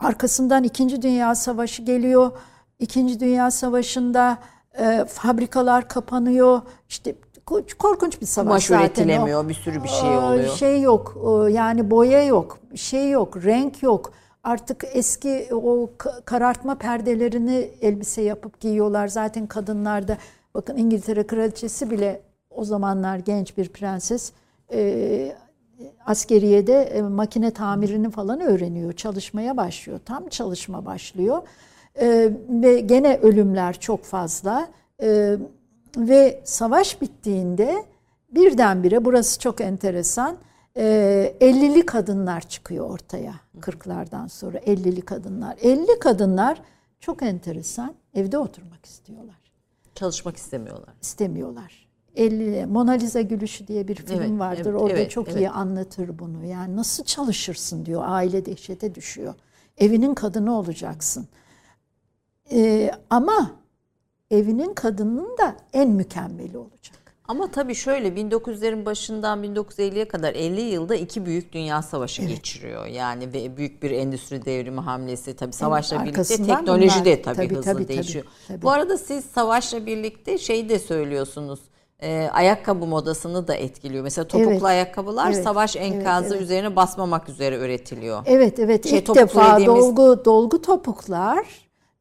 arkasından 0.01 0.65
İkinci 0.65 1.03
Dünya 1.03 1.35
Savaşı 1.35 1.83
geliyor. 1.83 2.33
İkinci 2.79 3.21
Dünya 3.21 3.51
Savaşı'nda 3.51 4.39
e, 4.79 5.05
fabrikalar 5.09 5.89
kapanıyor. 5.89 6.63
İşte 6.89 7.15
ko- 7.47 7.75
korkunç 7.79 8.21
bir 8.21 8.27
savaş 8.27 8.47
Kumaş 8.47 8.65
zaten. 8.65 8.79
o. 8.79 8.87
üretilemiyor, 8.87 9.49
bir 9.49 9.55
sürü 9.55 9.83
bir 9.83 9.89
şey 9.89 10.11
oluyor. 10.19 10.57
Şey 10.57 10.81
yok, 10.83 11.17
o 11.25 11.47
yani 11.47 11.91
boya 11.91 12.25
yok, 12.25 12.59
şey 12.75 13.11
yok, 13.11 13.37
renk 13.45 13.83
yok. 13.83 14.13
Artık 14.45 14.85
eski 14.93 15.49
o 15.53 15.91
ka- 15.99 16.25
karartma 16.25 16.75
perdelerini 16.75 17.71
elbise 17.81 18.23
yapıp 18.23 18.61
giyiyorlar. 18.61 19.09
Zaten 19.09 19.47
kadınlarda 19.47 20.17
bakın 20.55 20.77
İngiltere 20.77 21.27
kraliçesi 21.27 21.91
bile 21.91 22.21
o 22.51 22.65
zamanlar 22.65 23.17
genç 23.19 23.59
bir 23.59 23.69
prenses 23.69 24.33
e, 24.73 25.37
askeriyede 26.07 26.83
e, 26.83 27.03
makine 27.03 27.51
tamirini 27.51 28.11
falan 28.11 28.41
öğreniyor. 28.41 28.93
Çalışmaya 28.93 29.57
başlıyor. 29.57 30.01
Tam 30.05 30.29
çalışma 30.29 30.87
başlıyor. 30.87 31.43
E, 32.01 32.31
ve 32.49 32.81
gene 32.81 33.17
ölümler 33.19 33.81
çok 33.81 34.05
fazla. 34.05 34.69
E, 35.03 35.37
ve 35.97 36.41
savaş 36.45 37.01
bittiğinde 37.01 37.85
birdenbire 38.35 39.05
burası 39.05 39.41
çok 39.41 39.61
enteresan. 39.61 40.37
e, 40.77 41.37
50'li 41.41 41.87
kadınlar 41.87 42.41
çıkıyor 42.41 42.91
ortaya 42.91 43.35
40'lardan 43.61 44.29
sonra 44.29 44.59
50'li 44.59 45.01
kadınlar. 45.01 45.57
50 45.63 45.99
kadınlar 46.01 46.63
çok 47.01 47.23
enteresan 47.23 47.95
evde 48.15 48.39
oturmak 48.39 48.87
istiyorlar. 48.87 49.37
Çalışmak 49.95 50.37
istemiyorlar. 50.37 50.95
İstemiyorlar. 51.03 51.85
50 52.17 52.67
Mona 52.67 52.93
Lisa 52.93 53.21
Gülüşü 53.21 53.67
diye 53.67 53.89
bir 53.89 53.95
film 53.95 54.21
Evet, 54.21 54.39
vardır. 54.41 54.71
evet, 54.71 54.81
Orada 54.81 54.99
evet, 54.99 55.11
çok 55.11 55.29
evet. 55.29 55.39
iyi 55.41 55.51
anlatır 55.51 56.19
bunu. 56.19 56.45
Yani 56.45 56.77
nasıl 56.77 57.05
çalışırsın 57.05 57.87
diyor. 57.87 58.03
Aile 58.05 58.47
dehşete 58.47 58.95
düşüyor. 58.95 59.35
Evinin 59.79 60.15
kadını 60.15 60.59
olacaksın. 60.59 61.29
Ee, 62.53 62.91
ama 63.11 63.51
evinin 64.31 64.75
kadının 64.75 65.39
da 65.39 65.57
en 65.73 65.91
mükemmeli 65.91 66.59
olacak. 66.59 66.95
Ama 67.29 67.51
tabii 67.51 67.75
şöyle 67.75 68.09
1900'lerin 68.09 68.85
başından 68.85 69.45
1950'ye 69.45 70.09
kadar 70.09 70.35
50 70.35 70.61
yılda 70.61 70.95
iki 70.95 71.27
büyük 71.27 71.53
dünya 71.53 71.83
savaşı 71.83 72.23
geçiriyor. 72.23 72.87
Yani 72.87 73.33
ve 73.33 73.57
büyük 73.57 73.83
bir 73.83 73.91
endüstri 73.91 74.45
devrimi 74.45 74.81
hamlesi 74.81 75.37
tabii 75.37 75.53
savaşla 75.53 76.01
birlikte 76.03 76.21
arkasından 76.21 76.57
teknoloji 76.59 76.89
bunlar- 76.95 77.05
de 77.05 77.23
tabii, 77.23 77.37
tabii, 77.37 77.49
hızlı 77.49 77.63
tabii, 77.63 77.75
tabii, 77.85 77.89
değişiyor. 77.89 78.25
tabii. 78.49 78.63
Bu 78.63 78.71
arada 78.71 78.99
siz 78.99 79.25
savaşla 79.25 79.87
birlikte 79.87 80.39
şey 80.39 80.69
de 80.69 80.79
söylüyorsunuz. 80.79 81.61
e, 82.03 82.29
ayakkabı 82.33 82.87
modasını 82.87 83.49
da 83.49 83.55
etkiliyor. 83.55 84.03
Mesela 84.05 84.29
topuklu 84.29 84.51
Evet. 84.53 84.65
ayakkabılar 84.65 85.33
Evet, 85.33 85.45
savaş 85.45 85.77
evet, 85.77 85.87
enkazı 85.93 86.29
evet. 86.35 86.43
üzerine 86.43 86.77
basmamak 86.77 87.29
üzere 87.29 87.57
üretiliyor. 87.57 88.23
Evet 88.27 88.59
evet 88.59 88.89
Şey, 88.89 88.99
ilk 88.99 89.15
defa 89.15 89.57
dediğimiz- 89.57 89.67
dolgu 89.83 90.25
dolgu 90.25 90.63
topuklar 90.63 91.47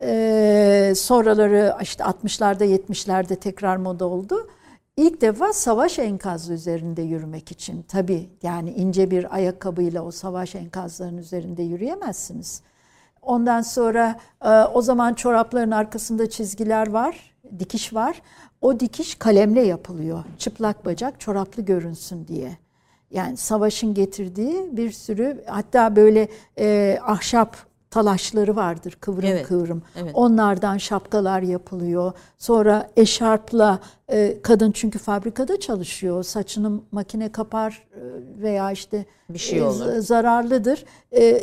e, 0.03 0.93
sonraları 0.95 1.75
işte 1.81 2.03
60'larda 2.03 2.65
70'lerde 2.65 3.35
tekrar 3.35 3.77
moda 3.77 4.05
oldu. 4.05 4.47
İlk 4.97 5.21
defa 5.21 5.53
savaş 5.53 5.99
enkazı 5.99 6.53
üzerinde 6.53 7.01
yürümek 7.01 7.51
için 7.51 7.81
tabii 7.81 8.29
yani 8.43 8.71
ince 8.71 9.11
bir 9.11 9.35
ayakkabıyla 9.35 10.01
o 10.01 10.11
savaş 10.11 10.55
enkazlarının 10.55 11.17
üzerinde 11.17 11.63
yürüyemezsiniz. 11.63 12.61
Ondan 13.21 13.61
sonra 13.61 14.19
e, 14.45 14.49
o 14.49 14.81
zaman 14.81 15.13
çorapların 15.13 15.71
arkasında 15.71 16.29
çizgiler 16.29 16.89
var, 16.89 17.33
dikiş 17.59 17.93
var. 17.93 18.21
O 18.61 18.79
dikiş 18.79 19.15
kalemle 19.15 19.61
yapılıyor. 19.61 20.23
Çıplak 20.37 20.85
bacak 20.85 21.19
çoraplı 21.19 21.63
görünsün 21.63 22.27
diye. 22.27 22.57
Yani 23.11 23.37
savaşın 23.37 23.93
getirdiği 23.93 24.77
bir 24.77 24.91
sürü 24.91 25.43
hatta 25.47 25.95
böyle 25.95 26.27
e, 26.59 26.99
ahşap 27.03 27.57
talaşları 27.93 28.55
vardır 28.55 28.97
kıvrım 29.01 29.25
Evet, 29.29 29.47
kıvrım. 29.47 29.81
evet. 29.95 30.11
Onlardan 30.13 30.77
şapkalar 30.77 31.41
yapılıyor. 31.41 32.11
Sonra 32.37 32.89
eşarpla 32.97 33.79
e, 34.11 34.41
kadın 34.41 34.71
çünkü 34.71 34.99
fabrikada 34.99 35.59
çalışıyor. 35.59 36.23
Saçını 36.23 36.79
makine 36.91 37.31
kapar 37.31 37.87
e, 37.95 38.01
veya 38.41 38.71
işte 38.71 39.05
Bir 39.29 39.39
şey 39.39 39.59
e, 39.59 39.63
olur. 39.63 39.85
z- 39.85 40.01
zararlıdır. 40.01 40.85
E, 41.17 41.41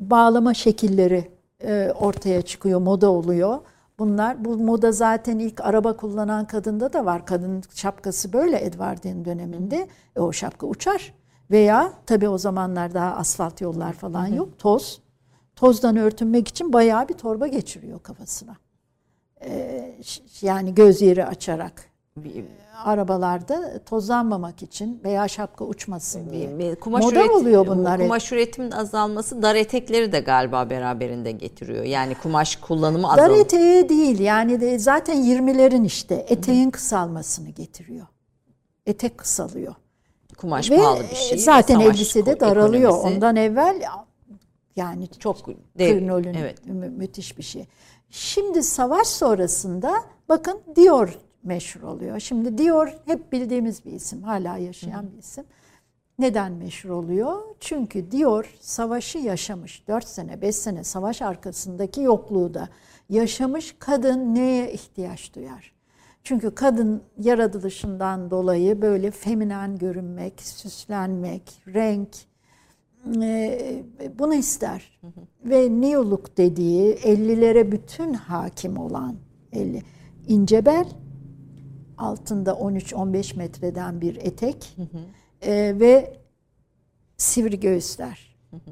bağlama 0.00 0.54
şekilleri 0.54 1.30
e, 1.64 1.92
ortaya 2.00 2.42
çıkıyor, 2.42 2.80
moda 2.80 3.10
oluyor. 3.10 3.58
Bunlar 3.98 4.44
bu 4.44 4.56
moda 4.56 4.92
zaten 4.92 5.38
ilk 5.38 5.60
araba 5.60 5.96
kullanan 5.96 6.44
kadında 6.46 6.92
da 6.92 7.04
var. 7.04 7.26
Kadın 7.26 7.62
şapkası 7.74 8.32
böyle 8.32 8.64
Edward'in 8.64 9.24
döneminde. 9.24 9.88
E, 10.16 10.20
o 10.20 10.32
şapka 10.32 10.66
uçar. 10.66 11.14
Veya 11.50 11.92
tabii 12.06 12.28
o 12.28 12.38
zamanlar 12.38 12.94
daha 12.94 13.14
asfalt 13.16 13.60
yollar 13.60 13.92
falan 13.92 14.26
yok. 14.26 14.58
Toz. 14.58 15.00
Tozdan 15.58 15.96
örtünmek 15.96 16.48
için 16.48 16.72
bayağı 16.72 17.08
bir 17.08 17.14
torba 17.14 17.46
geçiriyor 17.46 18.02
kafasına. 18.02 18.56
Ee, 19.44 19.94
yani 20.42 20.74
göz 20.74 21.02
yeri 21.02 21.26
açarak 21.26 21.90
arabalarda 22.84 23.78
tozlanmamak 23.86 24.62
için 24.62 25.00
veya 25.04 25.28
şapka 25.28 25.64
uçmasın 25.64 26.30
diye. 26.30 26.74
Kumaş 26.74 27.04
Moda 27.04 27.14
üretim, 27.14 27.34
oluyor 27.34 27.66
bunlar. 27.66 28.00
Kumaş 28.00 28.32
üretimin 28.32 28.70
azalması 28.70 29.42
dar 29.42 29.54
etekleri 29.54 30.12
de 30.12 30.20
galiba 30.20 30.70
beraberinde 30.70 31.32
getiriyor. 31.32 31.84
Yani 31.84 32.14
kumaş 32.14 32.56
kullanımı 32.56 33.12
azalıyor. 33.12 33.36
Dar 33.36 33.44
eteği 33.44 33.88
değil 33.88 34.18
yani 34.18 34.60
de 34.60 34.78
zaten 34.78 35.16
20'lerin 35.16 35.84
işte 35.84 36.26
eteğin 36.28 36.70
kısalmasını 36.70 37.48
getiriyor. 37.48 38.06
Etek 38.86 39.18
kısalıyor. 39.18 39.74
Kumaş 40.36 40.70
ve 40.70 40.76
pahalı 40.76 41.04
bir 41.10 41.16
şey. 41.16 41.38
Zaten 41.38 41.80
elbise 41.80 42.26
de 42.26 42.40
daralıyor. 42.40 42.90
Ekonomisi. 42.90 43.16
Ondan 43.16 43.36
evvel 43.36 43.82
yani 44.78 45.08
çok 45.18 45.48
dev, 45.78 45.96
evet. 46.34 46.66
mü- 46.66 46.90
müthiş 46.90 47.38
bir 47.38 47.42
şey. 47.42 47.66
Şimdi 48.10 48.62
savaş 48.62 49.06
sonrasında 49.06 49.94
bakın 50.28 50.60
Dior 50.76 51.18
meşhur 51.42 51.82
oluyor. 51.82 52.20
Şimdi 52.20 52.58
Dior 52.58 52.94
hep 53.04 53.32
bildiğimiz 53.32 53.84
bir 53.84 53.92
isim, 53.92 54.22
hala 54.22 54.58
yaşayan 54.58 55.02
Hı. 55.02 55.12
bir 55.12 55.18
isim. 55.18 55.44
Neden 56.18 56.52
meşhur 56.52 56.90
oluyor? 56.90 57.42
Çünkü 57.60 58.10
Dior 58.10 58.56
savaşı 58.60 59.18
yaşamış. 59.18 59.88
4 59.88 60.04
sene, 60.04 60.42
5 60.42 60.56
sene 60.56 60.84
savaş 60.84 61.22
arkasındaki 61.22 62.00
yokluğu 62.00 62.54
da 62.54 62.68
yaşamış 63.08 63.76
kadın 63.78 64.34
neye 64.34 64.72
ihtiyaç 64.72 65.34
duyar? 65.34 65.72
Çünkü 66.24 66.54
kadın 66.54 67.02
yaratılışından 67.18 68.30
dolayı 68.30 68.82
böyle 68.82 69.10
feminen 69.10 69.78
görünmek, 69.78 70.42
süslenmek, 70.42 71.62
renk 71.66 72.08
e, 73.22 73.82
bunu 74.18 74.34
ister. 74.34 74.98
Hı 75.00 75.06
hı. 75.06 75.50
Ve 75.50 75.80
New 75.80 76.10
Look 76.10 76.36
dediği 76.36 76.94
50'lere 76.94 77.72
bütün 77.72 78.14
hakim 78.14 78.78
olan 78.78 79.16
50 79.52 79.82
ince 80.28 80.66
bel 80.66 80.86
altında 81.98 82.50
13-15 82.50 83.36
metreden 83.36 84.00
bir 84.00 84.16
etek 84.16 84.72
hı 84.76 84.82
hı. 84.82 85.02
E, 85.50 85.80
ve 85.80 86.16
sivri 87.16 87.60
göğüsler. 87.60 88.36
Hı 88.50 88.56
hı. 88.56 88.70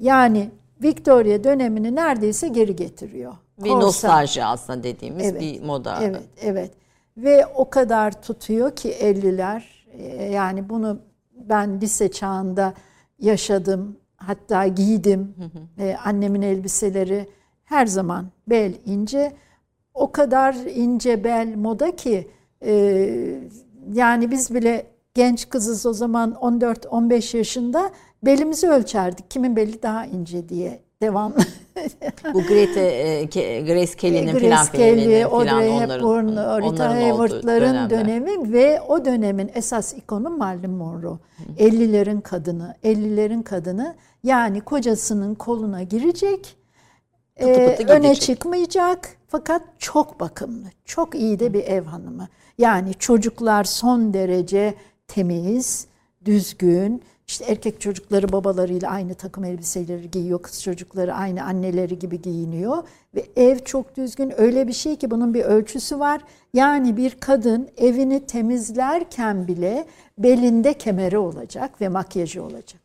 Yani 0.00 0.50
Victoria 0.82 1.44
dönemini 1.44 1.94
neredeyse 1.94 2.48
geri 2.48 2.76
getiriyor. 2.76 3.32
Bir 3.58 3.70
Korsa. 3.70 3.86
nostalji 3.86 4.44
aslında 4.44 4.82
dediğimiz 4.82 5.26
evet, 5.26 5.40
bir 5.40 5.62
moda. 5.62 5.98
Evet, 6.02 6.22
evet. 6.42 6.70
Ve 7.16 7.46
o 7.46 7.70
kadar 7.70 8.22
tutuyor 8.22 8.76
ki 8.76 8.90
50'ler. 8.90 9.62
E, 9.92 10.24
yani 10.24 10.68
bunu 10.68 10.98
ben 11.34 11.80
lise 11.80 12.10
çağında 12.10 12.74
yaşadım. 13.22 13.96
Hatta 14.16 14.66
giydim. 14.66 15.34
Hı 15.38 15.44
hı. 15.44 15.84
E, 15.84 15.96
annemin 15.96 16.42
elbiseleri 16.42 17.28
her 17.64 17.86
zaman 17.86 18.26
bel 18.46 18.74
ince. 18.86 19.32
O 19.94 20.12
kadar 20.12 20.54
ince 20.54 21.24
bel 21.24 21.54
moda 21.56 21.96
ki 21.96 22.28
ee, 22.64 23.40
yani 23.92 24.30
biz 24.30 24.54
bile 24.54 24.86
genç 25.14 25.48
kızız 25.48 25.86
o 25.86 25.92
zaman 25.92 26.32
14-15 26.32 27.36
yaşında 27.36 27.90
belimizi 28.22 28.68
ölçerdik. 28.68 29.30
Kimin 29.30 29.56
beli 29.56 29.82
daha 29.82 30.06
ince 30.06 30.48
diye 30.48 30.82
devamlı. 31.02 31.36
Bu 32.34 32.42
Grete, 32.42 32.80
e, 32.80 33.24
Grace 33.60 33.96
Kelly'nin 33.96 34.38
filan 34.38 34.66
filminin 34.66 35.22
Audrey 35.22 35.72
Hepburn, 35.72 36.28
Rita 36.62 36.90
Hayworth'ların 36.90 37.90
dönemi 37.90 38.52
ve 38.52 38.80
o 38.80 39.04
dönemin 39.04 39.50
esas 39.54 39.94
ikonu 39.94 40.30
Marilyn 40.30 40.70
Monroe. 40.70 41.18
50'lerin 41.58 42.20
kadını, 42.20 42.74
50'lerin 42.84 43.42
kadını 43.42 43.94
yani 44.22 44.60
kocasının 44.60 45.34
koluna 45.34 45.82
girecek, 45.82 46.56
pıtı 47.36 47.76
pıtı 47.76 47.82
e, 47.82 47.96
öne 47.96 48.14
çıkmayacak 48.14 49.16
fakat 49.28 49.62
çok 49.78 50.20
bakımlı, 50.20 50.66
çok 50.84 51.14
iyi 51.14 51.38
de 51.40 51.52
bir 51.52 51.64
ev 51.64 51.84
hanımı. 51.84 52.28
Yani 52.58 52.94
çocuklar 52.94 53.64
son 53.64 54.14
derece 54.14 54.74
temiz, 55.08 55.86
düzgün. 56.24 57.02
İşte 57.32 57.44
erkek 57.44 57.80
çocukları 57.80 58.32
babalarıyla 58.32 58.90
aynı 58.90 59.14
takım 59.14 59.44
elbiseleri 59.44 60.10
giyiyor. 60.10 60.42
Kız 60.42 60.62
çocukları 60.62 61.14
aynı 61.14 61.44
anneleri 61.44 61.98
gibi 61.98 62.22
giyiniyor. 62.22 62.88
Ve 63.14 63.26
ev 63.36 63.58
çok 63.58 63.96
düzgün. 63.96 64.32
Öyle 64.36 64.68
bir 64.68 64.72
şey 64.72 64.96
ki 64.96 65.10
bunun 65.10 65.34
bir 65.34 65.44
ölçüsü 65.44 65.98
var. 65.98 66.20
Yani 66.54 66.96
bir 66.96 67.20
kadın 67.20 67.68
evini 67.76 68.26
temizlerken 68.26 69.48
bile 69.48 69.86
belinde 70.18 70.74
kemeri 70.74 71.18
olacak 71.18 71.80
ve 71.80 71.88
makyajı 71.88 72.42
olacak. 72.42 72.82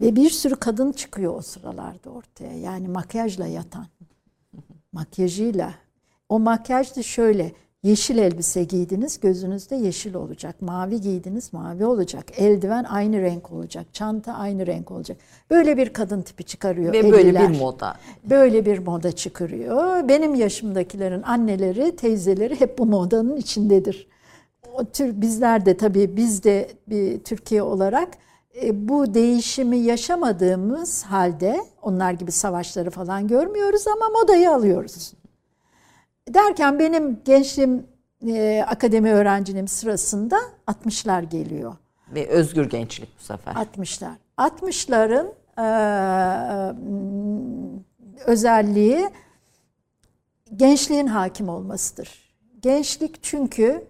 Ve 0.00 0.16
bir 0.16 0.30
sürü 0.30 0.56
kadın 0.56 0.92
çıkıyor 0.92 1.34
o 1.36 1.42
sıralarda 1.42 2.10
ortaya. 2.10 2.58
Yani 2.58 2.88
makyajla 2.88 3.46
yatan. 3.46 3.86
Makyajıyla. 4.92 5.74
O 6.28 6.38
makyaj 6.38 6.96
da 6.96 7.02
şöyle 7.02 7.52
Yeşil 7.82 8.18
elbise 8.18 8.64
giydiniz, 8.64 9.20
gözünüzde 9.20 9.76
yeşil 9.76 10.14
olacak. 10.14 10.62
Mavi 10.62 11.00
giydiniz, 11.00 11.52
mavi 11.52 11.86
olacak. 11.86 12.24
Eldiven 12.36 12.84
aynı 12.84 13.22
renk 13.22 13.52
olacak. 13.52 13.86
Çanta 13.92 14.32
aynı 14.32 14.66
renk 14.66 14.90
olacak. 14.90 15.16
Böyle 15.50 15.76
bir 15.76 15.92
kadın 15.92 16.22
tipi 16.22 16.44
çıkarıyor. 16.44 16.92
Ve 16.92 16.98
eliler. 16.98 17.12
böyle 17.12 17.40
bir 17.40 17.58
moda. 17.58 17.94
Böyle 18.24 18.66
bir 18.66 18.78
moda 18.78 19.12
çıkarıyor. 19.12 20.08
Benim 20.08 20.34
yaşımdakilerin 20.34 21.22
anneleri, 21.22 21.96
teyzeleri 21.96 22.60
hep 22.60 22.78
bu 22.78 22.86
modanın 22.86 23.36
içindedir. 23.36 24.08
O 24.74 24.84
tür 24.84 25.20
bizler 25.20 25.66
de 25.66 25.76
tabii 25.76 26.16
biz 26.16 26.44
de 26.44 26.68
bir 26.88 27.18
Türkiye 27.18 27.62
olarak 27.62 28.08
e, 28.62 28.88
bu 28.88 29.14
değişimi 29.14 29.78
yaşamadığımız 29.78 31.02
halde 31.02 31.60
onlar 31.82 32.12
gibi 32.12 32.32
savaşları 32.32 32.90
falan 32.90 33.28
görmüyoruz 33.28 33.84
ama 33.88 34.20
modayı 34.20 34.50
alıyoruz. 34.50 35.12
Derken 36.28 36.78
benim 36.78 37.20
gençliğim 37.24 37.86
e, 38.26 38.64
akademi 38.68 39.12
öğrenciliğim 39.12 39.68
sırasında 39.68 40.40
60'lar 40.66 41.24
geliyor. 41.24 41.76
Ve 42.14 42.28
özgür 42.28 42.70
gençlik 42.70 43.18
bu 43.18 43.22
sefer. 43.22 43.52
60'lar. 43.52 44.14
60'ların 44.38 45.32
e, 45.58 45.66
özelliği 48.26 49.08
gençliğin 50.56 51.06
hakim 51.06 51.48
olmasıdır. 51.48 52.34
Gençlik 52.60 53.22
çünkü 53.22 53.86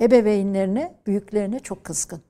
ebeveynlerine, 0.00 0.94
büyüklerine 1.06 1.58
çok 1.58 1.84
kızgın. 1.84 2.22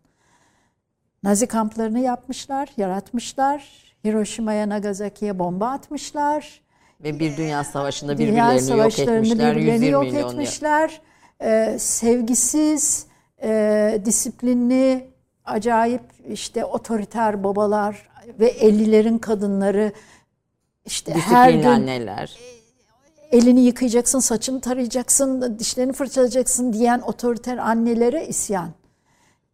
Nazi 1.22 1.47
kamplarını 1.47 1.99
yapmışlar, 1.99 2.68
yaratmışlar. 2.76 3.91
Hiroşima'ya, 4.05 4.68
Nagasaki'ye 4.68 5.38
bomba 5.38 5.68
atmışlar. 5.70 6.61
Ve 7.05 7.20
bir 7.20 7.36
dünya 7.36 7.64
savaşında 7.64 8.18
birbirlerini 8.18 8.61
dünya 8.61 8.76
yok 8.76 8.98
etmişler. 8.98 9.57
Birbirlerini 9.57 9.88
yok 9.88 10.03
milyon 10.03 10.28
etmişler. 10.28 11.01
Ee, 11.42 11.76
sevgisiz, 11.78 13.07
e, 13.42 14.03
disiplinli, 14.05 15.11
acayip 15.44 16.03
işte 16.28 16.64
otoriter 16.64 17.44
babalar 17.44 18.09
ve 18.40 18.53
50'lerin 18.53 19.18
kadınları 19.18 19.92
işte 20.84 21.12
her 21.12 21.51
gün 21.51 21.62
anneler. 21.62 22.38
elini 23.32 23.61
yıkayacaksın, 23.61 24.18
saçını 24.18 24.61
tarayacaksın, 24.61 25.59
dişlerini 25.59 25.92
fırçalayacaksın 25.92 26.72
diyen 26.72 27.01
otoriter 27.01 27.59
annelere 27.59 28.26
isyan. 28.26 28.70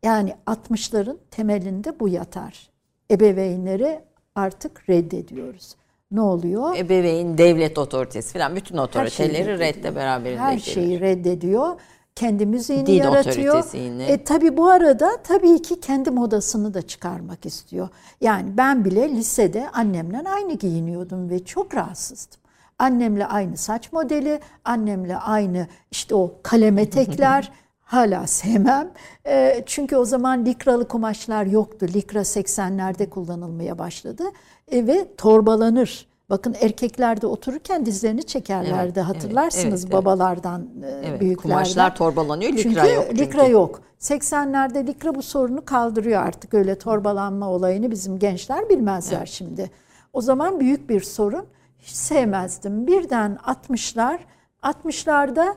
Yani 0.02 0.34
60'ların 0.46 1.16
temelinde 1.30 2.00
bu 2.00 2.08
yatar. 2.08 2.70
Ebeveynleri 3.10 4.00
artık 4.34 4.88
reddediyoruz 4.88 5.76
ne 6.10 6.20
oluyor? 6.20 6.76
Ebeveyn, 6.76 7.38
devlet 7.38 7.78
otoritesi 7.78 8.32
falan 8.32 8.56
bütün 8.56 8.76
otoriteleri 8.76 9.58
redde 9.58 9.96
beraberinde 9.96 10.40
Her 10.40 10.52
gelir. 10.52 10.62
şeyi 10.62 11.00
reddediyor. 11.00 11.80
Kendi 12.14 12.46
müziğini 12.46 12.86
Din 12.86 12.92
yaratıyor. 12.92 13.64
Yine. 13.72 14.04
E, 14.04 14.24
tabii 14.24 14.56
bu 14.56 14.68
arada 14.68 15.10
tabii 15.24 15.62
ki 15.62 15.80
kendi 15.80 16.10
modasını 16.10 16.74
da 16.74 16.82
çıkarmak 16.82 17.46
istiyor. 17.46 17.88
Yani 18.20 18.56
ben 18.56 18.84
bile 18.84 19.08
lisede 19.08 19.70
annemle 19.70 20.22
aynı 20.28 20.52
giyiniyordum 20.54 21.30
ve 21.30 21.44
çok 21.44 21.74
rahatsızdım. 21.74 22.40
Annemle 22.78 23.26
aynı 23.26 23.56
saç 23.56 23.92
modeli, 23.92 24.40
annemle 24.64 25.16
aynı 25.16 25.66
işte 25.90 26.14
o 26.14 26.34
kalem 26.42 26.78
etekler 26.78 27.52
hala 27.86 28.26
sevmem. 28.26 28.90
E, 29.26 29.62
çünkü 29.66 29.96
o 29.96 30.04
zaman 30.04 30.44
likralı 30.44 30.88
kumaşlar 30.88 31.46
yoktu. 31.46 31.86
Likra 31.94 32.20
80'lerde 32.20 33.08
kullanılmaya 33.08 33.78
başladı 33.78 34.24
e, 34.72 34.86
ve 34.86 35.14
torbalanır. 35.16 36.06
Bakın 36.30 36.56
erkekler 36.60 37.20
de 37.20 37.26
otururken 37.26 37.86
dizlerini 37.86 38.22
çekerlerdi 38.22 38.98
evet, 38.98 39.08
hatırlarsınız 39.08 39.84
evet, 39.84 39.92
babalardan, 39.92 40.68
evet, 40.84 41.16
e, 41.16 41.20
büyüklerden. 41.20 41.52
Kumaşlar 41.54 41.96
torbalanıyor, 41.96 42.52
likra 42.52 42.62
çünkü 42.62 42.94
yok. 42.94 43.04
Çünkü 43.08 43.22
likra 43.22 43.44
yok. 43.44 43.80
80'lerde 44.00 44.86
likra 44.86 45.14
bu 45.14 45.22
sorunu 45.22 45.64
kaldırıyor 45.64 46.22
artık 46.22 46.54
öyle 46.54 46.78
torbalanma 46.78 47.50
olayını 47.50 47.90
bizim 47.90 48.18
gençler 48.18 48.68
bilmezler 48.68 49.18
evet. 49.18 49.28
şimdi. 49.28 49.70
O 50.12 50.20
zaman 50.20 50.60
büyük 50.60 50.88
bir 50.88 51.00
sorun. 51.00 51.46
hiç 51.78 51.96
sevmezdim. 51.96 52.86
Birden 52.86 53.38
60'lar, 53.46 54.18
60'larda 54.62 55.54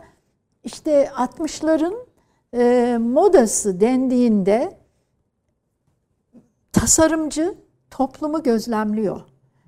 işte 0.64 1.10
60'ların 1.18 2.09
e, 2.54 2.98
modası 3.02 3.80
dendiğinde 3.80 4.78
tasarımcı 6.72 7.56
toplumu 7.92 8.44
gözlemliyor 8.44 9.22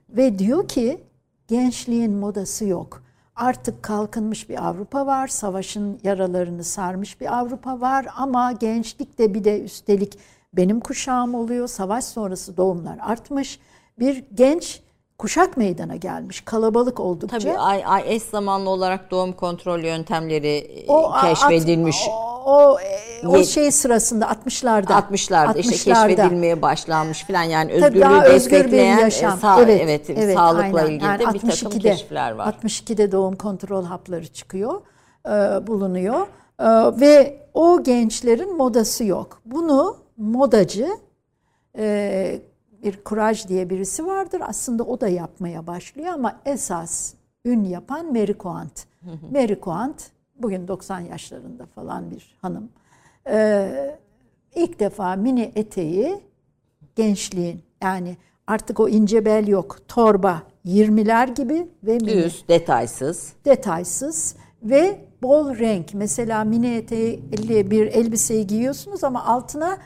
ve 0.09 0.39
diyor 0.39 0.67
ki 0.67 1.03
gençliğin 1.47 2.13
modası 2.13 2.65
yok. 2.65 3.03
Artık 3.36 3.84
kalkınmış 3.84 4.49
bir 4.49 4.67
Avrupa 4.67 5.05
var, 5.05 5.27
savaşın 5.27 5.99
yaralarını 6.03 6.63
sarmış 6.63 7.21
bir 7.21 7.39
Avrupa 7.39 7.82
var 7.82 8.07
ama 8.15 8.51
gençlik 8.51 9.17
de 9.19 9.34
bir 9.34 9.43
de 9.43 9.61
üstelik 9.61 10.19
benim 10.53 10.79
kuşağım 10.79 11.36
oluyor. 11.36 11.67
Savaş 11.67 12.05
sonrası 12.05 12.57
doğumlar 12.57 12.97
artmış. 13.01 13.59
Bir 13.99 14.23
genç 14.34 14.82
kuşak 15.22 15.57
meydana 15.57 15.95
gelmiş. 15.95 16.41
Kalabalık 16.41 16.99
oldukça. 16.99 17.39
Tabii 17.39 17.57
ay, 17.57 17.84
ay 17.86 18.03
eş 18.15 18.24
zamanlı 18.24 18.69
olarak 18.69 19.11
doğum 19.11 19.34
kontrol 19.34 19.80
yöntemleri 19.80 20.47
e, 20.47 20.88
keşfedilmiş. 21.22 22.01
At, 22.01 22.13
o, 22.45 22.78
o, 23.26 23.28
o 23.28 23.43
şey 23.43 23.72
sırasında 23.72 24.26
60'larda. 24.26 24.86
60'larda 24.86 25.59
işte 25.59 25.72
keşfedilmeye 25.72 26.61
başlanmış 26.61 27.24
falan 27.24 27.43
yani 27.43 27.72
özgürlüğü 27.72 28.34
destekleyen 28.34 28.97
bir 28.97 29.03
yaşam. 29.03 29.39
Sağ, 29.39 29.61
evet, 29.61 29.82
evet, 29.84 30.09
evet, 30.09 30.36
sağlıkla 30.36 30.80
aynen. 30.80 30.91
ilgili 30.91 31.05
yani 31.05 31.19
de 31.19 31.34
bir 31.34 31.39
takım 31.51 31.80
keşifler 31.80 32.32
var. 32.32 32.55
62'de 32.63 33.11
doğum 33.11 33.36
kontrol 33.36 33.86
hapları 33.86 34.28
çıkıyor, 34.28 34.82
e, 35.26 35.30
bulunuyor 35.67 36.28
e, 36.59 36.65
ve 36.99 37.39
o 37.53 37.84
gençlerin 37.84 38.57
modası 38.57 39.03
yok. 39.03 39.41
Bunu 39.45 39.97
modacı 40.17 40.88
e, 41.78 42.41
bir 42.84 43.03
Kuraj 43.03 43.47
diye 43.47 43.69
birisi 43.69 44.05
vardır. 44.05 44.41
Aslında 44.45 44.84
o 44.84 45.01
da 45.01 45.07
yapmaya 45.07 45.67
başlıyor 45.67 46.13
ama 46.13 46.39
esas 46.45 47.13
ün 47.45 47.63
yapan 47.63 48.05
Mary 48.05 48.34
Quant. 48.34 48.86
Mary 49.32 49.55
Quant 49.55 50.11
bugün 50.36 50.67
90 50.67 50.99
yaşlarında 50.99 51.65
falan 51.65 52.11
bir 52.11 52.38
hanım. 52.41 52.69
Ee, 53.27 53.99
ilk 54.55 54.79
defa 54.79 55.15
mini 55.15 55.51
eteği 55.55 56.19
gençliğin 56.95 57.61
yani 57.84 58.17
artık 58.47 58.79
o 58.79 58.89
ince 58.89 59.25
bel 59.25 59.47
yok. 59.47 59.77
Torba 59.88 60.43
20'ler 60.65 61.36
gibi 61.36 61.67
ve 61.84 61.97
mini. 61.97 62.23
Düz, 62.23 62.45
detaysız. 62.47 63.34
Detaysız 63.45 64.36
ve 64.63 65.05
bol 65.21 65.55
renk. 65.55 65.93
Mesela 65.93 66.43
mini 66.43 66.75
eteği 66.75 67.32
bir 67.71 67.86
elbiseyi 67.88 68.47
giyiyorsunuz 68.47 69.03
ama 69.03 69.25
altına 69.25 69.77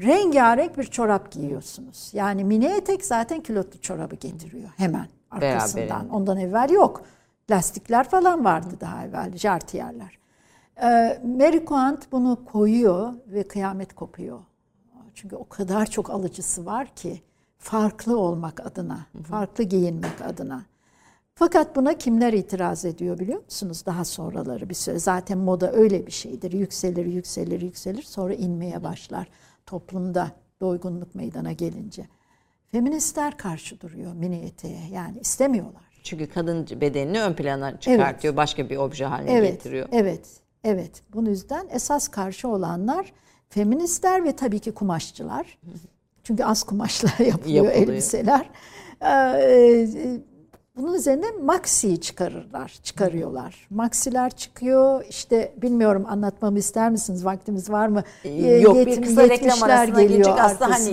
rengarenk 0.00 0.78
bir 0.78 0.84
çorap 0.84 1.32
giyiyorsunuz. 1.32 2.10
Yani 2.12 2.44
mini 2.44 2.66
etek 2.66 3.04
zaten 3.04 3.40
kilotlu 3.40 3.80
çorabı 3.80 4.14
getiriyor 4.14 4.68
hemen 4.76 5.06
arkasından. 5.30 6.08
Ondan 6.08 6.36
evvel 6.36 6.70
yok. 6.70 7.02
Lastikler 7.50 8.08
falan 8.08 8.44
vardı 8.44 8.74
daha 8.80 9.04
evvel, 9.04 9.36
jartiyerler. 9.36 10.18
Ee, 10.82 11.20
Mary 11.24 11.64
Quant 11.64 12.12
bunu 12.12 12.44
koyuyor 12.44 13.12
ve 13.26 13.42
kıyamet 13.42 13.94
kopuyor. 13.94 14.38
Çünkü 15.14 15.36
o 15.36 15.48
kadar 15.48 15.86
çok 15.86 16.10
alıcısı 16.10 16.66
var 16.66 16.86
ki 16.86 17.22
farklı 17.58 18.18
olmak 18.18 18.66
adına, 18.66 19.06
farklı 19.30 19.64
giyinmek 19.64 20.20
adına. 20.24 20.64
Fakat 21.34 21.76
buna 21.76 21.98
kimler 21.98 22.32
itiraz 22.32 22.84
ediyor 22.84 23.18
biliyor 23.18 23.44
musunuz? 23.44 23.82
Daha 23.86 24.04
sonraları 24.04 24.68
bir 24.68 24.74
süre. 24.74 24.98
Zaten 24.98 25.38
moda 25.38 25.72
öyle 25.72 26.06
bir 26.06 26.12
şeydir. 26.12 26.52
Yükselir, 26.52 27.06
yükselir, 27.06 27.60
yükselir 27.60 28.02
sonra 28.02 28.34
inmeye 28.34 28.82
başlar 28.84 29.28
toplumda 29.70 30.30
doygunluk 30.60 31.14
meydana 31.14 31.52
gelince. 31.52 32.06
Feministler 32.72 33.36
karşı 33.36 33.80
duruyor 33.80 34.14
mini 34.14 34.36
eteğe 34.36 34.88
yani 34.92 35.18
istemiyorlar. 35.20 35.82
Çünkü 36.02 36.28
kadın 36.28 36.66
bedenini 36.80 37.22
ön 37.22 37.34
plana 37.34 37.80
çıkartıyor, 37.80 38.32
evet. 38.32 38.36
başka 38.36 38.70
bir 38.70 38.76
obje 38.76 39.04
haline 39.04 39.32
evet, 39.32 39.52
getiriyor. 39.52 39.88
Evet, 39.92 40.26
evet. 40.64 41.02
Bunun 41.12 41.30
yüzden 41.30 41.66
esas 41.70 42.08
karşı 42.08 42.48
olanlar 42.48 43.12
feministler 43.48 44.24
ve 44.24 44.36
tabii 44.36 44.58
ki 44.58 44.72
kumaşçılar. 44.72 45.58
Çünkü 46.24 46.44
az 46.44 46.62
kumaşla 46.62 47.08
yapılıyor, 47.24 47.64
yapılıyor. 47.64 47.88
elbiseler. 47.88 48.50
Ee, 49.02 49.86
bunun 50.82 50.94
üzerine 50.94 51.26
maxi 51.42 52.00
çıkarırlar, 52.00 52.78
çıkarıyorlar. 52.82 53.66
Maxiler 53.70 54.30
çıkıyor. 54.30 55.04
İşte 55.08 55.52
bilmiyorum 55.62 56.06
anlatmamı 56.08 56.58
ister 56.58 56.90
misiniz? 56.90 57.24
Vaktimiz 57.24 57.70
var 57.70 57.88
mı? 57.88 58.02
Ee, 58.24 58.46
yok 58.46 58.76
Yet, 58.76 58.86
bir 58.86 59.02
kısa 59.02 59.28
reklam 59.28 59.62
arasına 59.62 60.02
gelecek. 60.02 60.34
Aslında 60.38 60.70
hani 60.70 60.90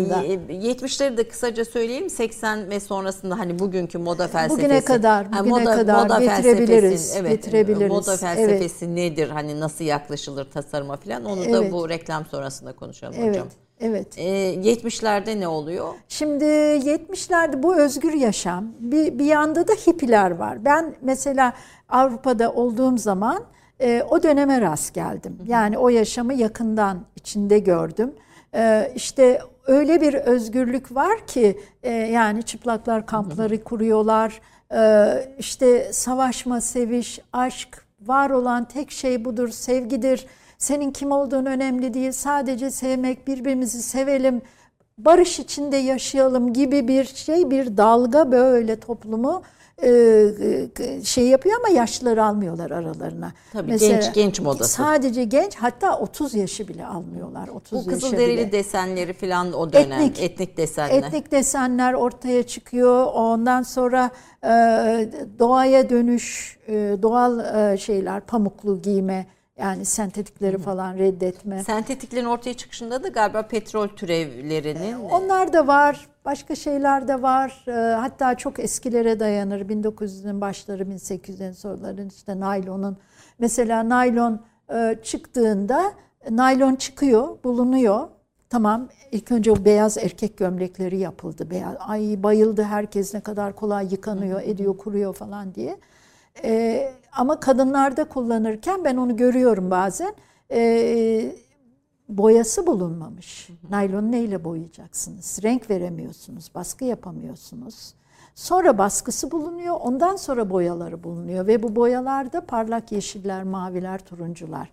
70'leri 0.49 1.17
de 1.17 1.27
kısaca 1.27 1.65
söyleyeyim. 1.65 2.09
80 2.09 2.69
ve 2.69 2.79
sonrasında 2.79 3.39
hani 3.39 3.59
bugünkü 3.59 3.97
moda 3.97 4.27
felsefesi. 4.27 4.65
Bugüne 4.65 4.81
kadar, 4.81 5.39
bugüne 5.39 5.49
moda, 5.49 5.75
kadar 5.75 6.03
moda 6.03 6.19
getirebiliriz. 6.19 7.15
Evet, 7.17 7.31
getirebiliriz. 7.31 7.89
Moda 7.89 8.17
felsefesi 8.17 8.85
evet. 8.85 8.95
nedir? 8.95 9.29
Hani 9.29 9.59
nasıl 9.59 9.85
yaklaşılır 9.85 10.51
tasarıma 10.51 10.97
falan? 10.97 11.25
Onu 11.25 11.43
evet. 11.43 11.53
da 11.53 11.71
bu 11.71 11.89
reklam 11.89 12.25
sonrasında 12.25 12.75
konuşalım 12.75 13.15
evet. 13.17 13.29
hocam. 13.29 13.47
Evet. 13.81 14.17
Ee, 14.17 14.55
70'lerde 14.55 15.39
ne 15.39 15.47
oluyor? 15.47 15.93
Şimdi 16.07 16.43
70'lerde 16.43 17.63
bu 17.63 17.75
özgür 17.75 18.13
yaşam. 18.13 18.65
Bir, 18.79 19.19
bir 19.19 19.25
yanda 19.25 19.67
da 19.67 19.73
hippiler 19.73 20.31
var. 20.31 20.65
Ben 20.65 20.95
mesela 21.01 21.53
Avrupa'da 21.89 22.53
olduğum 22.53 22.97
zaman 22.97 23.43
e, 23.79 24.03
o 24.09 24.23
döneme 24.23 24.61
rast 24.61 24.93
geldim. 24.93 25.37
Yani 25.45 25.77
o 25.77 25.89
yaşamı 25.89 26.33
yakından 26.33 27.05
içinde 27.15 27.59
gördüm. 27.59 28.13
E, 28.55 28.91
işte 28.95 29.41
öyle 29.67 30.01
bir 30.01 30.13
özgürlük 30.13 30.95
var 30.95 31.27
ki 31.27 31.59
e, 31.83 31.91
yani 31.91 32.43
çıplaklar 32.43 33.05
kampları 33.05 33.63
kuruyorlar. 33.63 34.41
E, 34.73 35.35
işte 35.39 35.93
savaşma, 35.93 36.61
seviş, 36.61 37.19
aşk 37.33 37.85
var 38.01 38.29
olan 38.29 38.65
tek 38.65 38.91
şey 38.91 39.25
budur, 39.25 39.49
sevgidir 39.49 40.25
senin 40.57 40.91
kim 40.91 41.11
olduğun 41.11 41.45
önemli 41.45 41.93
değil. 41.93 42.11
Sadece 42.11 42.71
sevmek, 42.71 43.27
birbirimizi 43.27 43.81
sevelim, 43.81 44.41
barış 44.97 45.39
içinde 45.39 45.77
yaşayalım 45.77 46.53
gibi 46.53 46.87
bir 46.87 47.05
şey, 47.05 47.51
bir 47.51 47.77
dalga 47.77 48.31
böyle 48.31 48.79
toplumu 48.79 49.43
e, 49.83 49.89
e, 50.79 51.03
şey 51.03 51.27
yapıyor 51.27 51.59
ama 51.59 51.75
yaşlıları 51.75 52.25
almıyorlar 52.25 52.71
aralarına. 52.71 53.31
Tabii 53.53 53.71
Mesela, 53.71 54.01
genç 54.01 54.13
genç 54.13 54.39
modası. 54.39 54.73
Sadece 54.73 55.23
genç 55.23 55.55
hatta 55.55 55.99
30 55.99 56.35
yaşı 56.35 56.67
bile 56.67 56.85
almıyorlar. 56.85 57.47
30 57.47 57.85
Bu 57.85 57.89
kızılderili 57.89 58.37
bile. 58.37 58.51
desenleri 58.51 59.13
falan 59.13 59.53
o 59.53 59.73
dönem 59.73 59.91
etnik, 59.91 60.21
etnik 60.21 60.57
desenler. 60.57 61.03
Etnik 61.03 61.31
desenler 61.31 61.93
ortaya 61.93 62.43
çıkıyor. 62.43 63.05
Ondan 63.13 63.61
sonra 63.61 64.11
e, 64.43 64.49
doğaya 65.39 65.89
dönüş, 65.89 66.57
doğal 67.01 67.77
şeyler, 67.77 68.21
pamuklu 68.21 68.81
giyme 68.81 69.25
yani 69.57 69.85
sentetikleri 69.85 70.57
falan 70.57 70.97
reddetme. 70.97 71.63
Sentetiklerin 71.63 72.25
ortaya 72.25 72.53
çıkışında 72.53 73.03
da 73.03 73.07
galiba 73.07 73.41
petrol 73.41 73.87
türevlerinin... 73.87 74.93
Ee, 74.93 74.97
onlar 74.97 75.53
da 75.53 75.67
var. 75.67 76.07
Başka 76.25 76.55
şeyler 76.55 77.07
de 77.07 77.21
var. 77.21 77.65
Ee, 77.67 77.71
hatta 77.95 78.35
çok 78.35 78.59
eskilere 78.59 79.19
dayanır. 79.19 79.61
1900'ün 79.61 80.41
başları, 80.41 80.83
1800'lerin 80.83 81.53
sonraların 81.53 82.07
işte 82.07 82.39
naylonun. 82.39 82.97
Mesela 83.39 83.89
naylon 83.89 84.41
e, 84.73 84.99
çıktığında 85.03 85.93
naylon 86.31 86.75
çıkıyor, 86.75 87.43
bulunuyor. 87.43 88.07
Tamam 88.49 88.87
ilk 89.11 89.31
önce 89.31 89.51
o 89.51 89.65
beyaz 89.65 89.97
erkek 89.97 90.37
gömlekleri 90.37 90.97
yapıldı. 90.97 91.49
Beyaz, 91.49 91.75
ay 91.79 92.23
bayıldı 92.23 92.63
herkes 92.63 93.13
ne 93.13 93.19
kadar 93.19 93.55
kolay 93.55 93.87
yıkanıyor, 93.91 94.41
ediyor, 94.41 94.77
kuruyor 94.77 95.13
falan 95.13 95.55
diye. 95.55 95.77
Ee, 96.43 96.93
ama 97.11 97.39
kadınlarda 97.39 98.03
kullanırken 98.03 98.83
ben 98.83 98.97
onu 98.97 99.15
görüyorum 99.15 99.71
bazen. 99.71 100.13
E, 100.51 101.35
boyası 102.09 102.67
bulunmamış. 102.67 103.49
Naylon 103.69 104.11
neyle 104.11 104.43
boyayacaksınız? 104.43 105.39
Renk 105.43 105.69
veremiyorsunuz, 105.69 106.51
baskı 106.55 106.85
yapamıyorsunuz. 106.85 107.93
Sonra 108.35 108.77
baskısı 108.77 109.31
bulunuyor, 109.31 109.75
ondan 109.81 110.15
sonra 110.15 110.49
boyaları 110.49 111.03
bulunuyor 111.03 111.47
ve 111.47 111.63
bu 111.63 111.75
boyalarda 111.75 112.41
parlak 112.41 112.91
yeşiller, 112.91 113.43
maviler, 113.43 113.99
turuncular. 113.99 114.71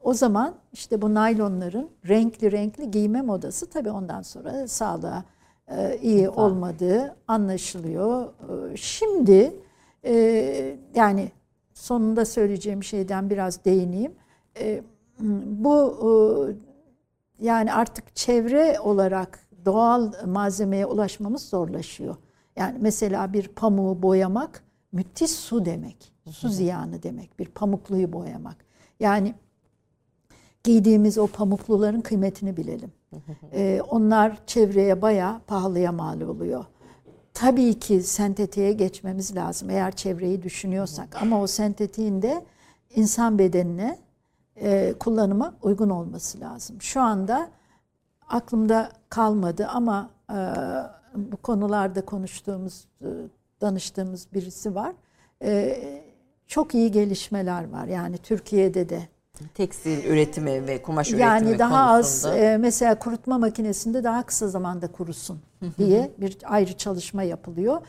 O 0.00 0.14
zaman 0.14 0.54
işte 0.72 1.02
bu 1.02 1.14
naylonların 1.14 1.90
renkli 2.08 2.52
renkli 2.52 2.90
giyme 2.90 3.22
modası 3.22 3.70
tabii 3.70 3.90
ondan 3.90 4.22
sonra 4.22 4.68
sağlığa 4.68 5.24
e, 5.68 5.98
iyi 6.02 6.28
olmadığı 6.28 7.16
anlaşılıyor. 7.28 8.24
E, 8.24 8.76
şimdi 8.76 9.56
e, 10.04 10.76
yani 10.94 11.32
sonunda 11.74 12.24
söyleyeceğim 12.24 12.84
şeyden 12.84 13.30
biraz 13.30 13.64
değineyim. 13.64 14.12
E, 14.58 14.82
bu 15.44 15.98
e, 16.02 17.46
yani 17.46 17.72
artık 17.72 18.16
çevre 18.16 18.80
olarak 18.80 19.40
doğal 19.64 20.12
malzemeye 20.26 20.86
ulaşmamız 20.86 21.42
zorlaşıyor. 21.42 22.16
Yani 22.56 22.78
mesela 22.80 23.32
bir 23.32 23.48
pamuğu 23.48 24.02
boyamak 24.02 24.64
müthiş 24.92 25.30
su 25.30 25.64
demek. 25.64 26.12
Su 26.30 26.48
ziyanı 26.48 27.02
demek. 27.02 27.38
Bir 27.38 27.46
pamukluyu 27.46 28.12
boyamak. 28.12 28.56
Yani 29.00 29.34
giydiğimiz 30.64 31.18
o 31.18 31.26
pamukluların 31.26 32.00
kıymetini 32.00 32.56
bilelim. 32.56 32.92
Ee, 33.52 33.80
onlar 33.88 34.46
çevreye 34.46 35.02
bayağı 35.02 35.40
pahalıya 35.40 35.92
mal 35.92 36.20
oluyor. 36.20 36.64
Tabii 37.34 37.78
ki 37.78 38.02
sentetiğe 38.02 38.72
geçmemiz 38.72 39.36
lazım 39.36 39.70
eğer 39.70 39.96
çevreyi 39.96 40.42
düşünüyorsak. 40.42 41.22
Ama 41.22 41.42
o 41.42 41.46
sentetiğin 41.46 42.22
de 42.22 42.44
insan 42.94 43.38
bedenine 43.38 43.98
e, 44.56 44.94
kullanıma 45.00 45.54
uygun 45.62 45.90
olması 45.90 46.40
lazım. 46.40 46.82
Şu 46.82 47.00
anda 47.00 47.50
aklımda 48.28 48.88
kalmadı 49.08 49.66
ama 49.66 50.10
e, 50.30 50.38
bu 51.14 51.36
konularda 51.36 52.04
konuştuğumuz, 52.04 52.84
e, 53.02 53.06
danıştığımız 53.60 54.26
birisi 54.32 54.74
var. 54.74 54.92
E, 55.42 55.78
çok 56.46 56.74
iyi 56.74 56.90
gelişmeler 56.90 57.70
var. 57.70 57.86
Yani 57.86 58.18
Türkiye'de 58.18 58.88
de 58.88 59.08
Tekstil 59.54 60.04
üretimi 60.04 60.66
ve 60.66 60.82
kumaş 60.82 61.08
üretimi 61.08 61.22
yani 61.22 61.58
daha 61.58 61.96
konusunda. 61.96 62.32
az 62.32 62.38
e, 62.38 62.56
mesela 62.60 62.98
kurutma 62.98 63.38
makinesinde 63.38 64.04
daha 64.04 64.26
kısa 64.26 64.48
zamanda 64.48 64.92
kurusun 64.92 65.40
diye 65.78 66.12
bir 66.18 66.38
ayrı 66.44 66.72
çalışma 66.78 67.22
yapılıyor. 67.22 67.80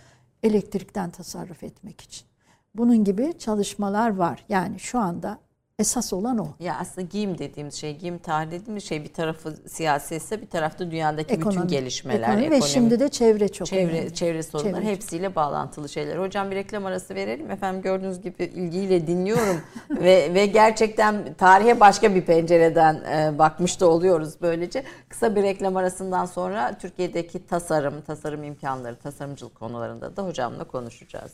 Elektrikten 0.43 1.09
tasarruf 1.11 1.63
etmek 1.63 2.01
için. 2.01 2.27
Bunun 2.75 3.03
gibi 3.03 3.33
çalışmalar 3.39 4.15
var. 4.15 4.45
Yani 4.49 4.79
şu 4.79 4.99
anda 4.99 5.37
esas 5.79 6.13
olan 6.13 6.37
o. 6.37 6.47
Ya 6.59 6.77
aslında 6.79 7.07
giyim 7.07 7.37
dediğimiz 7.37 7.73
şey, 7.73 7.97
giyim 7.97 8.17
tarihi 8.17 8.51
dediğimiz 8.51 8.83
şey 8.83 9.03
bir 9.03 9.13
tarafı 9.13 9.55
siyasetse 9.67 10.41
bir 10.41 10.47
tarafta 10.47 10.91
dünyadaki 10.91 11.29
bütün 11.29 11.41
Ekonomi, 11.41 11.67
gelişmeler, 11.67 12.27
ekonomi 12.27 12.41
ve 12.41 12.45
ekonomi, 12.45 12.71
şimdi 12.71 12.99
de 12.99 13.09
çevre 13.09 13.47
çok 13.47 13.67
çevre, 13.67 13.91
önemli. 13.91 14.13
çevre 14.13 14.43
sorunları 14.43 14.81
Çevre. 14.81 14.91
hepsiyle 14.91 15.35
bağlantılı 15.35 15.89
şeyler. 15.89 16.17
Hocam 16.17 16.51
bir 16.51 16.55
reklam 16.55 16.85
arası 16.85 17.15
verelim. 17.15 17.51
Efendim 17.51 17.81
gördüğünüz 17.81 18.21
gibi 18.21 18.43
ilgiyle 18.43 19.07
dinliyorum 19.07 19.61
ve 19.89 20.33
ve 20.33 20.45
gerçekten 20.45 21.33
tarihe 21.33 21.79
başka 21.79 22.15
bir 22.15 22.21
pencereden 22.21 22.95
e, 22.95 23.39
bakmış 23.39 23.81
da 23.81 23.89
oluyoruz 23.89 24.33
böylece. 24.41 24.83
Kısa 25.09 25.35
bir 25.35 25.43
reklam 25.43 25.75
arasından 25.77 26.25
sonra 26.25 26.77
Türkiye'deki 26.77 27.45
tasarım, 27.45 28.01
tasarım 28.01 28.43
imkanları, 28.43 28.95
tasarımcılık 28.95 29.55
konularında 29.55 30.17
da 30.17 30.25
hocamla 30.25 30.63
konuşacağız. 30.63 31.31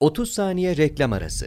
30 0.00 0.30
saniye 0.30 0.76
reklam 0.76 1.12
arası. 1.12 1.46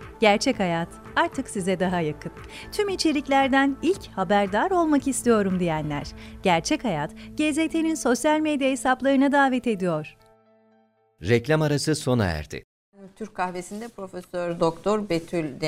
Gerçek 0.21 0.59
Hayat 0.59 0.87
artık 1.15 1.49
size 1.49 1.79
daha 1.79 2.01
yakın. 2.01 2.31
Tüm 2.71 2.89
içeriklerden 2.89 3.77
ilk 3.81 4.07
haberdar 4.07 4.71
olmak 4.71 5.07
istiyorum 5.07 5.59
diyenler. 5.59 6.07
Gerçek 6.43 6.83
Hayat, 6.83 7.11
GZT'nin 7.37 7.95
sosyal 7.95 8.39
medya 8.39 8.69
hesaplarına 8.69 9.31
davet 9.31 9.67
ediyor. 9.67 10.17
Reklam 11.21 11.61
arası 11.61 11.95
sona 11.95 12.25
erdi. 12.25 12.63
Türk 13.15 13.35
kahvesinde 13.35 13.87
Profesör 13.87 14.59
Doktor 14.59 15.09
Betül 15.09 15.61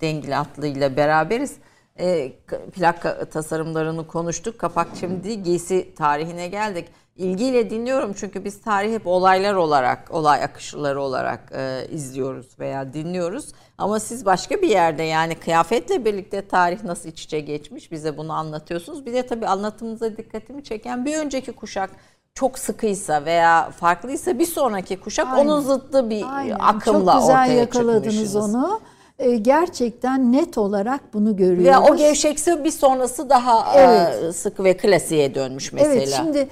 Dengli 0.00 0.36
Atlı 0.36 0.66
ile 0.66 0.96
beraberiz. 0.96 1.56
E, 1.98 2.32
plak 2.72 3.32
tasarımlarını 3.32 4.06
konuştuk. 4.06 4.58
Kapak 4.58 4.88
şimdi 5.00 5.42
giysi 5.42 5.94
tarihine 5.94 6.48
geldik. 6.48 6.88
İlgiyle 7.16 7.70
dinliyorum 7.70 8.12
çünkü 8.16 8.44
biz 8.44 8.60
tarih 8.62 8.92
hep 8.94 9.06
olaylar 9.06 9.54
olarak, 9.54 10.10
olay 10.10 10.44
akışları 10.44 11.02
olarak 11.02 11.52
e, 11.52 11.86
izliyoruz 11.92 12.58
veya 12.58 12.92
dinliyoruz. 12.92 13.52
Ama 13.78 14.00
siz 14.00 14.24
başka 14.26 14.62
bir 14.62 14.68
yerde 14.68 15.02
yani 15.02 15.34
kıyafetle 15.34 16.04
birlikte 16.04 16.48
tarih 16.48 16.84
nasıl 16.84 17.08
iç 17.08 17.22
içe 17.22 17.40
geçmiş 17.40 17.92
bize 17.92 18.16
bunu 18.16 18.32
anlatıyorsunuz. 18.32 19.06
Bir 19.06 19.12
de 19.12 19.26
tabii 19.26 19.46
anlatımınıza 19.46 20.16
dikkatimi 20.16 20.64
çeken 20.64 21.04
bir 21.04 21.16
önceki 21.18 21.52
kuşak 21.52 21.90
çok 22.34 22.58
sıkıysa 22.58 23.24
veya 23.24 23.70
farklıysa 23.70 24.38
bir 24.38 24.46
sonraki 24.46 25.00
kuşak 25.00 25.26
Aynen. 25.26 25.46
onun 25.46 25.60
zıttı 25.60 26.10
bir 26.10 26.36
Aynen. 26.36 26.56
akımla 26.60 27.12
Çok 27.12 27.20
güzel 27.20 27.34
ortaya 27.42 27.54
yakaladınız 27.54 28.14
çıkmışsınız. 28.14 28.54
onu. 28.54 28.80
Ee, 29.18 29.36
gerçekten 29.36 30.32
net 30.32 30.58
olarak 30.58 31.14
bunu 31.14 31.36
görüyoruz. 31.36 31.64
Veya 31.64 31.82
o 31.82 31.96
gevşekse 31.96 32.64
bir 32.64 32.70
sonrası 32.70 33.30
daha 33.30 33.74
Evet. 33.76 34.22
e, 34.22 34.32
sıkı 34.32 34.64
ve 34.64 34.76
klasiğe 34.76 35.34
dönmüş 35.34 35.72
mesela. 35.72 35.92
Evet 35.92 36.14
şimdi 36.16 36.48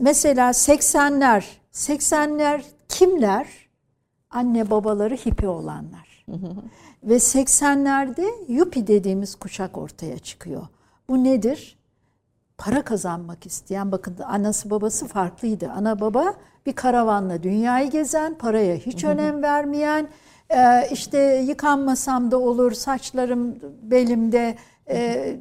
mesela 0.00 0.50
80'ler 0.50 1.44
80'ler 1.72 2.60
kimler? 2.88 3.46
Anne 4.30 4.70
babaları 4.70 5.14
hippi 5.14 5.48
olanlar. 5.48 6.24
Ve 7.04 7.14
80'lerde 7.14 8.26
yuppie 8.48 8.86
dediğimiz 8.86 9.34
kuşak 9.34 9.78
ortaya 9.78 10.18
çıkıyor. 10.18 10.66
Bu 11.08 11.24
nedir? 11.24 11.78
Para 12.58 12.82
kazanmak 12.82 13.46
isteyen 13.46 13.92
bakın 13.92 14.16
anası 14.26 14.70
babası 14.70 15.06
farklıydı. 15.06 15.70
Ana 15.76 16.00
baba 16.00 16.34
bir 16.66 16.72
karavanla 16.72 17.42
dünyayı 17.42 17.90
gezen, 17.90 18.34
paraya 18.38 18.76
hiç 18.76 19.04
önem 19.04 19.42
vermeyen, 19.42 20.08
e, 20.50 20.88
işte 20.92 21.44
yıkanmasam 21.48 22.30
da 22.30 22.38
olur, 22.38 22.72
saçlarım 22.72 23.54
belimde 23.82 24.56
e, 24.90 25.36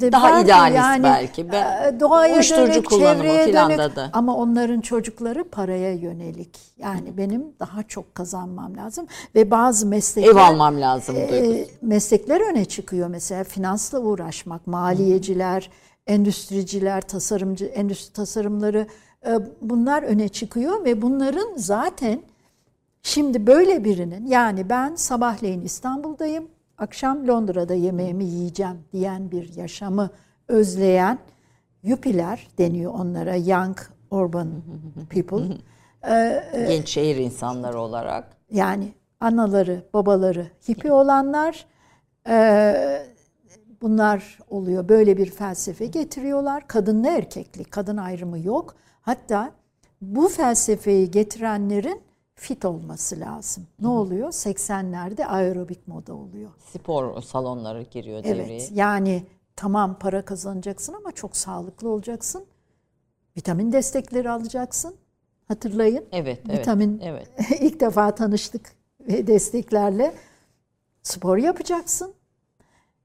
de 0.00 0.12
Daha 0.12 0.40
idealist 0.40 1.02
belki. 1.04 1.52
Ben- 1.52 1.94
e, 1.94 2.00
doğaya 2.00 2.34
uyuşturucu 2.34 2.72
dönük, 2.72 2.88
kullanımı 2.88 3.44
filan 3.44 3.70
dönük. 3.70 3.96
da. 3.96 4.10
Ama 4.12 4.36
onların 4.36 4.80
çocukları 4.80 5.44
paraya 5.44 5.92
yönelik. 5.92 6.58
Yani 6.78 7.16
benim 7.16 7.44
daha 7.60 7.82
çok 7.82 8.14
kazanmam 8.14 8.76
lazım 8.76 9.06
ve 9.34 9.50
bazı 9.50 9.86
meslekler 9.86 10.30
Ev 10.30 10.36
almam 10.36 10.80
lazım 10.80 11.16
e, 11.16 11.66
meslekler 11.82 12.50
öne 12.50 12.64
çıkıyor 12.64 13.08
mesela 13.08 13.44
finansla 13.44 13.98
uğraşmak, 13.98 14.66
maliyeciler, 14.66 15.70
endüstriciler, 16.06 17.00
tasarımcı 17.00 17.64
endüstri 17.64 18.12
tasarımları 18.12 18.86
e, 19.26 19.30
bunlar 19.60 20.02
öne 20.02 20.28
çıkıyor 20.28 20.84
ve 20.84 21.02
bunların 21.02 21.48
zaten 21.56 22.20
şimdi 23.02 23.46
böyle 23.46 23.84
birinin 23.84 24.26
yani 24.26 24.70
ben 24.70 24.94
sabahleyin 24.94 25.60
İstanbul'dayım, 25.60 26.48
akşam 26.78 27.28
Londra'da 27.28 27.74
yemeğimi 27.74 28.24
yiyeceğim 28.24 28.78
diyen 28.92 29.30
bir 29.30 29.56
yaşamı 29.56 30.10
özleyen 30.48 31.18
yupiler 31.82 32.48
deniyor 32.58 32.94
onlara 32.94 33.36
young 33.36 33.78
urban 34.10 34.48
people. 35.10 35.56
Genç 36.66 36.88
şehir 36.88 37.16
insanları 37.16 37.80
olarak. 37.80 38.36
Yani 38.50 38.92
anaları, 39.20 39.84
babaları 39.94 40.46
hippi 40.68 40.92
olanlar 40.92 41.66
e, 42.28 43.06
bunlar 43.82 44.38
oluyor. 44.50 44.88
Böyle 44.88 45.16
bir 45.16 45.30
felsefe 45.30 45.86
getiriyorlar. 45.86 46.68
Kadınla 46.68 47.10
erkekli, 47.10 47.64
kadın 47.64 47.96
ayrımı 47.96 48.38
yok. 48.38 48.74
Hatta 49.00 49.50
bu 50.00 50.28
felsefeyi 50.28 51.10
getirenlerin 51.10 52.00
fit 52.42 52.64
olması 52.64 53.20
lazım. 53.20 53.66
Ne 53.80 53.88
oluyor? 53.88 54.28
80'lerde 54.28 55.24
aerobik 55.24 55.88
moda 55.88 56.14
oluyor. 56.14 56.50
Spor 56.72 57.22
salonları 57.22 57.82
giriyor 57.82 58.24
devreye. 58.24 58.56
Evet. 58.56 58.70
Yani 58.74 59.26
tamam 59.56 59.98
para 59.98 60.24
kazanacaksın 60.24 60.94
ama 60.94 61.12
çok 61.12 61.36
sağlıklı 61.36 61.88
olacaksın. 61.88 62.44
Vitamin 63.36 63.72
destekleri 63.72 64.30
alacaksın. 64.30 64.94
Hatırlayın. 65.48 66.04
Evet, 66.12 66.40
evet, 66.48 66.60
Vitamin 66.60 67.00
evet. 67.04 67.28
ilk 67.60 67.80
defa 67.80 68.14
tanıştık 68.14 68.72
ve 69.00 69.26
desteklerle 69.26 70.14
spor 71.02 71.36
yapacaksın. 71.36 72.14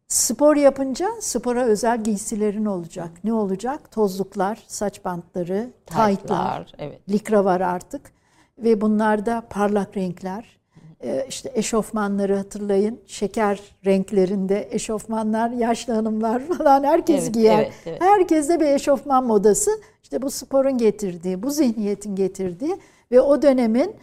Spor 0.07 0.55
yapınca 0.55 1.09
spora 1.21 1.65
özel 1.65 2.03
giysilerin 2.03 2.65
olacak. 2.65 3.11
Ne 3.23 3.33
olacak? 3.33 3.91
Tozluklar, 3.91 4.63
saç 4.67 5.05
bantları, 5.05 5.71
Taytlar, 5.85 6.73
evet. 6.77 7.09
likra 7.09 7.45
var 7.45 7.61
artık. 7.61 8.16
Ve 8.57 8.81
bunlarda 8.81 9.43
parlak 9.49 9.97
renkler. 9.97 10.57
Ee, 11.03 11.25
işte 11.29 11.51
eşofmanları 11.53 12.35
hatırlayın. 12.35 12.99
Şeker 13.05 13.61
renklerinde 13.85 14.67
eşofmanlar, 14.71 15.49
yaşlı 15.49 15.93
hanımlar 15.93 16.39
falan 16.57 16.83
herkes 16.83 17.23
Evet, 17.23 17.33
giyer. 17.33 17.59
evet, 17.59 17.73
evet. 17.85 18.01
Herkeste 18.01 18.59
bir 18.59 18.65
eşofman 18.65 19.25
modası. 19.25 19.71
İşte 20.03 20.21
bu 20.21 20.31
sporun 20.31 20.77
getirdiği, 20.77 21.43
bu 21.43 21.51
zihniyetin 21.51 22.15
getirdiği 22.15 22.77
ve 23.11 23.21
o 23.21 23.41
dönemin 23.41 23.95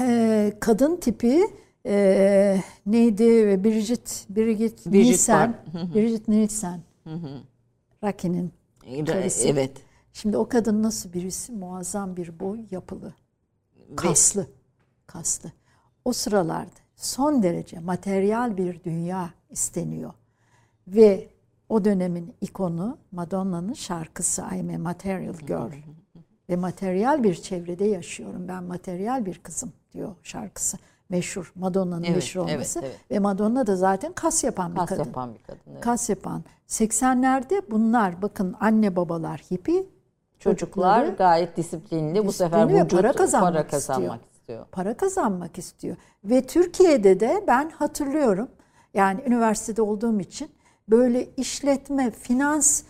e, 0.00 0.52
kadın 0.60 0.96
tipi 0.96 1.40
e, 1.86 2.56
neydi? 2.86 3.24
Bridget, 3.64 4.26
Bridget, 4.30 4.86
Bridget 4.86 4.86
Nielsen. 4.86 5.54
Bridget 5.94 6.28
Nielsen. 6.28 6.80
Rocky'nin 8.04 8.52
karısı. 9.06 9.48
Evet. 9.48 9.72
Şimdi 10.12 10.36
o 10.36 10.48
kadın 10.48 10.82
nasıl 10.82 11.12
birisi? 11.12 11.52
Muazzam 11.52 12.16
bir 12.16 12.40
boy 12.40 12.60
yapılı. 12.70 13.14
Kaslı. 13.96 14.46
Kaslı. 15.06 15.52
O 16.04 16.12
sıralarda 16.12 16.70
son 16.96 17.42
derece 17.42 17.78
materyal 17.78 18.56
bir 18.56 18.84
dünya 18.84 19.30
isteniyor. 19.50 20.12
Ve 20.88 21.28
o 21.68 21.84
dönemin 21.84 22.34
ikonu 22.40 22.98
Madonna'nın 23.12 23.72
şarkısı 23.72 24.42
I'm 24.54 24.74
a 24.74 24.78
Material 24.78 25.34
Girl. 25.34 25.72
Ve 26.50 26.56
materyal 26.56 27.22
bir 27.22 27.34
çevrede 27.34 27.84
yaşıyorum. 27.84 28.48
Ben 28.48 28.64
materyal 28.64 29.26
bir 29.26 29.38
kızım 29.38 29.72
diyor 29.92 30.14
şarkısı. 30.22 30.78
meşhur. 31.08 31.52
Madonna'nın 31.54 32.02
Evet, 32.04 32.14
meşhur 32.16 32.40
evet, 32.44 32.54
olması. 32.54 32.80
evet. 32.80 33.00
Ve 33.10 33.18
Madonna 33.18 33.66
da 33.66 33.76
zaten 33.76 34.12
kas 34.12 34.44
yapan 34.44 34.72
bir 34.72 34.78
Kas 34.78 34.88
kadın. 34.88 35.04
yapan 35.04 35.34
bir 35.34 35.42
kadın. 35.42 35.60
evet. 35.72 35.80
Kas 35.80 36.08
yapan. 36.10 36.44
80'lerde 36.68 37.62
bunlar 37.70 38.22
bakın 38.22 38.56
anne 38.60 38.96
babalar 38.96 39.38
hippi. 39.50 39.86
Çocuklar 40.40 41.06
gayet 41.06 41.56
disiplinli. 41.56 42.26
Bu 42.26 42.32
sefer 42.32 42.68
vücut 42.68 42.90
para 42.90 43.12
kazanmak 43.12 43.52
para 43.52 43.66
kazanmak 43.66 44.20
istiyor. 44.32 44.66
para 44.72 44.96
kazanmak 44.96 45.58
istiyor. 45.58 45.96
Ve 46.24 46.46
Türkiye'de 46.46 47.20
de 47.20 47.44
ben 47.46 47.70
hatırlıyorum 47.70 48.48
yani 48.94 49.20
üniversitede 49.26 49.82
olduğum 49.82 50.20
için 50.20 50.50
böyle 50.88 51.28
işletme, 51.36 52.10
finans 52.10 52.82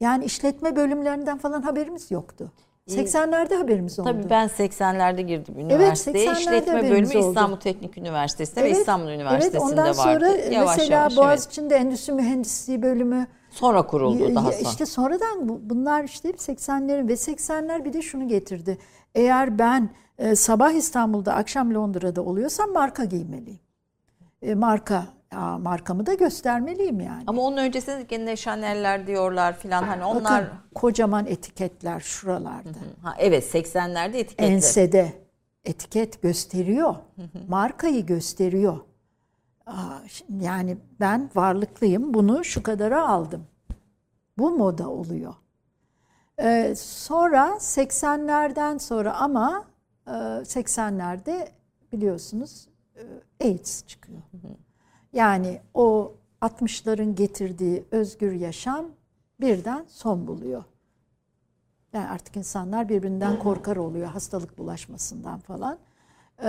yani 0.00 0.24
işletme 0.24 0.76
bölümlerinden 0.76 1.38
falan 1.38 1.62
haberimiz 1.62 2.10
yoktu. 2.10 2.52
80'lerde 2.88 3.56
haberimiz 3.56 3.98
oldu. 3.98 4.08
Tabii 4.08 4.30
ben 4.30 4.48
80'lerde 4.48 5.20
girdim 5.20 5.58
üniversiteye. 5.58 6.26
80'lerde 6.26 6.38
İşletme 6.38 6.90
bölümü 6.90 7.18
oldu. 7.18 7.28
İstanbul 7.28 7.56
Teknik 7.56 7.98
Üniversitesi'nde 7.98 8.64
ve 8.64 8.70
İstanbul 8.70 9.08
Üniversitesi'nde 9.08 9.58
evet, 9.58 9.72
ondan 9.72 10.06
vardı. 10.06 10.26
sonra 10.26 10.28
yavaş 10.28 10.78
mesela 10.78 10.98
yavaş, 10.98 11.12
evet. 11.12 11.24
Boğaziçi'nde 11.24 11.76
endüstri 11.76 12.12
mühendisliği 12.12 12.82
bölümü 12.82 13.26
Sonra 13.50 13.86
kuruldu 13.86 14.34
daha 14.34 14.52
sonra. 14.52 14.70
işte 14.70 14.86
sonradan 14.86 15.48
bu- 15.48 15.60
bunlar 15.62 16.04
işte 16.04 16.28
hep 16.28 16.36
80'lerin 16.40 17.08
ve 17.08 17.12
80'ler 17.12 17.84
bir 17.84 17.92
de 17.92 18.02
şunu 18.02 18.28
getirdi. 18.28 18.78
Eğer 19.14 19.58
ben 19.58 19.90
e, 20.18 20.36
sabah 20.36 20.70
İstanbul'da 20.72 21.34
akşam 21.34 21.74
Londra'da 21.74 22.22
oluyorsam 22.22 22.72
marka 22.72 23.04
giymeliyim. 23.04 23.60
E, 24.42 24.54
marka 24.54 25.06
ya 25.32 25.58
markamı 25.58 26.06
da 26.06 26.14
göstermeliyim 26.14 27.00
yani. 27.00 27.24
Ama 27.26 27.42
onun 27.42 27.56
öncesinde 27.56 28.02
gene 28.02 28.36
Chanel'ler 28.36 29.06
diyorlar 29.06 29.58
filan 29.58 29.82
hani 29.82 30.04
onlar 30.04 30.42
Bakın 30.44 30.58
kocaman 30.74 31.26
etiketler 31.26 32.00
şuralarda. 32.00 32.68
ha, 33.02 33.14
evet 33.18 33.54
80'lerde 33.54 34.16
etiketler. 34.16 34.48
Ensede 34.52 35.12
etiket 35.64 36.22
gösteriyor. 36.22 36.94
Markayı 37.48 38.06
gösteriyor. 38.06 38.78
Aa, 39.68 40.00
yani 40.40 40.78
ben 41.00 41.30
varlıklıyım. 41.34 42.14
Bunu 42.14 42.44
şu 42.44 42.62
kadara 42.62 43.08
aldım. 43.08 43.46
Bu 44.38 44.50
moda 44.50 44.88
oluyor. 44.88 45.34
Ee, 46.40 46.74
sonra 46.76 47.56
80'lerden 47.60 48.78
sonra 48.78 49.16
ama 49.16 49.64
e, 50.06 50.10
80'lerde 50.10 51.48
biliyorsunuz 51.92 52.68
e, 52.96 53.02
AIDS 53.48 53.86
çıkıyor. 53.86 54.22
Yani 55.12 55.60
o 55.74 56.14
60'ların 56.42 57.14
getirdiği 57.14 57.84
özgür 57.90 58.32
yaşam 58.32 58.86
birden 59.40 59.84
son 59.88 60.26
buluyor. 60.26 60.64
Yani 61.92 62.08
artık 62.08 62.36
insanlar 62.36 62.88
birbirinden 62.88 63.38
korkar 63.38 63.76
oluyor 63.76 64.06
hastalık 64.08 64.58
bulaşmasından 64.58 65.38
falan. 65.38 65.78
Ee, 66.42 66.48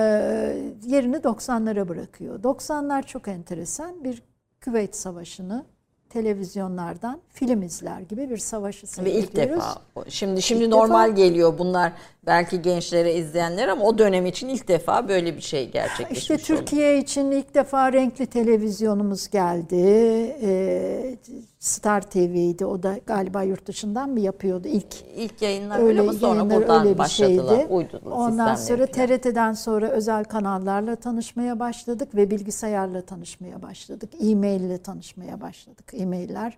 yerini 0.86 1.16
90'lara 1.16 1.88
bırakıyor. 1.88 2.40
90'lar 2.44 3.04
çok 3.06 3.28
enteresan. 3.28 4.04
Bir 4.04 4.24
Küveyt 4.62 4.96
Savaşı'nı 4.96 5.66
televizyonlardan 6.10 7.20
film 7.30 7.62
izler 7.62 8.00
gibi 8.00 8.30
bir 8.30 8.38
savaşı 8.38 8.84
Ve 8.84 8.88
seyrediyoruz. 8.88 9.30
ilk 9.30 9.36
defa. 9.36 10.10
Şimdi 10.10 10.42
şimdi 10.42 10.64
İlk 10.64 10.70
normal 10.70 11.10
defa- 11.10 11.16
geliyor 11.16 11.58
bunlar 11.58 11.94
belki 12.30 12.62
gençlere 12.62 13.14
izleyenler 13.14 13.68
ama 13.68 13.86
o 13.86 13.98
dönem 13.98 14.26
için 14.26 14.48
ilk 14.48 14.68
defa 14.68 15.08
böyle 15.08 15.36
bir 15.36 15.42
şey 15.42 15.72
gerçekleşmiş. 15.72 16.20
İşte 16.20 16.34
oldu. 16.34 16.44
Türkiye 16.44 16.98
için 16.98 17.32
ilk 17.32 17.56
defa 17.56 17.94
renkli 17.94 18.26
televizyonumuz 18.26 19.30
geldi. 19.30 19.76
Ee, 20.42 21.18
Star 21.60 22.02
TV'ydi. 22.02 22.66
O 22.66 22.84
da 22.84 23.00
galiba 23.06 23.44
yurt 23.44 23.66
dışından 23.66 24.10
mı 24.10 24.20
yapıyordu 24.20 24.68
ilk? 24.68 24.96
İlk 25.16 25.42
yayınlar 25.42 25.80
öyle 25.80 26.02
ama 26.02 26.14
sonra 26.14 26.36
yayınlar 26.36 26.58
buradan 26.58 26.82
öyle 26.82 26.94
bir 26.94 26.98
başladılar. 26.98 27.56
şeydi. 27.58 27.74
Uydular 27.74 28.12
Ondan 28.12 28.56
sonra 28.56 28.88
falan. 28.88 29.08
TRT'den 29.08 29.54
sonra 29.54 29.90
özel 29.90 30.24
kanallarla 30.24 30.96
tanışmaya 30.96 31.60
başladık 31.60 32.16
ve 32.16 32.32
bilgisayarla 32.32 33.02
tanışmaya 33.02 33.62
başladık. 33.62 34.10
E-mail 34.22 34.62
ile 34.62 34.78
tanışmaya 34.78 35.42
başladık. 35.42 35.92
E-mailler, 35.94 36.56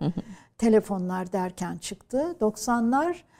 telefonlar 0.58 1.32
derken 1.32 1.76
çıktı. 1.76 2.36
90'lar 2.40 3.10
e, 3.10 3.31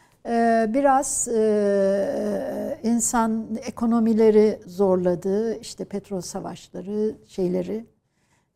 biraz 0.75 1.29
e, 1.29 2.79
insan 2.83 3.59
ekonomileri 3.67 4.61
zorladı. 4.67 5.59
İşte 5.61 5.85
petrol 5.85 6.21
savaşları, 6.21 7.15
şeyleri 7.27 7.87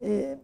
e, 0.03 0.39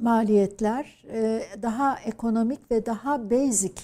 maliyetler 0.00 1.04
e, 1.12 1.42
daha 1.62 1.98
ekonomik 2.00 2.70
ve 2.70 2.86
daha 2.86 3.30
basic 3.30 3.82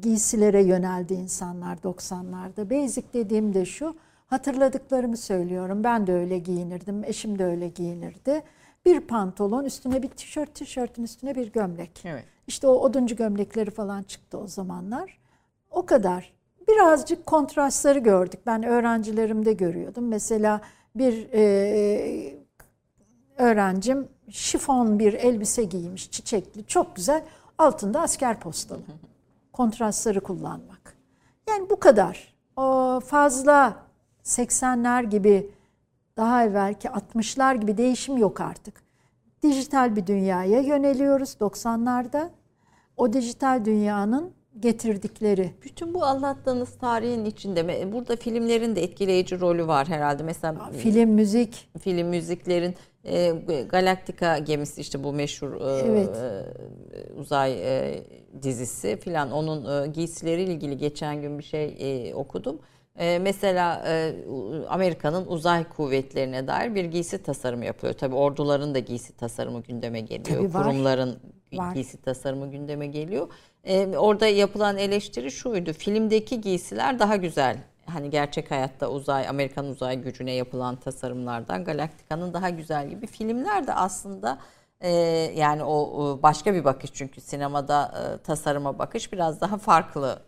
giysilere 0.00 0.62
yöneldi 0.62 1.14
insanlar 1.14 1.76
90'larda. 1.76 2.70
Basic 2.70 3.06
dediğim 3.14 3.54
de 3.54 3.64
şu, 3.64 3.96
hatırladıklarımı 4.26 5.16
söylüyorum. 5.16 5.84
Ben 5.84 6.06
de 6.06 6.12
öyle 6.12 6.38
giyinirdim, 6.38 7.04
eşim 7.04 7.38
de 7.38 7.44
öyle 7.44 7.68
giyinirdi. 7.68 8.42
Bir 8.86 9.00
pantolon, 9.00 9.64
üstüne 9.64 10.02
bir 10.02 10.08
tişört, 10.08 10.54
tişörtün 10.54 11.02
üstüne 11.02 11.34
bir 11.34 11.52
gömlek. 11.52 12.02
Evet. 12.04 12.24
İşte 12.48 12.66
o 12.66 12.72
oduncu 12.72 13.16
gömlekleri 13.16 13.70
falan 13.70 14.02
çıktı 14.02 14.38
o 14.38 14.46
zamanlar. 14.46 15.18
O 15.70 15.86
kadar. 15.86 16.32
Birazcık 16.68 17.26
kontrastları 17.26 17.98
gördük. 17.98 18.40
Ben 18.46 18.62
öğrencilerimde 18.62 19.52
görüyordum. 19.52 20.08
Mesela 20.08 20.60
bir 20.94 21.28
e, 21.32 22.34
öğrencim 23.38 24.08
şifon 24.30 24.98
bir 24.98 25.12
elbise 25.12 25.64
giymiş, 25.64 26.10
çiçekli, 26.10 26.66
çok 26.66 26.96
güzel. 26.96 27.24
Altında 27.58 28.00
asker 28.00 28.40
postalı. 28.40 28.82
Kontrastları 29.52 30.20
kullanmak. 30.20 30.96
Yani 31.48 31.70
bu 31.70 31.80
kadar. 31.80 32.34
O 32.56 33.00
fazla 33.06 33.76
80'ler 34.24 35.04
gibi 35.04 35.50
daha 36.16 36.44
evvelki 36.44 36.88
60'lar 36.88 37.60
gibi 37.60 37.76
değişim 37.76 38.16
yok 38.16 38.40
artık. 38.40 38.82
Dijital 39.42 39.96
bir 39.96 40.06
dünyaya 40.06 40.60
yöneliyoruz 40.60 41.36
90'larda. 41.40 42.28
O 42.98 43.12
dijital 43.12 43.64
dünyanın 43.64 44.30
getirdikleri 44.60 45.50
Bütün 45.64 45.94
bu 45.94 46.04
anlattığınız 46.04 46.78
tarihin 46.78 47.24
içinde 47.24 47.60
me- 47.60 47.92
burada 47.92 48.16
filmlerin 48.16 48.76
de 48.76 48.82
etkileyici 48.82 49.40
rolü 49.40 49.66
var 49.66 49.88
herhalde. 49.88 50.22
Mesela 50.22 50.70
film, 50.70 51.10
müzik, 51.10 51.68
film 51.80 52.08
müziklerin 52.08 52.74
e, 53.04 53.30
Galaktika 53.68 54.38
gemisi 54.38 54.80
işte 54.80 55.04
bu 55.04 55.12
meşhur 55.12 55.52
e, 55.60 55.86
Evet. 55.90 56.16
e, 56.16 57.12
uzay 57.12 57.52
e, 57.52 58.04
dizisi 58.42 58.96
filan 58.96 59.30
onun 59.32 59.84
e, 59.84 59.86
giysileriyle 59.86 60.52
ilgili 60.52 60.76
geçen 60.76 61.20
gün 61.22 61.38
bir 61.38 61.44
şey 61.44 61.76
e, 61.80 62.14
okudum. 62.14 62.58
E, 62.96 63.18
mesela 63.18 63.82
e, 63.88 64.14
Amerika'nın 64.68 65.26
uzay 65.26 65.64
kuvvetlerine 65.68 66.46
dair 66.46 66.74
bir 66.74 66.84
giysi 66.84 67.22
tasarımı 67.22 67.64
yapıyor. 67.64 67.92
Tabii 67.92 68.14
orduların 68.14 68.74
da 68.74 68.78
giysi 68.78 69.16
tasarımı 69.16 69.62
gündeme 69.62 70.00
geliyor. 70.00 70.38
Tabii 70.38 70.54
var. 70.54 70.62
Kurumların 70.64 71.18
Var. 71.52 71.74
giysi 71.74 72.02
tasarımı 72.02 72.50
gündeme 72.50 72.86
geliyor. 72.86 73.28
E, 73.64 73.96
orada 73.96 74.26
yapılan 74.26 74.78
eleştiri 74.78 75.30
şuydu. 75.30 75.72
Filmdeki 75.72 76.40
giysiler 76.40 76.98
daha 76.98 77.16
güzel. 77.16 77.58
Hani 77.86 78.10
gerçek 78.10 78.50
hayatta 78.50 78.90
uzay, 78.90 79.28
Amerikan 79.28 79.66
uzay 79.66 79.96
gücüne 80.02 80.32
yapılan 80.32 80.76
tasarımlardan 80.76 81.64
Galaktika'nın 81.64 82.34
daha 82.34 82.50
güzel 82.50 82.88
gibi. 82.88 83.06
Filmler 83.06 83.66
de 83.66 83.74
aslında 83.74 84.38
e, 84.80 84.90
yani 85.36 85.62
o 85.64 85.74
o 85.74 86.22
başka 86.22 86.54
bir 86.54 86.64
bakış 86.64 86.90
çünkü 86.94 87.20
sinemada 87.20 87.92
e, 87.98 88.22
tasarıma 88.22 88.78
bakış 88.78 89.12
biraz 89.12 89.40
daha 89.40 89.58
farklı. 89.58 90.22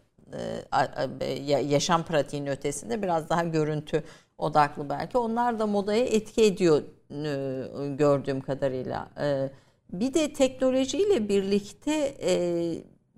E, 1.21 1.27
ya- 1.27 1.61
yaşam 1.61 2.03
pratiğinin 2.03 2.51
ötesinde 2.51 3.03
biraz 3.03 3.29
daha 3.31 3.45
görüntü 3.45 4.05
odaklı 4.39 4.89
belki. 4.89 5.18
Onlar 5.18 5.59
da 5.59 5.66
modaya 5.66 6.05
etki 6.05 6.43
ediyor 6.45 6.83
e, 7.11 7.95
gördüğüm 7.95 8.41
kadarıyla. 8.41 9.09
E, 9.21 9.51
bir 9.93 10.14
de 10.14 10.32
teknolojiyle 10.32 11.28
birlikte 11.28 12.14
e, 12.22 12.32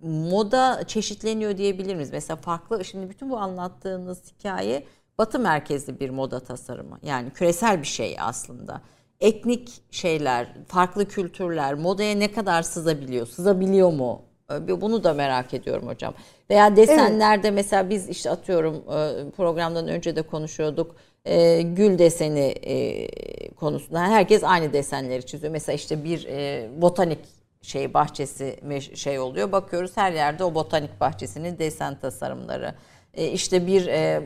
moda 0.03 0.85
çeşitleniyor 0.87 1.57
diyebilir 1.57 1.95
miyiz? 1.95 2.11
Mesela 2.13 2.37
farklı, 2.37 2.85
şimdi 2.85 3.11
bütün 3.11 3.31
bu 3.31 3.39
anlattığınız 3.39 4.23
hikaye 4.33 4.87
batı 5.19 5.39
merkezli 5.39 6.01
bir 6.01 6.11
moda 6.11 6.41
tasarımı. 6.41 6.99
Yani 7.03 7.31
küresel 7.31 7.81
bir 7.83 7.87
şey 7.87 8.17
aslında. 8.21 8.81
Etnik 9.21 9.83
şeyler, 9.91 10.49
farklı 10.67 11.09
kültürler 11.09 11.75
modaya 11.75 12.15
ne 12.15 12.33
kadar 12.33 12.63
sızabiliyor? 12.63 13.27
Sızabiliyor 13.27 13.93
mu? 13.93 14.23
Bunu 14.69 15.05
da 15.05 15.13
merak 15.13 15.55
ediyorum 15.55 15.87
hocam. 15.89 16.15
Veya 16.51 16.77
desenlerde 16.77 17.51
mesela 17.51 17.91
biz 17.91 18.09
işte 18.09 18.31
atıyorum 18.31 18.75
e, 18.77 19.31
programdan 19.31 19.89
önce 19.89 20.17
de 20.17 20.23
konuşuyorduk. 20.23 20.97
E, 21.25 21.63
gül 21.63 21.99
deseni 21.99 22.41
e, 22.67 23.09
konusunda 23.55 24.01
herkes 24.01 24.45
aynı 24.45 24.73
desenleri 24.73 25.27
çiziyor. 25.27 25.53
Mesela 25.53 25.77
işte 25.77 26.05
bir 26.05 26.25
e, 26.29 26.69
botanik 26.83 27.19
şey 27.63 27.95
bahçesi 27.95 28.57
şey 28.95 29.19
oluyor. 29.19 29.53
Bakıyoruz 29.53 29.97
her 29.97 30.13
yerde 30.13 30.45
o 30.45 30.55
botanik 30.55 31.01
bahçesinin 31.01 31.59
desen 31.59 32.01
tasarımları. 32.01 32.75
E, 33.15 33.29
işte 33.29 33.67
bir 33.67 33.87
e, 33.87 34.23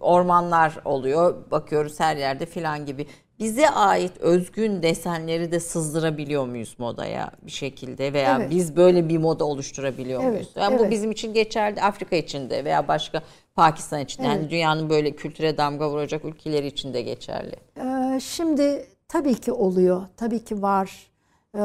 ormanlar 0.00 0.74
oluyor. 0.84 1.50
Bakıyoruz 1.50 2.00
her 2.00 2.16
yerde 2.16 2.46
filan 2.46 2.86
gibi. 2.86 3.06
bize 3.38 3.70
ait 3.70 4.12
özgün 4.20 4.82
desenleri 4.82 5.52
de 5.52 5.60
sızdırabiliyor 5.60 6.46
muyuz 6.46 6.74
modaya 6.78 7.30
bir 7.42 7.50
şekilde 7.50 8.12
veya 8.12 8.36
Evet. 8.40 8.50
biz 8.50 8.76
böyle 8.76 9.08
bir 9.08 9.18
moda 9.18 9.44
oluşturabiliyor 9.44 10.22
Evet, 10.22 10.32
muyuz? 10.32 10.48
Yani 10.56 10.74
evet. 10.74 10.86
Bu 10.86 10.90
bizim 10.90 11.10
için 11.10 11.34
geçerli 11.34 11.82
Afrika 11.82 12.16
için 12.16 12.50
de 12.50 12.64
veya 12.64 12.88
başka 12.88 13.22
Pakistan 13.58 14.00
için 14.00 14.22
de. 14.22 14.26
yani 14.26 14.38
Evet. 14.40 14.50
dünyanın 14.50 14.90
böyle 14.90 15.16
kültüre 15.16 15.58
damga 15.58 15.90
vuracak 15.90 16.24
ülkeleri 16.24 16.66
için 16.66 16.94
de 16.94 17.02
geçerli. 17.02 17.56
Ee, 17.76 18.20
Şimdi 18.20 18.86
tabii 19.08 19.34
ki 19.34 19.52
oluyor, 19.52 20.06
tabii 20.16 20.44
ki 20.44 20.62
var. 20.62 21.10
Ee, 21.54 21.58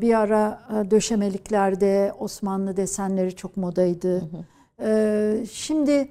Bir 0.00 0.14
ara 0.18 0.62
e, 0.86 0.90
döşemeliklerde 0.90 2.12
Osmanlı 2.18 2.76
desenleri 2.76 3.36
çok 3.36 3.56
modaydı. 3.56 4.22
Ee, 4.82 5.44
Şimdi 5.52 6.08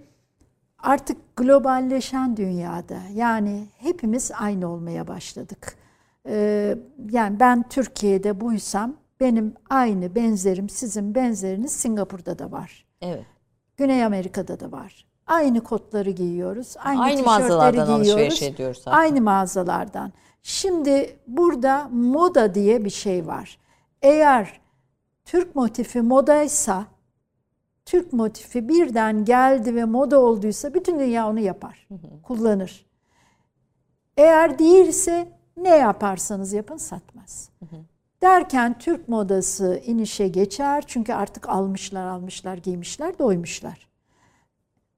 artık 0.79 1.17
globalleşen 1.37 2.37
dünyada 2.37 2.97
yani 3.15 3.67
hepimiz 3.77 4.31
aynı 4.39 4.67
olmaya 4.71 5.07
başladık. 5.07 5.75
Ee, 6.29 6.75
Yani 7.11 7.39
ben 7.39 7.69
Türkiye'de 7.69 8.41
buysam 8.41 8.95
benim 9.19 9.53
aynı 9.69 10.15
benzerim 10.15 10.69
sizin 10.69 11.15
benzeriniz 11.15 11.71
Singapur'da 11.71 12.39
da 12.39 12.51
var. 12.51 12.85
Evet. 13.01 13.25
Güney 13.77 14.03
Amerika'da 14.05 14.59
da 14.59 14.71
var. 14.71 15.08
Aynı 15.29 15.63
kotları 15.63 16.09
giyiyoruz. 16.09 16.75
Aynı, 16.83 17.01
Aynı 17.01 17.23
mağazalardan 17.23 17.87
alışveriş 17.87 18.39
giyiyoruz. 18.39 18.43
ediyoruz 18.43 18.77
zaten. 18.77 18.97
Aynı 18.97 19.21
mağazalardan. 19.21 20.11
Şimdi 20.43 21.19
burada 21.27 21.89
moda 21.91 22.55
diye 22.55 22.85
bir 22.85 22.89
şey 22.89 23.27
var. 23.27 23.59
Eğer 24.01 24.59
Türk 25.25 25.55
motifi 25.55 26.01
modaysa, 26.01 26.85
Türk 27.85 28.13
motifi 28.13 28.69
birden 28.69 29.25
geldi 29.25 29.75
ve 29.75 29.85
moda 29.85 30.19
olduysa 30.19 30.73
bütün 30.73 30.99
dünya 30.99 31.29
onu 31.29 31.39
yapar, 31.39 31.87
kullanır. 32.23 32.85
Eğer 34.17 34.59
değilse 34.59 35.27
ne 35.57 35.69
yaparsanız 35.77 36.53
yapın 36.53 36.77
satmaz. 36.77 37.49
Derken 38.21 38.79
Türk 38.79 39.09
modası 39.09 39.81
inişe 39.85 40.27
geçer 40.27 40.83
çünkü 40.87 41.13
artık 41.13 41.49
almışlar 41.49 42.05
almışlar 42.05 42.57
giymişler 42.57 43.19
doymuşlar. 43.19 43.88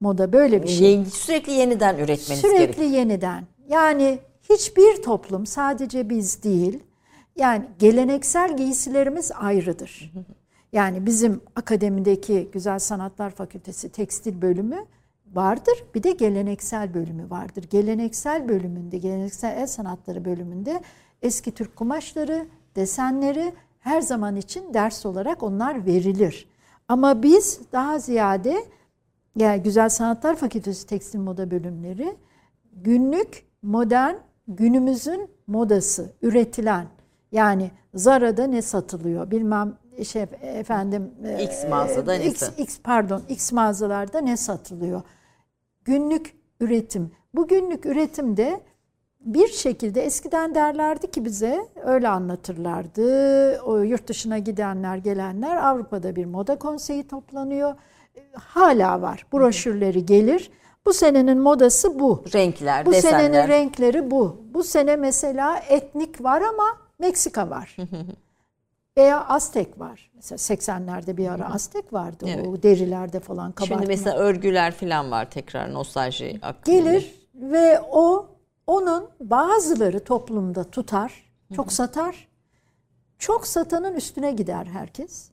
Moda 0.02 0.32
böyle 0.32 0.62
bir 0.62 0.68
şey. 0.68 1.04
Sürekli 1.04 1.52
yeniden 1.52 1.96
üretmeniz 1.96 2.40
Sürekli 2.40 2.58
gerekiyor. 2.58 2.90
yeniden. 2.90 3.44
Yani 3.68 4.18
hiçbir 4.50 5.02
toplum 5.02 5.46
sadece 5.46 6.10
biz 6.10 6.42
değil. 6.42 6.78
Yani 7.36 7.64
geleneksel 7.78 8.56
giysilerimiz 8.56 9.32
ayrıdır. 9.34 10.12
Yani 10.72 11.06
bizim 11.06 11.40
akademideki 11.56 12.48
Güzel 12.52 12.78
Sanatlar 12.78 13.30
Fakültesi 13.30 13.88
tekstil 13.88 14.42
bölümü 14.42 14.84
vardır. 15.32 15.84
Bir 15.94 16.02
de 16.02 16.10
geleneksel 16.10 16.94
bölümü 16.94 17.30
vardır. 17.30 17.64
Geleneksel 17.70 18.48
bölümünde, 18.48 18.98
geleneksel 18.98 19.56
el 19.56 19.66
sanatları 19.66 20.24
bölümünde 20.24 20.80
eski 21.22 21.52
Türk 21.52 21.76
kumaşları, 21.76 22.46
desenleri 22.76 23.52
her 23.80 24.00
zaman 24.00 24.36
için 24.36 24.74
ders 24.74 25.06
olarak 25.06 25.42
onlar 25.42 25.86
verilir. 25.86 26.48
Ama 26.88 27.22
biz 27.22 27.60
daha 27.72 27.98
ziyade 27.98 28.64
yani 29.36 29.62
Güzel 29.62 29.88
Sanatlar 29.88 30.36
Fakültesi 30.36 30.86
Tekstil 30.86 31.18
Moda 31.18 31.50
bölümleri 31.50 32.16
günlük, 32.72 33.46
modern, 33.62 34.14
günümüzün 34.48 35.30
modası, 35.46 36.12
üretilen. 36.22 36.86
Yani 37.32 37.70
Zara'da 37.94 38.46
ne 38.46 38.62
satılıyor? 38.62 39.30
Bilmem 39.30 39.76
şey 40.04 40.26
efendim 40.42 41.10
e, 41.24 41.44
X 41.44 41.64
mağazada 41.70 42.14
ne 42.14 42.26
X, 42.26 42.50
X 42.58 42.80
pardon 42.84 43.22
X 43.28 43.52
mağazalarda 43.52 44.20
ne 44.20 44.36
satılıyor? 44.36 45.02
Günlük 45.84 46.34
üretim. 46.60 47.10
Bu 47.34 47.48
günlük 47.48 47.86
üretimde 47.86 48.60
bir 49.20 49.48
şekilde 49.48 50.02
eskiden 50.02 50.54
derlerdi 50.54 51.10
ki 51.10 51.24
bize 51.24 51.66
öyle 51.84 52.08
anlatırlardı. 52.08 53.60
O 53.60 53.78
yurt 53.78 54.08
dışına 54.08 54.38
gidenler 54.38 54.96
gelenler 54.96 55.56
Avrupa'da 55.56 56.16
bir 56.16 56.24
moda 56.24 56.58
konseyi 56.58 57.08
toplanıyor. 57.08 57.74
Hala 58.34 59.02
var. 59.02 59.26
Broşürleri 59.32 60.06
gelir. 60.06 60.50
Bu 60.86 60.92
senenin 60.92 61.38
modası 61.38 61.98
bu. 61.98 62.24
Renkler, 62.34 62.86
Bu 62.86 62.92
desenler. 62.92 63.20
senenin 63.20 63.48
renkleri 63.48 64.10
bu. 64.10 64.36
Bu 64.54 64.62
sene 64.62 64.96
mesela 64.96 65.58
etnik 65.68 66.24
var 66.24 66.40
ama 66.40 66.64
Meksika 66.98 67.50
var. 67.50 67.76
Veya 68.96 69.24
Aztek 69.28 69.80
var. 69.80 70.10
Mesela 70.14 70.36
80'lerde 70.36 71.16
bir 71.16 71.28
ara 71.28 71.54
Aztek 71.54 71.92
vardı. 71.92 72.24
Evet. 72.28 72.46
O 72.46 72.62
derilerde 72.62 73.20
falan 73.20 73.52
kabartma. 73.52 73.76
Şimdi 73.76 73.86
mesela 73.88 74.16
örgüler 74.16 74.72
falan 74.72 75.10
var 75.10 75.30
tekrar 75.30 75.72
nostalji 75.72 76.38
akımı. 76.42 76.76
gelir 76.78 77.14
ve 77.34 77.80
o 77.92 78.26
onun 78.66 79.08
bazıları 79.20 80.04
toplumda 80.04 80.64
tutar, 80.64 81.32
çok 81.56 81.72
satar. 81.72 82.28
Çok 83.22 83.46
satanın 83.46 83.94
üstüne 83.94 84.32
gider 84.32 84.66
herkes. 84.66 85.30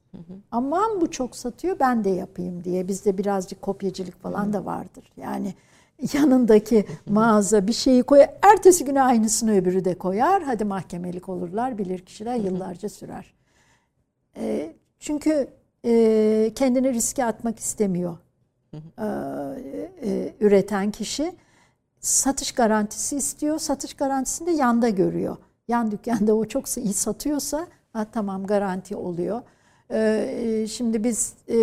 Aman 0.51 1.01
bu 1.01 1.11
çok 1.11 1.35
satıyor 1.35 1.79
ben 1.79 2.03
de 2.03 2.09
yapayım 2.09 2.63
diye. 2.63 2.87
Bizde 2.87 3.17
birazcık 3.17 3.61
kopyacılık 3.61 4.21
falan 4.21 4.53
da 4.53 4.65
vardır. 4.65 5.11
Yani 5.17 5.53
yanındaki 6.13 6.85
mağaza 7.07 7.67
bir 7.67 7.73
şeyi 7.73 8.03
koyar. 8.03 8.29
Ertesi 8.41 8.85
güne 8.85 9.01
aynısını 9.01 9.55
öbürü 9.55 9.85
de 9.85 9.97
koyar. 9.97 10.43
Hadi 10.43 10.65
mahkemelik 10.65 11.29
olurlar. 11.29 11.77
Bilir 11.77 11.99
kişiler 11.99 12.35
yıllarca 12.35 12.89
sürer. 12.89 13.33
E, 14.37 14.75
çünkü 14.99 15.47
e, 15.85 16.51
kendini 16.55 16.93
riske 16.93 17.25
atmak 17.25 17.59
istemiyor. 17.59 18.17
E, 18.73 19.05
e, 20.03 20.33
üreten 20.39 20.91
kişi 20.91 21.35
satış 21.99 22.51
garantisi 22.51 23.17
istiyor. 23.17 23.59
Satış 23.59 23.93
garantisini 23.93 24.47
de 24.47 24.51
yanda 24.51 24.89
görüyor. 24.89 25.37
Yan 25.67 25.91
dükkanda 25.91 26.33
o 26.33 26.45
çok 26.45 26.77
iyi 26.77 26.93
satıyorsa 26.93 27.67
ha, 27.93 28.05
tamam 28.11 28.45
garanti 28.45 28.95
oluyor. 28.95 29.41
Ee, 29.91 30.65
şimdi 30.69 31.03
biz 31.03 31.35
e, 31.49 31.57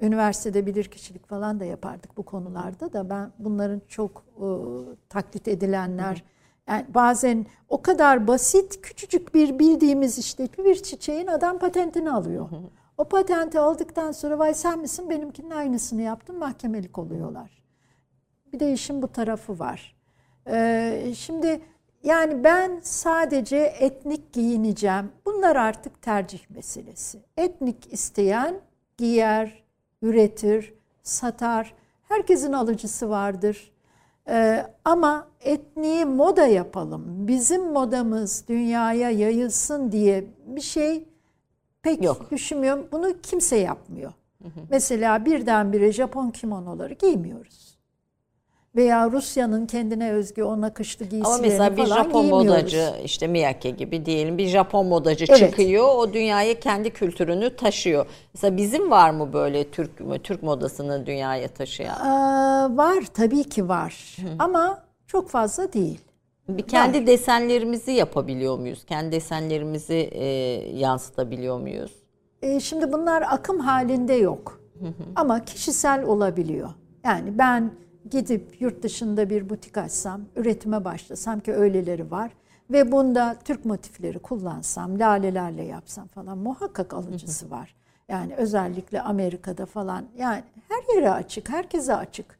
üniversitede 0.00 0.66
bilirkişilik 0.66 1.26
falan 1.26 1.60
da 1.60 1.64
yapardık 1.64 2.16
bu 2.16 2.22
konularda 2.22 2.92
da 2.92 3.10
ben 3.10 3.32
bunların 3.38 3.82
çok 3.88 4.24
e, 4.36 4.46
taklit 5.08 5.48
edilenler 5.48 6.24
yani 6.68 6.86
bazen 6.88 7.46
o 7.68 7.82
kadar 7.82 8.26
basit 8.26 8.82
küçücük 8.82 9.34
bir 9.34 9.58
bildiğimiz 9.58 10.18
işte 10.18 10.48
bir 10.58 10.74
çiçeğin 10.74 11.26
adam 11.26 11.58
patentini 11.58 12.10
alıyor. 12.10 12.48
O 12.98 13.04
patenti 13.04 13.60
aldıktan 13.60 14.12
sonra 14.12 14.38
vay 14.38 14.54
sen 14.54 14.78
misin 14.78 15.10
benimkinin 15.10 15.50
aynısını 15.50 16.02
yaptın 16.02 16.38
mahkemelik 16.38 16.98
oluyorlar. 16.98 17.62
Bir 18.52 18.60
de 18.60 18.72
işin 18.72 19.02
bu 19.02 19.08
tarafı 19.08 19.58
var. 19.58 19.96
Ee, 20.46 21.12
şimdi 21.16 21.60
yani 22.04 22.44
ben 22.44 22.80
sadece 22.82 23.56
etnik 23.56 24.32
giyineceğim. 24.32 25.12
Bunlar 25.26 25.56
artık 25.56 26.02
tercih 26.02 26.50
meselesi. 26.50 27.18
Etnik 27.36 27.92
isteyen 27.92 28.60
giyer, 28.96 29.64
üretir, 30.02 30.74
satar. 31.02 31.74
Herkesin 32.08 32.52
alıcısı 32.52 33.10
vardır. 33.10 33.72
Ee, 34.28 34.66
ama 34.84 35.28
etniği 35.40 36.04
moda 36.04 36.46
yapalım. 36.46 37.28
Bizim 37.28 37.72
modamız 37.72 38.48
dünyaya 38.48 39.10
yayılsın 39.10 39.92
diye 39.92 40.24
bir 40.46 40.60
şey 40.60 41.04
pek 41.82 42.02
Yok. 42.04 42.30
düşünmüyorum. 42.30 42.88
Bunu 42.92 43.20
kimse 43.22 43.56
yapmıyor. 43.56 44.12
Mesela 44.70 45.24
birdenbire 45.24 45.92
Japon 45.92 46.30
kimonoları 46.30 46.94
giymiyoruz. 46.94 47.63
Veya 48.76 49.10
Rusya'nın 49.10 49.66
kendine 49.66 50.12
özgü 50.12 50.42
o 50.42 50.60
nakışlı 50.60 51.04
giysilerini 51.04 51.26
Ama 51.34 51.38
mesela 51.42 51.76
bir 51.76 51.84
falan 51.86 52.02
Japon 52.04 52.22
giymiyoruz. 52.22 52.48
modacı 52.48 52.90
işte 53.04 53.26
Miyake 53.26 53.70
gibi 53.70 54.06
diyelim 54.06 54.38
bir 54.38 54.46
Japon 54.46 54.86
modacı 54.86 55.24
Evet. 55.28 55.38
çıkıyor 55.38 55.84
o 55.96 56.12
dünyaya 56.12 56.60
kendi 56.60 56.90
kültürünü 56.90 57.56
taşıyor. 57.56 58.06
Mesela 58.34 58.56
bizim 58.56 58.90
var 58.90 59.10
mı 59.10 59.32
böyle 59.32 59.70
Türk 59.70 59.90
Türk 60.24 60.42
modasını 60.42 61.06
dünyaya 61.06 61.48
taşıyan? 61.48 61.94
Aa, 62.00 62.76
var 62.76 63.04
tabii 63.14 63.44
ki 63.44 63.68
var. 63.68 64.16
Ama 64.38 64.82
çok 65.06 65.28
fazla 65.28 65.72
değil. 65.72 66.00
Bir 66.48 66.62
kendi 66.62 67.06
desenlerimizi 67.06 67.92
yapabiliyor 67.92 68.58
muyuz? 68.58 68.84
Kendi 68.84 69.12
desenlerimizi 69.12 69.94
e, 70.12 70.24
yansıtabiliyor 70.78 71.60
muyuz? 71.60 71.92
E, 72.42 72.60
şimdi 72.60 72.92
bunlar 72.92 73.22
akım 73.30 73.58
halinde 73.60 74.14
yok. 74.14 74.60
Ama 75.16 75.44
kişisel 75.44 76.04
olabiliyor. 76.04 76.68
Yani 77.04 77.38
ben 77.38 77.70
gidip 78.10 78.60
yurt 78.60 78.82
dışında 78.82 79.30
bir 79.30 79.50
butik 79.50 79.78
açsam, 79.78 80.20
üretime 80.36 80.84
başlasam 80.84 81.40
ki 81.40 81.52
öyleleri 81.52 82.10
var 82.10 82.30
ve 82.70 82.92
bunda 82.92 83.36
Türk 83.44 83.64
motifleri 83.64 84.18
kullansam, 84.18 84.98
lalelerle 84.98 85.64
yapsam 85.64 86.08
falan 86.08 86.38
muhakkak 86.38 86.94
alıcısı 86.94 87.50
var. 87.50 87.74
Yani 88.08 88.34
özellikle 88.34 89.02
Amerika'da 89.02 89.66
falan 89.66 90.04
yani 90.18 90.42
her 90.68 90.94
yere 90.94 91.10
açık, 91.10 91.48
herkese 91.48 91.94
açık. 91.94 92.38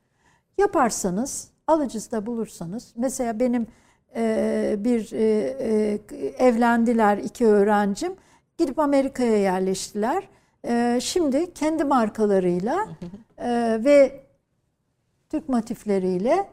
Yaparsanız, 0.58 1.48
alıcısı 1.66 2.12
da 2.12 2.26
bulursanız 2.26 2.92
mesela 2.96 3.40
benim 3.40 3.66
e, 4.16 4.76
bir 4.78 5.12
e, 5.12 5.24
e, 5.58 6.26
evlendiler 6.26 7.18
iki 7.18 7.46
öğrencim 7.46 8.12
gidip 8.58 8.78
Amerika'ya 8.78 9.38
yerleştiler. 9.38 10.28
E, 10.66 10.98
şimdi 11.02 11.54
kendi 11.54 11.84
markalarıyla 11.84 12.88
e, 13.38 13.80
ve 13.84 14.23
Türk 15.30 15.48
motifleriyle 15.48 16.48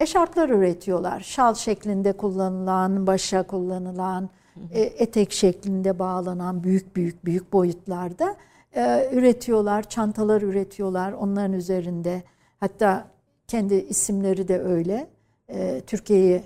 eşarplar 0.00 0.48
üretiyorlar. 0.48 1.20
Şal 1.20 1.54
şeklinde 1.54 2.12
kullanılan, 2.12 3.06
başa 3.06 3.42
kullanılan, 3.42 4.30
e, 4.72 4.80
etek 4.80 5.32
şeklinde 5.32 5.98
bağlanan 5.98 6.64
büyük 6.64 6.96
büyük 6.96 7.24
büyük 7.24 7.52
boyutlarda 7.52 8.36
e, 8.76 9.10
üretiyorlar. 9.12 9.88
Çantalar 9.88 10.42
üretiyorlar 10.42 11.12
onların 11.12 11.52
üzerinde. 11.52 12.22
Hatta 12.60 13.06
kendi 13.48 13.74
isimleri 13.74 14.48
de 14.48 14.60
öyle. 14.60 15.06
E, 15.48 15.80
Türkiye'yi 15.86 16.42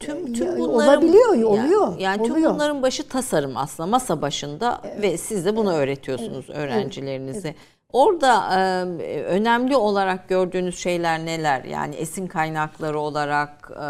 tüm 0.00 0.32
tüm 0.32 0.58
bunların 0.58 0.96
olabiliyor, 0.98 1.34
yani- 1.34 1.46
oluyor, 1.46 1.98
Yani 1.98 2.22
tüm 2.22 2.32
oluyor. 2.32 2.54
bunların 2.54 2.82
başı 2.82 3.08
tasarım 3.08 3.56
aslında 3.56 3.86
masa 3.86 4.22
başında 4.22 4.82
ve 5.02 5.18
siz 5.18 5.44
de 5.44 5.56
bunu 5.56 5.72
öğretiyorsunuz 5.72 6.50
öğrencilerinize. 6.50 7.54
Orada 7.92 8.60
e, 8.60 9.22
önemli 9.22 9.76
olarak 9.76 10.28
gördüğünüz 10.28 10.78
şeyler 10.78 11.18
neler? 11.24 11.64
Yani 11.64 11.94
esin 11.94 12.26
kaynakları 12.26 13.00
olarak 13.00 13.70
e, 13.82 13.88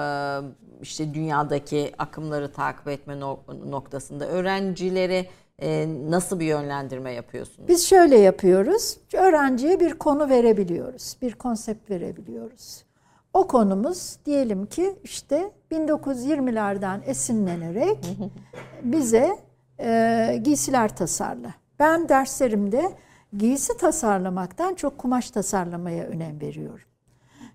işte 0.82 1.14
dünyadaki 1.14 1.92
akımları 1.98 2.52
takip 2.52 2.88
etme 2.88 3.20
no- 3.20 3.40
noktasında 3.70 4.26
öğrencilere 4.28 5.26
e, 5.58 5.86
nasıl 6.10 6.40
bir 6.40 6.46
yönlendirme 6.46 7.12
yapıyorsunuz? 7.12 7.68
Biz 7.68 7.86
şöyle 7.86 8.18
yapıyoruz. 8.18 8.96
Öğrenciye 9.14 9.80
bir 9.80 9.92
konu 9.94 10.28
verebiliyoruz. 10.28 11.16
Bir 11.22 11.32
konsept 11.32 11.90
verebiliyoruz. 11.90 12.84
O 13.32 13.46
konumuz 13.46 14.16
diyelim 14.26 14.66
ki 14.66 14.96
işte 15.04 15.50
1920'lerden 15.72 17.00
esinlenerek 17.06 17.98
bize 18.82 19.38
e, 19.80 20.40
giysiler 20.44 20.96
tasarla. 20.96 21.54
Ben 21.78 22.08
derslerimde 22.08 22.92
giysi 23.36 23.76
tasarlamaktan 23.76 24.74
çok 24.74 24.98
kumaş 24.98 25.30
tasarlamaya 25.30 26.04
önem 26.04 26.40
veriyorum. 26.40 26.84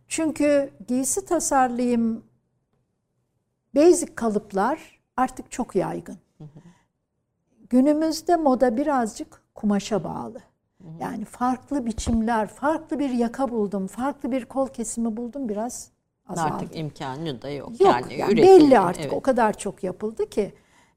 Çünkü 0.07 0.69
giysi 0.87 1.25
tasarlayayım 1.25 2.23
basic 3.75 4.15
kalıplar 4.15 5.01
artık 5.17 5.51
çok 5.51 5.75
yaygın. 5.75 6.17
Günümüzde 7.69 8.35
moda 8.35 8.77
birazcık 8.77 9.41
kumaşa 9.55 10.03
bağlı. 10.03 10.39
Yani 10.99 11.25
farklı 11.25 11.85
biçimler, 11.85 12.47
farklı 12.47 12.99
bir 12.99 13.09
yaka 13.09 13.49
buldum, 13.49 13.87
farklı 13.87 14.31
bir 14.31 14.45
kol 14.45 14.67
kesimi 14.67 15.17
buldum 15.17 15.49
biraz 15.49 15.91
azaldı. 16.27 16.53
Artık 16.53 16.75
imkanı 16.75 17.41
da 17.41 17.49
yok. 17.49 17.69
Yok 17.69 17.81
yani, 17.81 18.13
yani 18.13 18.33
üretim- 18.33 18.43
belli 18.43 18.79
artık 18.79 19.03
evet. 19.03 19.13
o 19.13 19.21
kadar 19.21 19.57
çok 19.57 19.83
yapıldı 19.83 20.29
ki. 20.29 20.53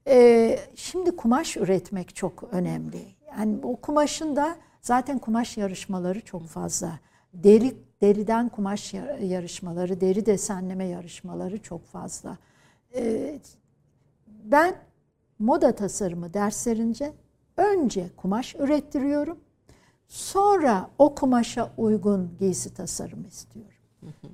Ee, 0.07 0.59
şimdi 0.75 1.15
kumaş 1.15 1.57
üretmek 1.57 2.15
çok 2.15 2.43
önemli. 2.51 3.01
Yani 3.37 3.59
o 3.63 3.75
kumaşın 3.75 4.35
da 4.35 4.57
zaten 4.87 5.19
kumaş 5.19 5.57
yarışmaları 5.57 6.21
çok 6.21 6.47
fazla. 6.47 6.99
Deri 7.33 7.77
deriden 8.01 8.49
kumaş 8.49 8.93
ya- 8.93 9.17
yarışmaları, 9.17 10.01
deri 10.01 10.25
desenleme 10.25 10.85
yarışmaları 10.85 11.61
çok 11.61 11.85
fazla. 11.85 12.37
Ee, 12.95 13.39
ben 14.27 14.75
moda 15.39 15.75
tasarımı 15.75 16.33
derslerince 16.33 17.13
önce 17.57 18.09
kumaş 18.17 18.55
ürettiriyorum. 18.55 19.37
Sonra 20.07 20.89
o 20.99 21.15
kumaşa 21.15 21.71
uygun 21.77 22.31
giysi 22.39 22.73
tasarımı 22.73 23.27
istiyorum. 23.27 23.71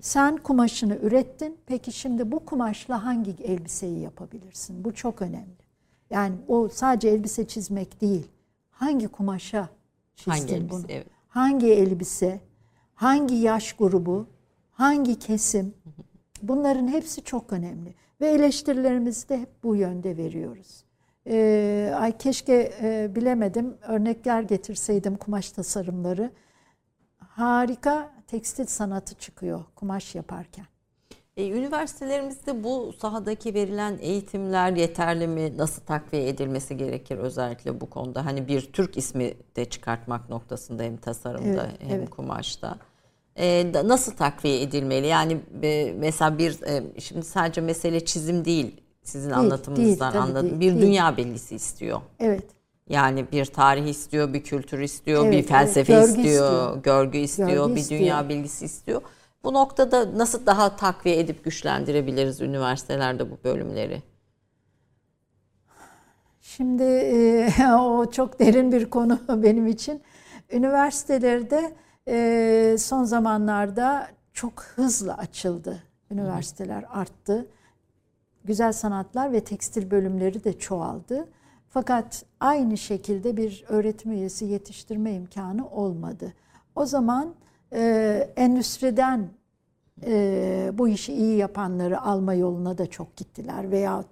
Sen 0.02 0.38
kumaşını 0.38 0.96
ürettin. 0.96 1.58
Peki 1.66 1.92
şimdi 1.92 2.32
bu 2.32 2.46
kumaşla 2.46 3.06
hangi 3.06 3.32
elbiseyi 3.44 4.00
yapabilirsin? 4.00 4.84
Bu 4.86 4.94
çok 4.94 5.22
önemli. 5.22 5.64
Yani 6.10 6.36
o 6.48 6.70
sadece 6.70 7.10
elbise 7.10 7.48
çizmek 7.48 8.02
değil. 8.02 8.28
Hangi 8.72 9.08
kumaşa 9.08 9.70
Hangi 10.26 10.54
elbise, 10.54 10.70
bunu? 10.70 10.86
evet. 10.90 11.08
Hangi 11.28 11.68
elbise? 11.74 12.42
Hangi 12.96 13.36
yaş 13.36 13.74
grubu? 13.74 14.28
Hangi 14.72 15.20
kesim? 15.20 15.74
Bunların 16.42 16.88
hepsi 16.88 17.24
çok 17.24 17.54
önemli. 17.54 17.96
Ve 18.22 18.28
eleştirilerimizi 18.28 19.30
de 19.30 19.38
hep 19.38 19.64
bu 19.64 19.76
yönde 19.76 20.18
veriyoruz. 20.18 20.84
Ee, 21.28 21.94
ay 21.96 22.18
keşke 22.18 22.74
e, 22.82 23.16
bilemedim 23.16 23.78
örnekler 23.82 24.42
getirseydim 24.42 25.16
kumaş 25.16 25.52
tasarımları. 25.52 26.32
Harika 27.18 28.14
tekstil 28.28 28.66
sanatı 28.66 29.16
çıkıyor 29.16 29.66
kumaş 29.76 30.16
yaparken. 30.16 30.66
E, 31.38 31.50
üniversitelerimizde 31.50 32.64
bu 32.64 32.94
sahadaki 33.02 33.54
verilen 33.54 33.98
eğitimler 34.02 34.72
yeterli 34.72 35.28
mi? 35.28 35.58
Nasıl 35.58 35.82
takviye 35.82 36.28
edilmesi 36.30 36.78
gerekir 36.78 37.18
özellikle 37.18 37.82
bu 37.82 37.90
konuda? 37.90 38.26
Hani 38.26 38.48
bir 38.48 38.62
Türk 38.62 38.98
ismi 38.98 39.34
de 39.56 39.66
çıkartmak 39.66 40.30
noktasında 40.30 40.84
hem 40.84 40.98
tasarımda 40.98 41.68
Evet, 41.70 41.80
hem 41.92 42.00
evet. 42.00 42.10
kumaşta. 42.10 42.78
E, 43.36 43.72
nasıl 43.86 44.12
takviye 44.12 44.62
edilmeli? 44.62 45.08
Yani 45.08 45.38
e, 45.64 45.94
mesela 45.98 46.38
bir 46.38 46.62
e, 46.62 46.84
şimdi 47.00 47.26
sadece 47.26 47.62
mesele 47.62 48.06
çizim 48.06 48.46
değil. 48.46 48.82
Sizin 49.04 49.30
Değil, 49.30 49.40
anlatımınızdan 49.40 50.14
değil, 50.14 50.24
anladım. 50.24 50.50
değil, 50.50 50.62
bir 50.62 50.80
değil. 50.80 50.82
dünya 50.82 51.18
belgesi 51.18 51.56
istiyor. 51.56 52.02
Evet. 52.20 52.44
Yani 52.90 53.26
bir 53.32 53.46
tarih 53.46 53.86
istiyor, 53.88 54.34
bir 54.34 54.44
kültür 54.44 54.80
istiyor, 54.80 55.24
Evet, 55.24 55.32
bir 55.34 55.38
evet. 55.38 55.48
felsefe 55.50 55.94
Görgü 55.94 56.08
istiyor, 56.08 56.26
istiyor. 56.26 56.84
görgü 56.84 57.18
istiyor, 57.18 57.50
Görgü 57.50 57.76
bir 57.76 57.80
istiyor. 57.80 58.02
dünya 58.02 58.30
bilgisi 58.30 58.66
istiyor. 58.66 59.02
Bu 59.44 59.54
noktada 59.54 60.18
nasıl 60.18 60.46
daha 60.46 60.76
takviye 60.76 61.20
edip 61.20 61.44
güçlendirebiliriz 61.44 62.42
üniversitelerde 62.42 63.32
bu 63.32 63.38
bölümleri? 63.44 64.02
Şimdi 66.42 66.84
e, 66.84 67.50
o 67.80 68.12
çok 68.12 68.40
derin 68.40 68.72
bir 68.72 68.90
konu 68.90 69.20
benim 69.44 69.68
için. 69.68 70.02
Üniversitelerde 70.52 71.74
e, 72.08 72.76
son 72.80 73.04
zamanlarda 73.04 74.08
çok 74.34 74.64
hızlı 74.64 75.14
açıldı. 75.14 75.84
Üniversiteler 76.12 76.86
arttı. 76.90 77.48
Güzel 78.46 78.74
sanatlar 78.74 79.32
ve 79.32 79.44
tekstil 79.44 79.92
bölümleri 79.92 80.44
de 80.44 80.60
çoğaldı. 80.60 81.28
Fakat 81.70 82.26
aynı 82.40 82.78
şekilde 82.78 83.38
bir 83.38 83.66
öğretim 83.68 84.12
üyesi 84.12 84.46
yetiştirme 84.46 85.14
imkanı 85.14 85.70
olmadı. 85.70 86.34
O 86.76 86.86
zaman 86.86 87.36
e, 87.74 88.30
endüstriden 88.36 89.30
e, 90.06 90.72
bu 90.74 90.88
işi 90.88 91.14
iyi 91.14 91.38
yapanları 91.38 92.02
alma 92.02 92.34
yoluna 92.34 92.78
da 92.78 92.86
çok 92.86 93.16
gittiler. 93.18 93.72
Da 93.72 94.04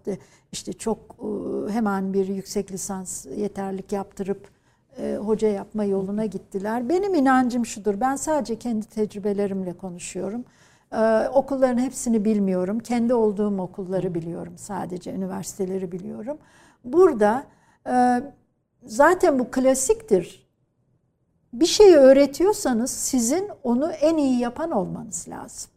işte 0.51 0.73
çok 0.73 0.99
e, 1.19 1.71
hemen 1.73 2.13
bir 2.13 2.27
yüksek 2.27 2.71
lisans 2.71 3.25
yeterlik 3.25 3.91
yaptırıp 3.91 4.49
e, 4.97 5.15
hoca 5.15 5.47
yapma 5.47 5.83
yoluna 5.83 6.25
gittiler. 6.25 6.89
Benim 6.89 7.15
inancım 7.15 7.65
şudur, 7.65 8.01
ben 8.01 8.15
sadece 8.15 8.59
kendi 8.59 8.85
tecrübelerimle 8.85 9.73
konuşuyorum. 9.73 10.45
Ee, 10.93 11.29
okulların 11.33 11.77
hepsini 11.77 12.25
bilmiyorum. 12.25 12.79
Kendi 12.79 13.13
olduğum 13.13 13.61
okulları 13.61 14.15
biliyorum 14.15 14.53
sadece, 14.57 15.13
üniversiteleri 15.13 15.91
biliyorum. 15.91 16.37
Burada 16.83 17.43
e, 17.87 18.21
zaten 18.83 19.39
bu 19.39 19.51
klasiktir. 19.51 20.50
Bir 21.53 21.65
şeyi 21.65 21.95
öğretiyorsanız 21.95 22.91
sizin 22.91 23.49
onu 23.63 23.91
en 23.91 24.17
iyi 24.17 24.39
yapan 24.39 24.71
olmanız 24.71 25.27
lazım. 25.29 25.71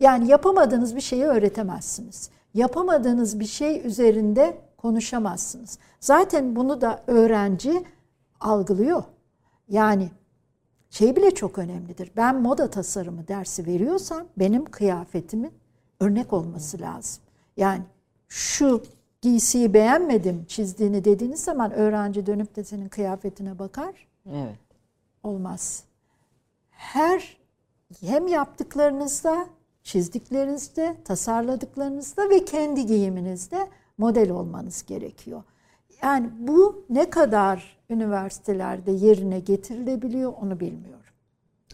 Yani 0.00 0.28
yapamadığınız 0.28 0.96
bir 0.96 1.00
şeyi 1.00 1.24
öğretemezsiniz. 1.24 2.30
Yapamadığınız 2.54 3.40
bir 3.40 3.46
şey 3.46 3.86
üzerinde 3.86 4.58
konuşamazsınız. 4.76 5.78
Zaten 6.00 6.56
bunu 6.56 6.80
da 6.80 7.02
öğrenci 7.06 7.84
algılıyor. 8.40 9.04
Yani 9.68 10.10
şey 10.90 11.16
bile 11.16 11.30
çok 11.30 11.58
önemlidir. 11.58 12.12
Ben 12.16 12.42
moda 12.42 12.70
tasarımı 12.70 13.28
dersi 13.28 13.66
veriyorsam 13.66 14.26
benim 14.36 14.64
kıyafetimin 14.64 15.52
örnek 16.00 16.32
olması 16.32 16.80
lazım. 16.80 17.22
Yani 17.56 17.82
şu 18.28 18.82
giysiyi 19.22 19.74
beğenmedim 19.74 20.44
çizdiğini 20.44 21.04
dediğiniz 21.04 21.44
zaman 21.44 21.72
öğrenci 21.72 22.26
dönüp 22.26 22.56
de 22.56 22.64
senin 22.64 22.88
kıyafetine 22.88 23.58
bakar. 23.58 24.08
Evet. 24.32 24.67
Olmaz. 25.22 25.84
Her 26.70 27.36
hem 28.00 28.26
yaptıklarınızda, 28.26 29.46
çizdiklerinizde, 29.82 30.96
tasarladıklarınızda 31.04 32.30
ve 32.30 32.44
kendi 32.44 32.86
giyiminizde 32.86 33.68
model 33.98 34.30
olmanız 34.30 34.86
gerekiyor. 34.86 35.42
Yani 36.02 36.30
bu 36.38 36.84
ne 36.90 37.10
kadar 37.10 37.78
üniversitelerde 37.90 38.90
yerine 38.92 39.40
getirilebiliyor 39.40 40.32
onu 40.42 40.60
bilmiyorum. 40.60 40.98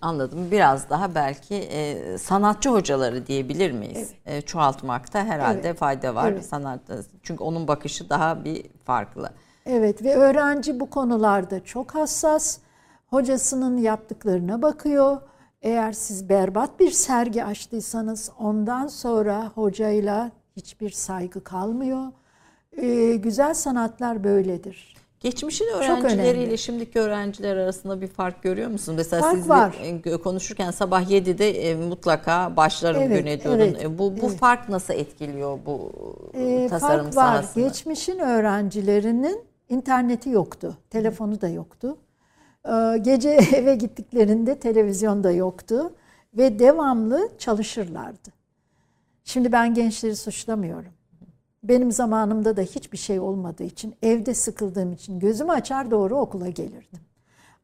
Anladım. 0.00 0.50
Biraz 0.50 0.90
daha 0.90 1.14
belki 1.14 1.54
e, 1.54 2.18
sanatçı 2.18 2.68
hocaları 2.70 3.26
diyebilir 3.26 3.72
miyiz? 3.72 4.10
E, 4.26 4.40
çoğaltmakta 4.40 5.24
herhalde 5.24 5.68
Evet. 5.68 5.78
fayda 5.78 6.14
var. 6.14 6.32
Evet. 6.32 6.46
Sanat 6.46 6.80
çünkü 7.22 7.44
onun 7.44 7.68
bakışı 7.68 8.10
daha 8.10 8.44
bir 8.44 8.66
farklı. 8.84 9.30
Evet 9.66 10.04
ve 10.04 10.14
öğrenci 10.14 10.80
bu 10.80 10.90
konularda 10.90 11.64
çok 11.64 11.94
hassas. 11.94 12.58
Hocasının 13.14 13.76
yaptıklarına 13.76 14.62
bakıyor. 14.62 15.16
Eğer 15.62 15.92
siz 15.92 16.28
berbat 16.28 16.80
bir 16.80 16.90
sergi 16.90 17.44
açtıysanız 17.44 18.30
ondan 18.38 18.86
sonra 18.86 19.50
hocayla 19.54 20.30
hiçbir 20.56 20.90
saygı 20.90 21.44
kalmıyor. 21.44 22.02
Ee, 22.82 23.14
güzel 23.16 23.54
sanatlar 23.54 24.24
böyledir. 24.24 24.96
Geçmişin 25.20 25.64
öğrencileriyle 25.64 26.56
şimdiki 26.56 27.00
öğrenciler 27.00 27.56
arasında 27.56 28.00
bir 28.00 28.06
fark 28.06 28.42
görüyor 28.42 28.70
musun? 28.70 28.94
Mesela 28.96 29.22
Fark 29.22 29.36
siz 29.36 29.48
var. 29.48 29.76
e, 30.04 30.16
konuşurken 30.16 30.70
sabah 30.70 31.10
7'de 31.10 31.50
e, 31.70 31.74
mutlaka 31.74 32.56
başlarım 32.56 33.02
Evet, 33.02 33.18
güne 33.18 33.40
diyordun. 33.40 33.58
evet, 33.60 33.84
E, 33.84 33.98
bu 33.98 34.16
bu 34.22 34.26
evet. 34.26 34.38
fark 34.38 34.68
nasıl 34.68 34.94
etkiliyor 34.94 35.58
bu 35.66 35.92
Ee, 36.34 36.66
tasarım 36.70 37.10
fark 37.10 37.44
var. 37.44 37.46
Geçmişin 37.54 38.18
öğrencilerinin 38.18 39.40
interneti 39.68 40.30
yoktu. 40.30 40.76
Telefonu 40.90 41.40
da 41.40 41.48
yoktu. 41.48 41.96
Ee, 42.68 42.98
gece 42.98 43.30
eve 43.54 43.74
gittiklerinde 43.74 44.58
televizyon 44.58 45.24
da 45.24 45.30
yoktu. 45.30 45.92
Ve 46.36 46.58
devamlı 46.58 47.28
çalışırlardı. 47.38 48.30
Şimdi 49.24 49.52
ben 49.52 49.74
gençleri 49.74 50.16
suçlamıyorum. 50.16 50.92
Benim 51.62 51.92
zamanımda 51.92 52.56
da 52.56 52.62
hiçbir 52.62 52.98
şey 52.98 53.20
olmadığı 53.20 53.64
için, 53.64 53.94
evde 54.02 54.34
sıkıldığım 54.34 54.92
için 54.92 55.18
gözümü 55.18 55.52
açar 55.52 55.90
doğru 55.90 56.16
okula 56.16 56.48
gelirdim. 56.48 57.00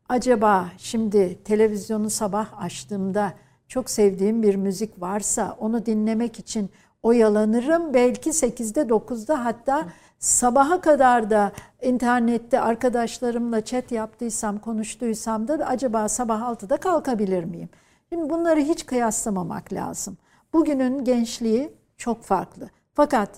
Acaba 0.09 0.69
şimdi 0.79 1.39
televizyonu 1.45 2.11
sabah 2.11 2.63
açtığımda 2.63 3.33
çok 3.69 3.91
sevdiğim 3.91 4.43
bir 4.43 4.55
müzik 4.55 5.01
varsa 5.01 5.57
onu 5.61 5.87
dinlemek 5.87 6.39
için 6.39 6.71
oyalanırım. 7.03 7.95
Belki 7.95 8.31
8'de 8.31 8.81
9'da 8.81 9.45
hatta 9.45 9.89
sabaha 10.21 10.81
kadar 10.81 11.31
da 11.31 11.53
internette 11.83 12.61
arkadaşlarımla 12.61 13.65
chat 13.65 13.93
yaptıysam, 13.93 14.59
konuştuysam 14.59 15.49
da 15.49 15.67
acaba 15.67 16.09
sabah 16.09 16.41
6'da 16.41 16.77
kalkabilir 16.77 17.45
miyim? 17.45 17.69
Şimdi 18.09 18.31
bunları 18.31 18.61
hiç 18.61 18.87
kıyaslamamak 18.87 19.73
lazım. 19.73 20.17
Bugünün 20.53 21.05
gençliği 21.05 21.73
çok 21.97 22.23
farklı. 22.23 22.71
Fakat 22.95 23.31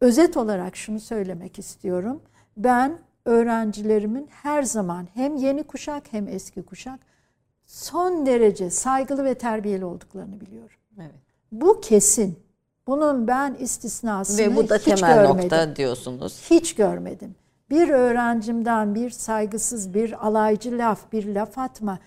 özet 0.00 0.36
olarak 0.36 0.76
şunu 0.76 1.00
söylemek 1.00 1.58
istiyorum. 1.58 2.22
Ben 2.56 2.98
öğrencilerimin 3.24 4.28
her 4.30 4.62
zaman 4.62 5.08
hem 5.14 5.36
yeni 5.36 5.62
kuşak 5.62 6.12
hem 6.12 6.28
eski 6.28 6.62
kuşak 6.62 7.00
son 7.66 8.26
derece 8.26 8.70
saygılı 8.70 9.24
ve 9.24 9.34
terbiyeli 9.34 9.84
olduklarını 9.84 10.40
biliyorum. 10.40 10.76
Evet. 10.98 11.14
Bu 11.52 11.80
kesin. 11.80 12.43
Bunun 12.86 13.26
ben 13.26 13.54
istisnasını 13.54 14.38
Ve 14.38 14.56
bu 14.56 14.68
da 14.68 14.76
hiç 14.76 14.84
temel 14.84 15.14
görmedim. 15.14 15.42
nokta 15.42 15.76
diyorsunuz. 15.76 16.40
Hiç 16.50 16.74
görmedim. 16.74 17.34
Bir 17.70 17.88
öğrencimden 17.88 18.94
bir 18.94 19.10
saygısız, 19.10 19.94
bir 19.94 20.26
alaycı 20.26 20.78
laf, 20.78 21.12
bir 21.12 21.34
laf 21.34 21.58
atma 21.58 21.98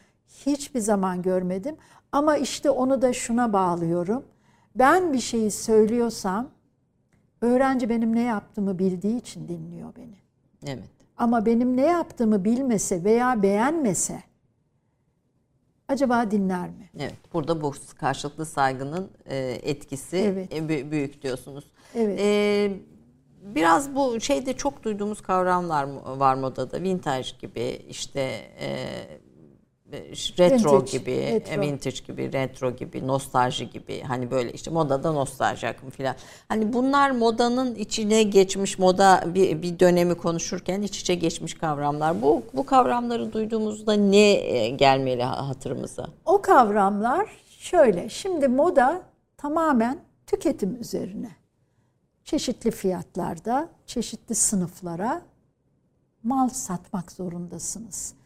hiçbir 0.45 0.79
zaman 0.79 1.21
görmedim. 1.21 1.75
Ama 2.11 2.37
işte 2.37 2.69
onu 2.69 3.01
da 3.01 3.13
şuna 3.13 3.53
bağlıyorum. 3.53 4.25
Ben 4.75 5.13
bir 5.13 5.19
şeyi 5.19 5.51
söylüyorsam 5.51 6.49
öğrenci 7.41 7.89
benim 7.89 8.15
ne 8.15 8.21
yaptığımı 8.23 8.79
bildiği 8.79 9.17
için 9.17 9.47
dinliyor 9.47 9.95
beni. 9.95 10.17
Evet. 10.65 10.89
Ama 11.17 11.45
benim 11.45 11.77
ne 11.77 11.85
yaptığımı 11.85 12.45
bilmese 12.45 13.03
veya 13.03 13.41
beğenmese 13.43 14.23
acaba 15.87 16.31
dinler 16.31 16.69
mi? 16.69 16.89
Evet. 16.99 17.13
Burada 17.33 17.61
bu 17.61 17.73
karşılıklı 17.99 18.45
saygının 18.45 19.09
e, 19.25 19.37
etkisi 19.63 20.17
Evet. 20.17 20.53
e, 20.53 20.57
bü- 20.57 20.91
büyük 20.91 21.21
diyorsunuz. 21.21 21.65
Evet. 21.95 22.19
E, 22.21 22.71
biraz 23.41 23.95
bu 23.95 24.19
şeyde 24.21 24.53
çok 24.53 24.83
duyduğumuz 24.83 25.21
kavramlar 25.21 25.83
var 26.19 26.35
modada. 26.35 26.81
Vintage 26.81 27.27
gibi 27.41 27.61
işte 27.89 28.21
e, 28.59 28.87
retro 29.91 30.71
Vintage, 30.71 30.97
gibi, 30.97 31.17
retro. 31.17 31.61
vintage 31.61 31.97
gibi, 32.07 32.33
retro 32.33 32.71
gibi, 32.71 33.07
nostalji 33.07 33.69
gibi 33.69 34.01
hani 34.01 34.31
böyle 34.31 34.51
işte 34.51 34.71
modada 34.71 35.11
nostalji 35.11 35.67
akımı 35.67 35.91
filan. 35.91 36.15
Hani 36.49 36.73
bunlar 36.73 37.11
modanın 37.11 37.75
içine 37.75 38.23
geçmiş 38.23 38.79
moda 38.79 39.23
bir, 39.27 39.61
bir 39.61 39.79
dönemi 39.79 40.15
konuşurken 40.15 40.81
iç 40.81 40.99
içe 40.99 41.15
geçmiş 41.15 41.53
kavramlar. 41.53 42.21
Bu 42.21 42.43
bu 42.53 42.65
kavramları 42.65 43.33
duyduğumuzda 43.33 43.93
ne 43.93 44.31
e, 44.31 44.69
gelmeli 44.69 45.23
hatırımıza? 45.23 46.07
O 46.25 46.41
kavramlar 46.41 47.29
şöyle. 47.59 48.09
Şimdi 48.09 48.47
moda 48.47 49.01
tamamen 49.37 49.99
tüketim 50.27 50.81
üzerine. 50.81 51.31
Çeşitli 52.23 52.71
fiyatlarda, 52.71 53.69
çeşitli 53.85 54.35
sınıflara 54.35 55.21
mal 56.23 56.49
satmak 56.49 57.11
zorundasınız. 57.11 58.16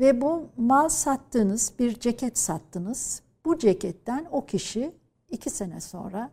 Ve 0.00 0.20
bu 0.20 0.48
mal 0.56 0.88
sattığınız 0.88 1.72
bir 1.78 2.00
ceket 2.00 2.38
sattınız. 2.38 3.22
Bu 3.44 3.58
ceketten 3.58 4.26
o 4.30 4.46
kişi 4.46 4.92
iki 5.30 5.50
sene 5.50 5.80
sonra 5.80 6.30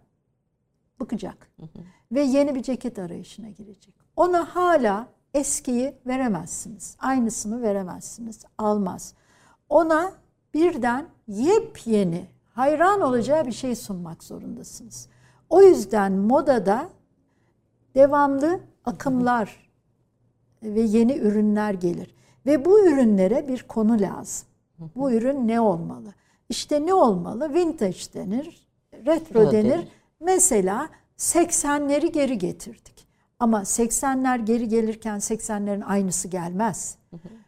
bıkacak. 0.99 1.51
Ve 2.11 2.21
yeni 2.21 2.55
bir 2.55 2.63
ceket 2.63 2.99
arayışına 2.99 3.49
girecek. 3.49 3.95
Ona 4.15 4.55
hala 4.55 5.07
eskiyi 5.33 5.95
veremezsiniz. 6.05 6.97
Aynısını 6.99 7.61
veremezsiniz. 7.61 8.45
Almaz. 8.57 9.13
Ona 9.69 10.11
birden 10.53 11.05
yepyeni, 11.27 12.27
hayran 12.49 13.01
olacağı 13.01 13.45
bir 13.45 13.51
şey 13.51 13.75
sunmak 13.75 14.23
zorundasınız. 14.23 15.09
O 15.49 15.61
yüzden 15.61 16.11
modada 16.11 16.89
devamlı 17.95 18.59
akımlar 18.85 19.69
ve 20.63 20.81
yeni 20.81 21.17
ürünler 21.17 21.73
gelir. 21.73 22.15
Ve 22.47 22.65
bu 22.65 22.87
ürünlere 22.87 23.47
bir 23.47 23.63
konu 23.63 24.01
lazım. 24.01 24.47
Bu 24.95 25.11
ürün 25.11 25.47
ne 25.47 25.59
olmalı? 25.59 26.13
İşte 26.49 26.85
ne 26.85 26.93
olmalı? 26.93 27.53
Vintage 27.53 28.13
denir, 28.13 28.67
retro 29.05 29.51
denir. 29.51 29.71
denir. 29.71 29.87
Mesela 30.19 30.89
80'leri 31.17 32.11
geri 32.11 32.37
getirdik. 32.37 33.07
Ama 33.39 33.61
80'ler 33.61 34.45
geri 34.45 34.67
gelirken 34.67 35.17
80'lerin 35.17 35.83
aynısı 35.83 36.27
gelmez. 36.27 36.97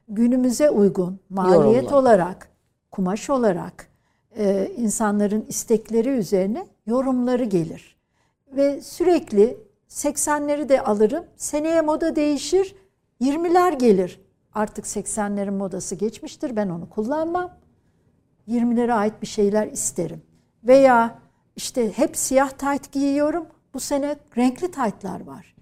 Günümüze 0.08 0.70
uygun 0.70 1.20
maliyet 1.30 1.84
Yorumlar. 1.84 2.02
olarak, 2.02 2.50
kumaş 2.92 3.30
olarak 3.30 3.90
e, 4.38 4.72
insanların 4.78 5.46
istekleri 5.48 6.10
üzerine 6.10 6.68
yorumları 6.86 7.44
gelir. 7.44 7.98
Ve 8.52 8.82
sürekli 8.82 9.58
80'leri 9.90 10.70
de 10.70 10.82
alırım. 10.82 11.26
Seneye 11.38 11.82
moda 11.82 12.16
değişir. 12.16 12.76
20'ler 13.22 13.80
gelir. 13.80 14.29
Artık 14.60 14.86
80'lerin 14.86 15.52
modası 15.58 15.96
geçmiştir. 15.96 16.56
Ben 16.56 16.70
onu 16.70 16.90
kullanmam. 16.90 17.52
20'lere 18.48 18.94
ait 18.94 19.14
bir 19.22 19.28
şeyler 19.28 19.68
isterim. 19.68 20.22
Veya 20.64 21.16
işte 21.56 21.92
hep 21.98 22.18
siyah 22.18 22.50
tayt 22.50 22.92
giyiyorum. 22.92 23.46
Bu 23.74 23.80
sene 23.80 24.16
renkli 24.38 24.72
taytlar 24.72 25.26
var. 25.26 25.56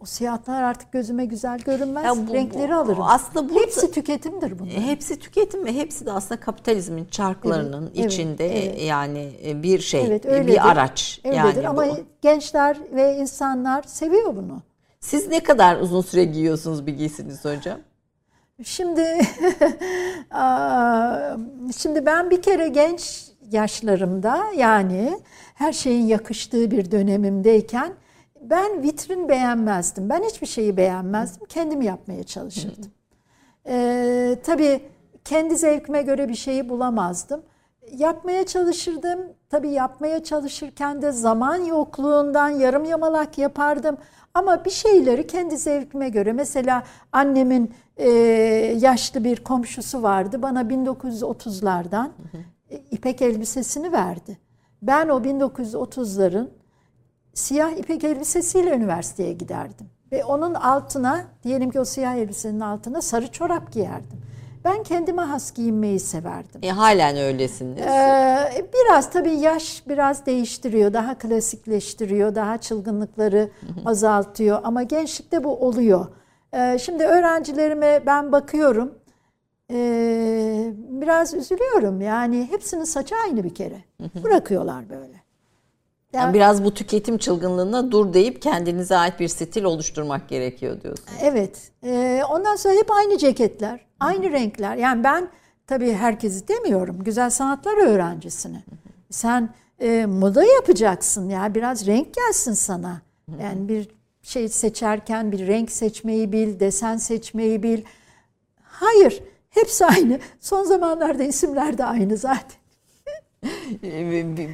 O 0.00 0.04
siyahlar 0.06 0.62
artık 0.62 0.92
gözüme 0.92 1.24
güzel 1.26 1.58
görünmez. 1.58 2.04
Ya 2.04 2.26
bu- 2.28 2.32
Renkleri 2.32 2.70
bu- 2.72 2.74
alırım. 2.74 3.02
aslında 3.02 3.48
bu- 3.54 3.60
Hepsi 3.60 3.90
tüketimdir 3.90 4.58
bunlar. 4.58 4.72
Hepsi 4.72 5.18
tüketim 5.18 5.64
ve 5.64 5.72
hepsi 5.74 6.06
de 6.06 6.12
aslında 6.12 6.40
kapitalizmin 6.40 7.04
çarklarının 7.04 7.90
Evet, 7.96 8.12
içinde 8.12 8.58
evet. 8.68 8.82
yani 8.82 9.32
bir 9.62 9.78
şey, 9.78 10.06
Evet 10.06 10.26
öyledir. 10.26 10.46
bir 10.52 10.70
araç. 10.70 11.20
Öyledir 11.24 11.38
yani 11.44 11.68
ama 11.68 11.86
bu. 11.86 11.96
gençler 12.22 12.76
ve 12.94 13.16
insanlar 13.16 13.82
seviyor 13.82 14.36
bunu. 14.36 14.62
Siz 15.00 15.28
ne 15.28 15.42
kadar 15.42 15.80
uzun 15.80 16.00
süre 16.00 16.24
giyiyorsunuz 16.24 16.86
bir 16.86 16.92
giysinizi 16.92 17.56
hocam? 17.56 17.78
Şimdi 18.64 19.00
şimdi 21.76 22.06
ben 22.06 22.30
bir 22.30 22.42
kere 22.42 22.68
genç 22.68 23.30
yaşlarımda 23.50 24.44
yani 24.56 25.20
her 25.54 25.72
şeyin 25.72 26.06
yakıştığı 26.06 26.70
bir 26.70 26.90
dönemimdeyken 26.90 27.92
ben 28.40 28.82
vitrin 28.82 29.28
beğenmezdim. 29.28 30.08
Ben 30.08 30.22
hiçbir 30.22 30.46
şeyi 30.46 30.76
beğenmezdim. 30.76 31.46
Kendim 31.46 31.82
yapmaya 31.82 32.24
çalışırdım. 32.24 32.90
Ee, 33.68 34.38
tabii 34.44 34.80
kendi 35.24 35.56
zevkime 35.56 36.02
göre 36.02 36.28
bir 36.28 36.34
şeyi 36.34 36.68
bulamazdım. 36.68 37.42
Yapmaya 37.92 38.46
çalışırdım. 38.46 39.20
Tabii 39.50 39.70
yapmaya 39.70 40.24
çalışırken 40.24 41.02
de 41.02 41.12
zaman 41.12 41.56
yokluğundan 41.56 42.48
yarım 42.48 42.84
yamalak 42.84 43.38
yapardım. 43.38 43.96
Ama 44.34 44.64
bir 44.64 44.70
şeyleri 44.70 45.26
kendi 45.26 45.56
zevkime 45.56 46.08
göre 46.08 46.32
mesela 46.32 46.82
annemin 47.12 47.74
e, 47.96 48.08
yaşlı 48.80 49.24
bir 49.24 49.44
komşusu 49.44 50.02
vardı. 50.02 50.42
Bana 50.42 50.62
1930'lardan 50.62 52.08
e, 52.70 52.76
ipek 52.90 53.22
elbisesini 53.22 53.92
verdi. 53.92 54.38
Ben 54.82 55.08
o 55.08 55.18
1930'ların 55.18 56.48
siyah 57.34 57.70
ipek 57.72 58.04
elbisesiyle 58.04 58.70
üniversiteye 58.70 59.32
giderdim. 59.32 59.86
Ve 60.12 60.24
onun 60.24 60.54
altına, 60.54 61.24
diyelim 61.44 61.70
ki 61.70 61.80
o 61.80 61.84
siyah 61.84 62.14
elbisenin 62.14 62.60
altına 62.60 63.02
sarı 63.02 63.32
çorap 63.32 63.72
giyerdim. 63.72 64.18
Ben 64.64 64.82
kendime 64.82 65.22
has 65.22 65.52
giyinmeyi 65.52 66.00
severdim. 66.00 66.60
E, 66.62 66.70
halen 66.70 67.16
öylesiniz. 67.16 67.78
Ee, 67.80 68.66
biraz 68.74 69.10
tabii 69.10 69.34
yaş 69.34 69.82
biraz 69.88 70.26
değiştiriyor, 70.26 70.92
daha 70.92 71.18
klasikleştiriyor, 71.18 72.34
daha 72.34 72.58
çılgınlıkları 72.58 73.50
azaltıyor. 73.84 74.60
Ama 74.64 74.82
gençlikte 74.82 75.44
bu 75.44 75.56
oluyor. 75.56 76.06
Ee, 76.54 76.78
şimdi 76.78 77.04
öğrencilerime 77.04 78.02
ben 78.06 78.32
bakıyorum, 78.32 78.94
ee, 79.70 80.72
biraz 80.76 81.34
üzülüyorum. 81.34 82.00
Yani 82.00 82.48
hepsinin 82.50 82.84
saçı 82.84 83.14
aynı 83.24 83.44
bir 83.44 83.54
kere. 83.54 83.84
Bırakıyorlar 84.24 84.90
böyle. 84.90 85.26
Yani 86.12 86.34
biraz 86.34 86.64
bu 86.64 86.74
tüketim 86.74 87.18
çılgınlığına 87.18 87.90
dur 87.90 88.12
deyip 88.12 88.42
kendinize 88.42 88.96
ait 88.96 89.20
bir 89.20 89.28
stil 89.28 89.64
oluşturmak 89.64 90.28
gerekiyor 90.28 90.80
diyorsun. 90.80 91.06
Evet. 91.22 91.70
Ee, 91.84 92.22
ondan 92.30 92.56
sonra 92.56 92.74
hep 92.74 92.90
aynı 92.90 93.18
ceketler, 93.18 93.80
aynı 94.00 94.30
renkler. 94.30 94.76
Yani 94.76 95.04
ben 95.04 95.28
tabii 95.66 95.92
herkesi 95.92 96.48
demiyorum. 96.48 97.04
Güzel 97.04 97.30
sanatlar 97.30 97.86
öğrencisini. 97.86 98.64
Sen 99.10 99.54
e, 99.80 100.06
moda 100.06 100.44
yapacaksın 100.44 101.28
ya 101.28 101.54
biraz 101.54 101.86
renk 101.86 102.14
gelsin 102.14 102.52
sana. 102.52 103.00
Yani 103.42 103.68
bir 103.68 103.88
şey 104.26 104.48
seçerken 104.48 105.32
bir 105.32 105.46
renk 105.46 105.72
seçmeyi 105.72 106.32
bil, 106.32 106.60
desen 106.60 106.96
seçmeyi 106.96 107.62
bil. 107.62 107.82
Hayır, 108.62 109.22
hepsi 109.50 109.86
aynı. 109.86 110.18
Son 110.40 110.64
zamanlarda 110.64 111.22
isimler 111.22 111.78
de 111.78 111.84
aynı 111.84 112.16
zaten. 112.16 112.58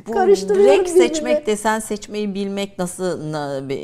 Bu 0.07 0.15
renk 0.59 0.89
seçmek, 0.89 1.47
desen 1.47 1.79
seçmeyi 1.79 2.35
bilmek 2.35 2.79
nasıl 2.79 3.33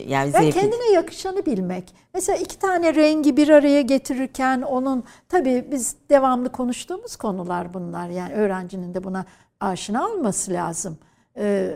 yani 0.09 0.31
zevkli? 0.31 0.53
kendine 0.53 0.91
yakışanı 0.93 1.47
bilmek. 1.47 1.95
Mesela 2.15 2.39
iki 2.39 2.59
tane 2.59 2.95
rengi 2.95 3.37
bir 3.37 3.49
araya 3.49 3.81
getirirken 3.81 4.63
onun 4.63 5.05
tabii 5.29 5.65
biz 5.71 5.97
devamlı 6.11 6.53
konuştuğumuz 6.53 7.17
konular 7.17 7.75
bunlar. 7.75 8.09
Yani 8.09 8.35
öğrencinin 8.35 8.95
de 8.95 9.05
buna 9.05 9.25
aşina 9.61 10.09
olması 10.09 10.53
lazım. 10.53 10.99
Ee, 11.37 11.75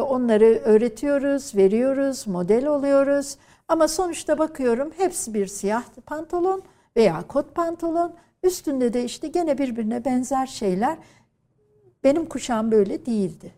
onları 0.00 0.44
öğretiyoruz, 0.44 1.56
veriyoruz, 1.56 2.26
model 2.26 2.66
oluyoruz. 2.66 3.36
Ama 3.68 3.88
sonuçta 3.88 4.38
bakıyorum 4.38 4.92
hepsi 4.96 5.34
bir 5.34 5.46
siyah 5.46 5.82
pantolon 6.06 6.62
veya 6.96 7.24
kot 7.28 7.54
pantolon. 7.54 8.14
Üstünde 8.42 8.92
de 8.92 9.04
işte 9.04 9.28
gene 9.28 9.58
birbirine 9.58 10.04
benzer 10.04 10.46
şeyler. 10.46 10.98
Benim 12.04 12.26
kuşağım 12.26 12.70
böyle 12.70 13.06
değildi. 13.06 13.52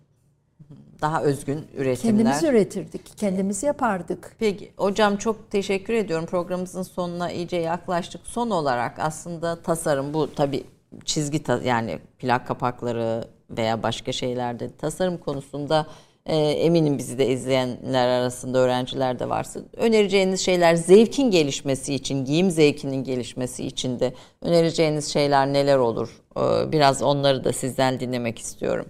Daha 1.00 1.22
özgün 1.22 1.66
üretimler. 1.76 1.96
Kendimiz 1.96 2.42
üretirdik, 2.42 3.18
kendimiz 3.18 3.62
yapardık. 3.62 4.36
Peki 4.38 4.72
hocam 4.76 5.16
çok 5.16 5.50
teşekkür 5.50 5.94
ediyorum. 5.94 6.26
Programımızın 6.26 6.82
sonuna 6.82 7.30
iyice 7.30 7.56
yaklaştık. 7.56 8.20
Son 8.26 8.50
olarak 8.50 8.98
aslında 8.98 9.62
tasarım 9.62 10.14
bu 10.14 10.34
tabi 10.34 10.64
çizgi 11.04 11.42
yani 11.64 11.98
plak 12.18 12.46
kapakları 12.46 13.24
veya 13.50 13.82
başka 13.82 14.12
şeylerde 14.12 14.76
tasarım 14.76 15.18
konusunda 15.18 15.86
e, 16.26 16.36
eminim 16.36 16.98
bizi 16.98 17.18
de 17.18 17.28
izleyenler 17.28 18.08
arasında 18.08 18.58
öğrenciler 18.58 19.18
de 19.18 19.28
varsa 19.28 19.60
önereceğiniz 19.76 20.40
şeyler 20.40 20.74
zevkin 20.74 21.30
gelişmesi 21.30 21.94
için, 21.94 22.24
giyim 22.24 22.50
zevkinin 22.50 23.04
gelişmesi 23.04 23.66
için 23.66 24.00
de 24.00 24.14
önereceğiniz 24.42 25.12
şeyler 25.12 25.46
neler 25.46 25.76
olur? 25.76 26.22
E, 26.36 26.72
biraz 26.72 27.02
onları 27.02 27.44
da 27.44 27.52
sizden 27.52 28.00
dinlemek 28.00 28.38
istiyorum. 28.38 28.86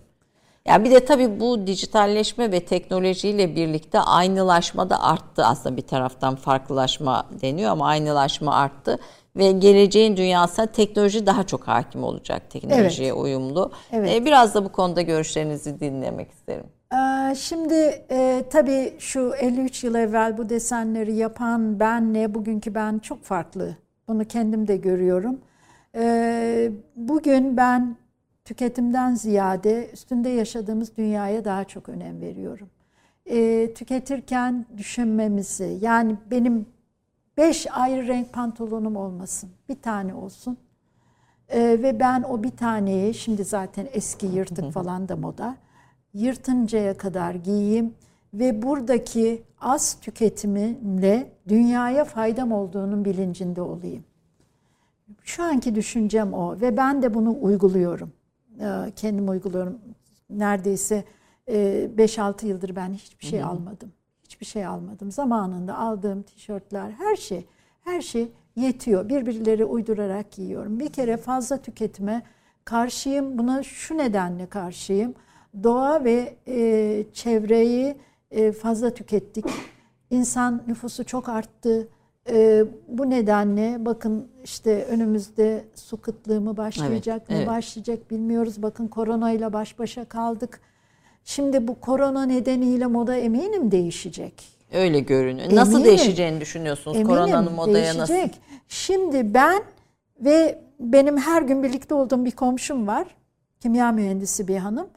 Ya 0.66 0.85
bir 0.85 0.91
de 0.91 1.05
tabii 1.05 1.41
bu 1.41 1.66
dijitalleşme 1.66 2.53
ve 2.53 2.61
teknolojiyle 2.61 3.57
birlikte 3.57 4.01
aynılaşma 4.01 4.91
da 4.91 5.03
arttı. 5.03 5.45
Aslında 5.45 5.77
bir 5.77 5.82
taraftan 5.82 6.37
farklılaşma 6.37 7.27
deniyor 7.43 7.70
ama 7.70 7.87
aynılaşma 7.87 8.55
arttı 8.55 8.99
ve 9.36 9.52
geleceğin 9.52 10.16
dünyasına 10.16 10.66
teknoloji 10.66 11.27
daha 11.27 11.47
çok 11.47 11.69
hakim 11.69 12.05
olacak. 12.05 12.51
Teknolojiye 12.51 13.09
evet. 13.09 13.19
uyumlu. 13.19 13.73
Evet. 13.93 14.11
Ee, 14.15 14.24
biraz 14.24 14.55
da 14.55 14.65
bu 14.65 14.73
konuda 14.73 15.02
görüşlerinizi 15.02 15.81
dinlemek 15.81 16.31
isterim. 16.31 16.66
Ee, 16.94 17.35
şimdi 17.35 18.05
e, 18.11 18.44
tabii 18.51 18.94
şu 18.98 19.35
53 19.40 19.85
yıl 19.85 19.94
evvel 19.94 20.39
bu 20.39 20.48
desenleri 20.48 21.15
yapan 21.15 21.81
benle 21.81 22.35
bugünkü 22.35 22.74
ben 22.74 22.98
çok 22.98 23.24
farklı. 23.24 23.77
Bunu 24.09 24.24
kendim 24.24 24.69
de 24.69 24.77
görüyorum. 24.77 25.40
Ee, 25.94 26.70
bugün 26.97 27.57
ben 27.57 27.97
tüketimden 28.44 29.15
ziyade 29.15 29.90
üstünde 29.93 30.28
yaşadığımız 30.28 30.97
dünyaya 30.97 31.44
daha 31.44 31.65
çok 31.65 31.89
önem 31.89 32.20
veriyorum. 32.20 32.70
Ee, 33.27 33.70
tüketirken 33.74 34.66
düşünmemizi 34.77 35.78
yani 35.81 36.16
benim 36.31 36.66
beş 37.36 37.66
ayrı 37.73 38.09
renk 38.09 38.32
pantolonum 38.32 38.97
olmasın. 38.97 39.51
Bir 39.69 39.82
tane 39.82 40.15
olsun. 40.15 40.59
Ee, 41.48 41.61
ve 41.82 42.01
ben 42.01 42.23
o 42.23 42.43
bir 42.43 42.51
taneyi 42.51 43.15
şimdi 43.15 43.44
zaten 43.44 43.89
eski 43.93 44.27
yırtık 44.27 44.73
falan 44.73 45.09
da 45.09 45.16
moda 45.16 45.57
yırtıncaya 46.15 46.97
kadar 46.97 47.35
giyeyim 47.35 47.94
ve 48.35 48.62
buradaki 48.62 49.43
az 49.61 50.01
tüketimimle 50.01 51.32
dünyaya 51.48 52.05
faydam 52.05 52.52
olduğunun 52.52 53.05
bilincinde 53.05 53.62
olayım. 53.62 54.05
Şu 55.23 55.43
anki 55.43 55.74
düşüncem 55.74 56.35
o 56.35 56.61
ve 56.61 56.77
ben 56.77 57.02
de 57.02 57.15
bunu 57.15 57.36
uyguluyorum. 57.40 58.12
Ee, 58.61 58.93
kendim 58.97 59.28
uyguluyorum. 59.28 59.78
Neredeyse 60.31 61.05
5-6 61.48 62.44
e, 62.44 62.48
yıldır 62.48 62.77
ben 62.77 62.93
hiçbir 62.93 63.27
şey 63.27 63.43
almadım. 63.43 63.93
Hiçbir 64.41 64.53
şey 64.53 64.67
almadım. 64.67 65.12
Zamanında 65.12 65.79
aldığım 65.79 66.23
tişörtler, 66.23 66.91
her 66.91 67.17
şey, 67.17 67.47
her 67.85 68.01
şey 68.01 68.33
yetiyor. 68.57 69.09
Birbirleri 69.09 69.65
uydurarak 69.65 70.33
giyiyorum. 70.33 70.81
Bir 70.81 70.93
kere 70.93 71.17
fazla 71.17 71.57
tüketime 71.57 72.23
karşıyım. 72.65 73.39
Buna 73.39 73.62
şu 73.62 73.99
nedenle 73.99 74.47
karşıyım 74.47 75.15
doğa 75.62 76.05
ve 76.05 76.37
e, 76.47 77.05
çevreyi 77.12 77.97
e, 78.31 78.53
fazla 78.53 78.95
tükettik. 78.95 79.45
İnsan 80.11 80.62
nüfusu 80.67 81.05
çok 81.05 81.29
arttı. 81.29 81.89
E, 82.31 82.65
bu 82.89 83.11
nedenle 83.11 83.85
bakın 83.85 84.29
işte 84.45 84.85
önümüzde 84.85 85.65
su 85.75 86.01
kıtlığı 86.01 86.41
mı 86.41 86.57
başlayacak 86.57 87.19
evet, 87.19 87.31
mı 87.31 87.37
evet. 87.37 87.49
başlayacak 87.49 88.11
bilmiyoruz. 88.11 88.62
Bakın 88.62 88.89
koronayla 88.89 89.53
baş 89.53 89.79
başa 89.79 90.05
kaldık. 90.05 90.61
Şimdi 91.25 91.69
bu 91.69 91.81
korona 91.81 92.25
nedeniyle 92.27 92.87
moda 92.87 93.17
eminim 93.17 93.71
değişecek. 93.71 94.49
Öyle 94.73 95.01
görünüyor. 95.01 95.39
Eminim, 95.39 95.57
nasıl 95.57 95.85
değişeceğini 95.85 96.41
düşünüyorsunuz 96.41 96.97
eminim, 96.97 97.17
koronanın 97.17 97.53
modaya 97.53 97.75
değişecek. 97.75 97.99
nasıl? 98.01 98.29
Şimdi 98.69 99.35
ben 99.35 99.63
ve 100.21 100.63
benim 100.81 101.19
her 101.19 101.43
gün 101.43 101.63
birlikte 101.63 101.95
olduğum 101.95 102.25
bir 102.25 102.31
komşum 102.31 102.87
var. 102.87 103.17
Kimya 103.61 103.93
mühendisi 103.93 104.49
bir 104.49 104.57
hanım. 104.57 104.89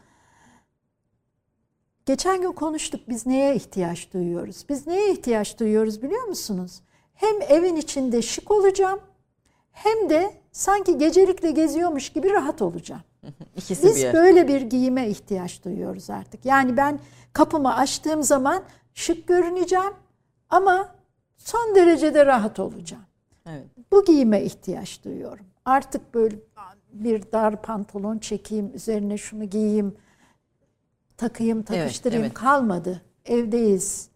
Geçen 2.05 2.41
gün 2.41 2.51
konuştuk 2.51 3.01
biz 3.09 3.25
neye 3.25 3.55
ihtiyaç 3.55 4.13
duyuyoruz? 4.13 4.65
Biz 4.69 4.87
neye 4.87 5.11
ihtiyaç 5.11 5.59
duyuyoruz 5.59 6.01
biliyor 6.01 6.23
musunuz? 6.23 6.81
Hem 7.13 7.41
evin 7.41 7.75
içinde 7.75 8.21
şık 8.21 8.51
olacağım 8.51 8.99
hem 9.71 10.09
de 10.09 10.33
sanki 10.51 10.97
gecelikle 10.97 11.51
geziyormuş 11.51 12.09
gibi 12.09 12.29
rahat 12.29 12.61
olacağım. 12.61 13.01
İkisi 13.55 13.87
Biz 13.87 13.95
bir. 13.95 14.13
böyle 14.13 14.47
bir 14.47 14.61
giyime 14.61 15.09
ihtiyaç 15.09 15.63
duyuyoruz 15.65 16.09
artık. 16.09 16.45
Yani 16.45 16.77
ben 16.77 16.99
kapımı 17.33 17.75
açtığım 17.75 18.23
zaman 18.23 18.63
şık 18.93 19.27
görüneceğim 19.27 19.93
ama 20.49 20.95
son 21.37 21.75
derecede 21.75 22.25
rahat 22.25 22.59
olacağım. 22.59 23.03
Evet. 23.49 23.67
Bu 23.91 24.05
giyime 24.05 24.41
ihtiyaç 24.41 25.03
duyuyorum. 25.03 25.45
Artık 25.65 26.13
böyle 26.13 26.35
bir 26.93 27.31
dar 27.31 27.61
pantolon 27.61 28.17
çekeyim, 28.17 28.71
üzerine 28.75 29.17
şunu 29.17 29.43
giyeyim 29.43 29.95
takayım, 31.17 31.63
takıştırayım 31.63 32.23
evet, 32.23 32.31
evet. 32.31 32.43
kalmadı. 32.43 33.01
Evdeyiz. 33.25 34.09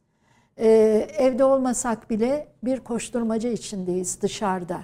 Ee, 0.59 1.07
evde 1.17 1.43
olmasak 1.43 2.09
bile 2.09 2.47
bir 2.63 2.79
koşturmaca 2.79 3.49
içindeyiz 3.49 4.21
dışarıda. 4.21 4.83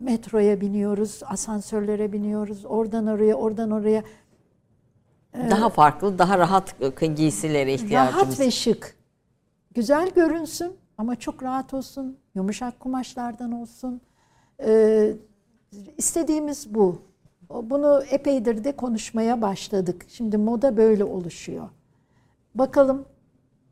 Metroya 0.00 0.60
biniyoruz, 0.60 1.20
asansörlere 1.26 2.12
biniyoruz, 2.12 2.64
oradan 2.64 3.06
oraya, 3.06 3.34
oradan 3.34 3.70
oraya. 3.70 4.02
Ee, 5.34 5.50
daha 5.50 5.68
farklı, 5.68 6.18
daha 6.18 6.38
rahat 6.38 6.74
giysilere 7.16 7.74
ihtiyacımız. 7.74 8.24
Rahat 8.24 8.40
ve 8.40 8.50
şık. 8.50 8.96
Güzel 9.74 10.10
görünsün 10.10 10.76
ama 10.98 11.16
çok 11.16 11.42
rahat 11.42 11.74
olsun, 11.74 12.18
yumuşak 12.34 12.80
kumaşlardan 12.80 13.52
olsun. 13.52 14.00
Ee, 14.64 15.12
istediğimiz 15.98 16.74
bu. 16.74 17.02
Bunu 17.50 18.02
epeydir 18.10 18.64
de 18.64 18.76
konuşmaya 18.76 19.42
başladık. 19.42 20.06
Şimdi 20.08 20.36
moda 20.36 20.76
böyle 20.76 21.04
oluşuyor. 21.04 21.68
Bakalım 22.54 23.04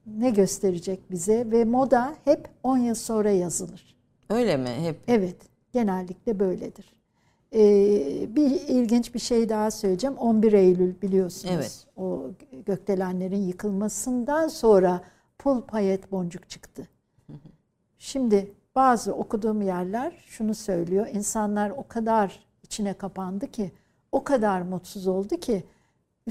ne 0.06 0.30
gösterecek 0.30 1.10
bize 1.10 1.50
ve 1.50 1.64
moda 1.64 2.14
hep 2.24 2.48
10 2.62 2.78
yıl 2.78 2.94
sonra 2.94 3.30
yazılır. 3.30 3.96
Öyle 4.30 4.56
mi? 4.56 4.68
Hep. 4.68 4.96
Evet, 5.08 5.36
genellikle 5.74 6.40
böyledir. 6.40 6.94
Ee, 7.54 8.36
bir 8.36 8.50
ilginç 8.50 9.14
bir 9.14 9.18
şey 9.18 9.48
daha 9.48 9.70
söyleyeceğim. 9.70 10.16
11 10.16 10.52
Eylül 10.52 11.00
biliyorsunuz. 11.02 11.54
Evet. 11.54 11.86
O 11.96 12.30
gökdelenlerin 12.66 13.42
yıkılmasından 13.42 14.48
sonra 14.48 15.00
pul 15.38 15.62
payet 15.62 16.12
boncuk 16.12 16.50
çıktı. 16.50 16.88
Şimdi 17.98 18.52
bazı 18.74 19.14
okuduğum 19.14 19.62
yerler 19.62 20.24
şunu 20.26 20.54
söylüyor. 20.54 21.06
İnsanlar 21.12 21.70
o 21.70 21.88
kadar 21.88 22.46
içine 22.62 22.94
kapandı 22.94 23.46
ki 23.50 23.72
o 24.12 24.24
kadar 24.24 24.62
mutsuz 24.62 25.06
oldu 25.06 25.36
ki 25.36 25.64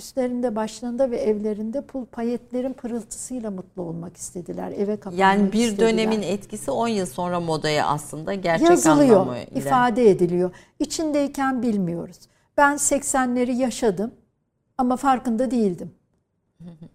üstlerinde 0.04 0.56
başlarında 0.56 1.12
ve 1.12 1.18
evlerinde 1.18 1.82
pul 1.82 2.06
payetlerin 2.06 2.74
pırıltısıyla 2.74 3.52
mutlu 3.52 3.82
olmak 3.82 4.18
istediler. 4.18 4.72
Eve 4.72 4.98
kapanmak 5.00 5.20
Yani 5.20 5.52
bir 5.52 5.60
istediler. 5.68 5.90
dönemin 5.94 6.22
etkisi 6.22 6.72
10 6.72 6.88
yıl 6.88 7.06
sonra 7.06 7.40
modaya 7.40 7.88
aslında 7.88 8.34
gerçek 8.34 8.70
Yazılıyor, 8.70 9.20
anlamıyla. 9.22 9.46
ifade 9.46 10.10
ediliyor. 10.10 10.52
İçindeyken 10.80 11.62
bilmiyoruz. 11.62 12.18
Ben 12.58 12.74
80'leri 12.76 13.52
yaşadım 13.52 14.12
ama 14.78 14.96
farkında 14.98 15.52
değildim. 15.52 15.94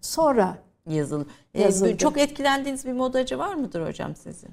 sonra 0.01 0.57
Yazılı. 0.89 1.25
Ee, 1.53 1.61
Yazıldı. 1.61 1.97
çok 1.97 2.17
etkilendiğiniz 2.17 2.85
bir 2.85 2.93
modacı 2.93 3.37
var 3.39 3.53
mıdır 3.55 3.87
hocam 3.87 4.15
sizin? 4.15 4.49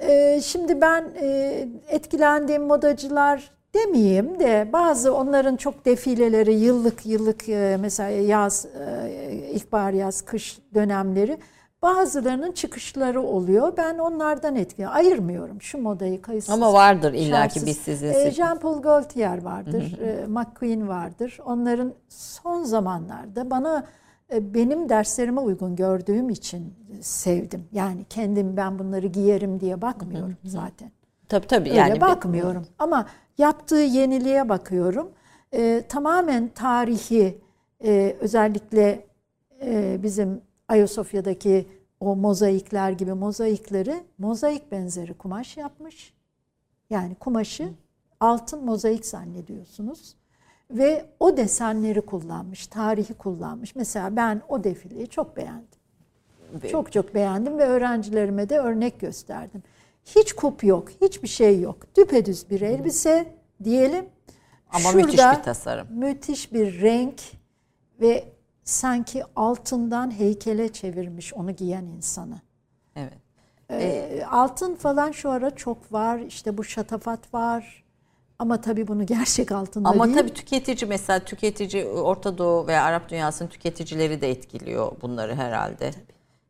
Ee, 0.00 0.40
şimdi 0.44 0.80
ben 0.80 1.04
e, 1.20 1.68
etkilendiğim 1.88 2.62
modacılar 2.66 3.50
demeyeyim 3.74 4.40
de 4.40 4.68
bazı 4.72 5.14
onların 5.14 5.56
çok 5.56 5.84
defileleri 5.84 6.54
yıllık 6.54 7.06
yıllık 7.06 7.48
e, 7.48 7.76
mesela 7.80 8.10
yaz, 8.10 8.66
e, 8.66 9.32
ilkbahar 9.54 9.92
yaz, 9.92 10.22
kış 10.22 10.58
dönemleri 10.74 11.38
bazılarının 11.82 12.52
çıkışları 12.52 13.22
oluyor. 13.22 13.72
Ben 13.76 13.98
onlardan 13.98 14.56
etki 14.56 14.88
ayırmıyorum 14.88 15.62
şu 15.62 15.78
modayı 15.78 16.22
kayıtsız. 16.22 16.54
Ama 16.54 16.72
vardır 16.72 17.12
illaki 17.12 17.66
biz 17.66 17.76
sizin 17.78 18.06
E, 18.08 18.12
seçim- 18.12 18.44
Jean-Paul 18.44 18.82
Gaultier 18.82 19.42
vardır, 19.44 19.98
e, 20.00 20.26
McQueen 20.26 20.88
vardır. 20.88 21.38
Onların 21.44 21.92
son 22.08 22.64
zamanlarda 22.64 23.50
bana 23.50 23.84
e, 24.32 24.54
benim 24.54 24.88
derslerime 24.88 25.40
uygun 25.40 25.76
gördüğüm 25.76 26.28
için 26.30 26.74
sevdim. 27.00 27.64
Yani 27.72 28.04
kendim 28.10 28.56
ben 28.56 28.78
bunları 28.78 29.06
giyerim 29.06 29.60
diye 29.60 29.82
bakmıyorum 29.82 30.36
zaten. 30.44 30.90
Tabii 31.30 31.46
tabii. 31.46 31.68
Öyle 31.70 31.78
yani 31.78 32.00
bakmıyorum. 32.00 32.66
Ama 32.78 33.06
yaptığı 33.38 33.74
yeniliğe 33.74 34.48
bakıyorum. 34.48 35.10
E, 35.52 35.84
tamamen 35.88 36.48
tarihi 36.48 37.38
e, 37.84 38.16
özellikle 38.20 39.06
e, 39.62 39.98
bizim 40.02 40.40
Ayasofya'daki 40.68 41.68
o 42.00 42.16
mozaikler 42.16 42.90
gibi 42.90 43.12
mozaikleri 43.12 43.94
mozaik 44.18 44.72
benzeri 44.72 45.14
kumaş 45.14 45.56
yapmış. 45.56 46.14
Yani 46.90 47.14
kumaşı 47.14 47.72
altın 48.20 48.64
mozaik 48.64 49.06
zannediyorsunuz. 49.06 50.14
Ve 50.70 51.04
o 51.20 51.36
desenleri 51.36 52.00
kullanmış, 52.00 52.66
tarihi 52.66 53.14
kullanmış. 53.14 53.74
Mesela 53.74 54.16
ben 54.16 54.42
o 54.48 54.64
defileyi 54.64 55.08
çok 55.08 55.36
beğendim. 55.36 55.80
Çok 56.70 56.92
çok 56.92 57.14
beğendim 57.14 57.58
ve 57.58 57.64
öğrencilerime 57.64 58.48
de 58.48 58.58
örnek 58.58 59.00
gösterdim. 59.00 59.62
Hiç 60.04 60.32
kup 60.32 60.64
yok, 60.64 60.88
hiçbir 61.00 61.28
şey 61.28 61.60
yok. 61.60 61.76
Düpedüz 61.96 62.50
bir 62.50 62.60
elbise 62.60 63.34
diyelim. 63.64 64.04
Ama 64.72 64.92
müthiş 64.92 65.18
bir 65.18 65.42
tasarım. 65.42 65.86
Müthiş 65.90 66.52
bir 66.52 66.80
renk 66.80 67.20
ve 68.00 68.24
sanki 68.64 69.22
altından 69.36 70.18
heykele 70.18 70.72
çevirmiş 70.72 71.34
onu 71.34 71.56
giyen 71.56 71.84
insanı. 71.84 72.40
Evet. 72.96 73.18
Ee, 73.70 74.24
altın 74.30 74.74
falan 74.74 75.10
şu 75.10 75.30
ara 75.30 75.50
çok 75.50 75.92
var. 75.92 76.18
İşte 76.18 76.58
bu 76.58 76.64
şatafat 76.64 77.34
var. 77.34 77.84
Ama 78.38 78.60
tabii 78.60 78.88
bunu 78.88 79.06
gerçek 79.06 79.52
altında 79.52 79.88
Ama 79.88 80.06
değil. 80.06 80.16
tabii 80.16 80.34
tüketici 80.34 80.88
mesela 80.88 81.18
tüketici 81.18 81.86
Orta 81.86 82.38
Doğu 82.38 82.66
veya 82.66 82.84
Arap 82.84 83.08
dünyasının 83.08 83.48
tüketicileri 83.48 84.20
de 84.20 84.30
etkiliyor 84.30 84.92
bunları 85.02 85.34
herhalde. 85.34 85.90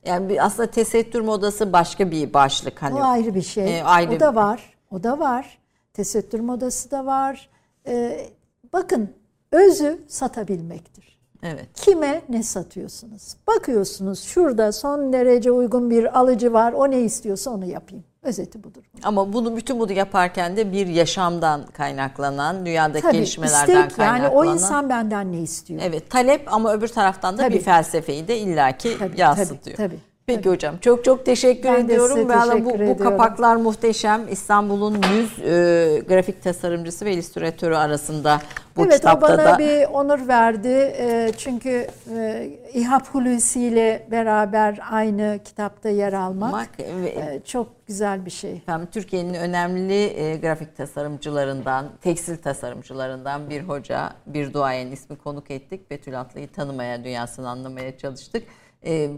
Yani 0.05 0.29
bir, 0.29 0.45
aslında 0.45 0.71
tesettür 0.71 1.21
modası 1.21 1.73
başka 1.73 2.11
bir 2.11 2.35
başlık 2.35 2.83
hani. 2.83 2.95
O 2.95 3.03
ayrı 3.03 3.35
bir 3.35 3.43
şey. 3.43 3.79
E, 3.79 3.83
ayrı 3.83 4.17
o 4.17 4.21
da 4.21 4.35
var. 4.35 4.75
O 4.91 5.03
da 5.03 5.19
var. 5.19 5.59
Tesettür 5.93 6.41
modası 6.41 6.91
da 6.91 7.07
var. 7.07 7.49
Ee, 7.87 8.27
bakın 8.73 9.11
özü 9.53 10.05
satabilmektir. 10.09 11.21
Evet. 11.43 11.69
Kime 11.75 12.23
ne 12.29 12.43
satıyorsunuz? 12.43 13.37
Bakıyorsunuz 13.47 14.23
şurada 14.23 14.73
son 14.73 15.13
derece 15.13 15.53
uygun 15.53 15.91
bir 15.91 16.19
alıcı 16.19 16.53
var. 16.53 16.73
O 16.73 16.91
ne 16.91 17.01
istiyorsa 17.01 17.51
onu 17.51 17.65
yapayım. 17.65 18.05
Özeti 18.23 18.65
budur. 18.65 18.83
Ama 19.03 19.33
bunu 19.33 19.57
bütün 19.57 19.81
bunu 19.81 19.93
yaparken 19.93 20.57
de 20.57 20.73
bir 20.73 20.87
yaşamdan 20.87 21.67
kaynaklanan, 21.67 22.67
dünyadaki 22.67 23.03
Tabii 23.03 23.13
gelişmelerden 23.13 23.59
istek 23.61 23.97
kaynaklanan. 23.97 24.17
yani 24.17 24.29
o 24.29 24.45
insan 24.45 24.89
benden 24.89 25.33
ne 25.33 25.39
istiyor? 25.41 25.81
Evet 25.85 26.11
talep 26.11 26.53
ama 26.53 26.73
öbür 26.73 26.89
taraftan 26.89 27.39
da 27.39 27.43
Tabii. 27.43 27.55
bir 27.55 27.61
felsefeyi 27.61 28.29
de 28.29 28.39
illaki 28.39 28.99
Tabii, 28.99 29.21
yansıtıyor. 29.21 29.77
tabii, 29.77 29.89
tabii. 29.89 30.10
Peki 30.37 30.49
hocam 30.51 30.79
çok 30.79 31.05
çok 31.05 31.27
teşekkür 31.27 31.69
Ben 31.69 31.85
ediyorum. 31.85 32.29
Valla 32.29 32.45
teşekkür 32.45 32.65
bu, 32.65 32.71
bu 32.71 32.75
ediyorum. 32.75 33.05
kapaklar 33.05 33.57
muhteşem. 33.57 34.21
İstanbul'un 34.31 34.95
100 35.13 35.39
e, 35.39 36.03
grafik 36.09 36.43
tasarımcısı 36.43 37.05
ve 37.05 37.13
illüstratörü 37.13 37.75
arasında 37.75 38.41
bu 38.77 38.83
evet 38.83 38.93
o 38.93 38.97
kitapta 38.97 39.29
bana 39.29 39.45
da. 39.45 39.59
bir 39.59 39.87
onur 39.93 40.29
verdi. 40.29 40.69
Ee, 40.99 41.33
çünkü 41.39 41.87
e, 42.17 42.51
İHA 42.75 43.01
Hulusi 43.13 43.61
ile 43.61 44.07
beraber 44.11 44.81
aynı 44.91 45.39
kitapta 45.45 45.89
yer 45.89 46.13
almak 46.13 46.53
Bak, 46.53 46.69
ve- 46.79 47.09
e, 47.09 47.41
çok 47.45 47.87
güzel 47.87 48.27
bir 48.27 48.31
şey. 48.31 48.53
Efendim 48.53 48.89
Türkiye'nin 48.93 49.35
önemli 49.35 50.05
e, 50.05 50.37
grafik 50.37 50.77
tasarımcılarından, 50.77 51.87
tekstil 52.03 52.37
tasarımcılarından 52.37 53.51
bir 53.51 53.63
hoca, 53.63 54.13
bir 54.27 54.53
duayen 54.53 54.87
ismi 54.91 55.17
konuk 55.17 55.51
ettik. 55.51 55.91
Betül 55.91 56.21
Atlı'yı 56.21 56.49
tanımaya, 56.53 57.05
dünyasını 57.05 57.49
anlamaya 57.49 57.99
çalıştık. 57.99 58.43
E, 58.87 59.11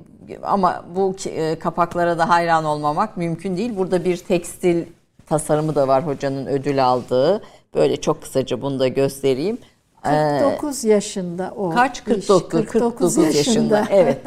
ama 0.42 0.84
bu 0.96 1.16
e, 1.26 1.58
kapaklara 1.58 2.18
da 2.18 2.28
hayran 2.28 2.64
olmamak 2.64 3.16
mümkün 3.16 3.56
değil. 3.56 3.76
Burada 3.76 4.04
bir 4.04 4.16
tekstil 4.16 4.86
tasarımı 5.26 5.74
da 5.74 5.88
var 5.88 6.06
hocanın 6.06 6.46
ödül 6.46 6.84
aldığı. 6.84 7.42
Böyle 7.74 7.96
çok 7.96 8.22
kısaca 8.22 8.62
bunu 8.62 8.78
da 8.78 8.88
göstereyim. 8.88 9.58
Ee, 10.06 10.38
49 10.40 10.84
yaşında 10.84 11.54
o. 11.56 11.70
Kaç? 11.70 11.98
iş. 11.98 12.04
49, 12.04 12.66
49 12.66 13.16
yaşında. 13.16 13.86
Evet. 13.90 14.18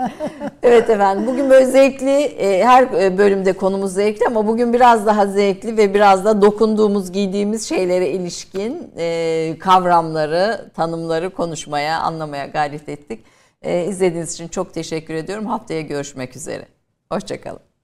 Evet 0.63 0.89
efendim. 0.89 1.27
Bugün 1.27 1.49
böyle 1.49 1.65
zevkli, 1.65 2.21
e, 2.21 2.63
her 2.63 2.83
e, 2.83 3.17
bölümde 3.17 3.53
konumuz 3.53 3.93
zevkli 3.93 4.25
ama 4.27 4.47
bugün 4.47 4.73
biraz 4.73 5.05
daha 5.05 5.27
zevkli 5.27 5.77
ve 5.77 5.93
biraz 5.93 6.25
da 6.25 6.41
dokunduğumuz, 6.41 7.11
giydiğimiz 7.11 7.69
şeylere 7.69 8.09
ilişkin 8.09 8.91
e, 8.97 9.55
kavramları, 9.59 10.71
tanımları 10.75 11.29
konuşmaya, 11.29 11.99
anlamaya 11.99 12.45
gayret 12.45 12.89
ettik. 12.89 13.34
E, 13.65 13.85
İzlediğiniz 13.89 14.33
için 14.33 14.47
çok 14.47 14.73
teşekkür 14.73 15.13
ediyorum. 15.13 15.45
Haftaya 15.45 15.81
görüşmek 15.81 16.35
üzere. 16.35 16.67
Hoşçakalın. 17.11 17.74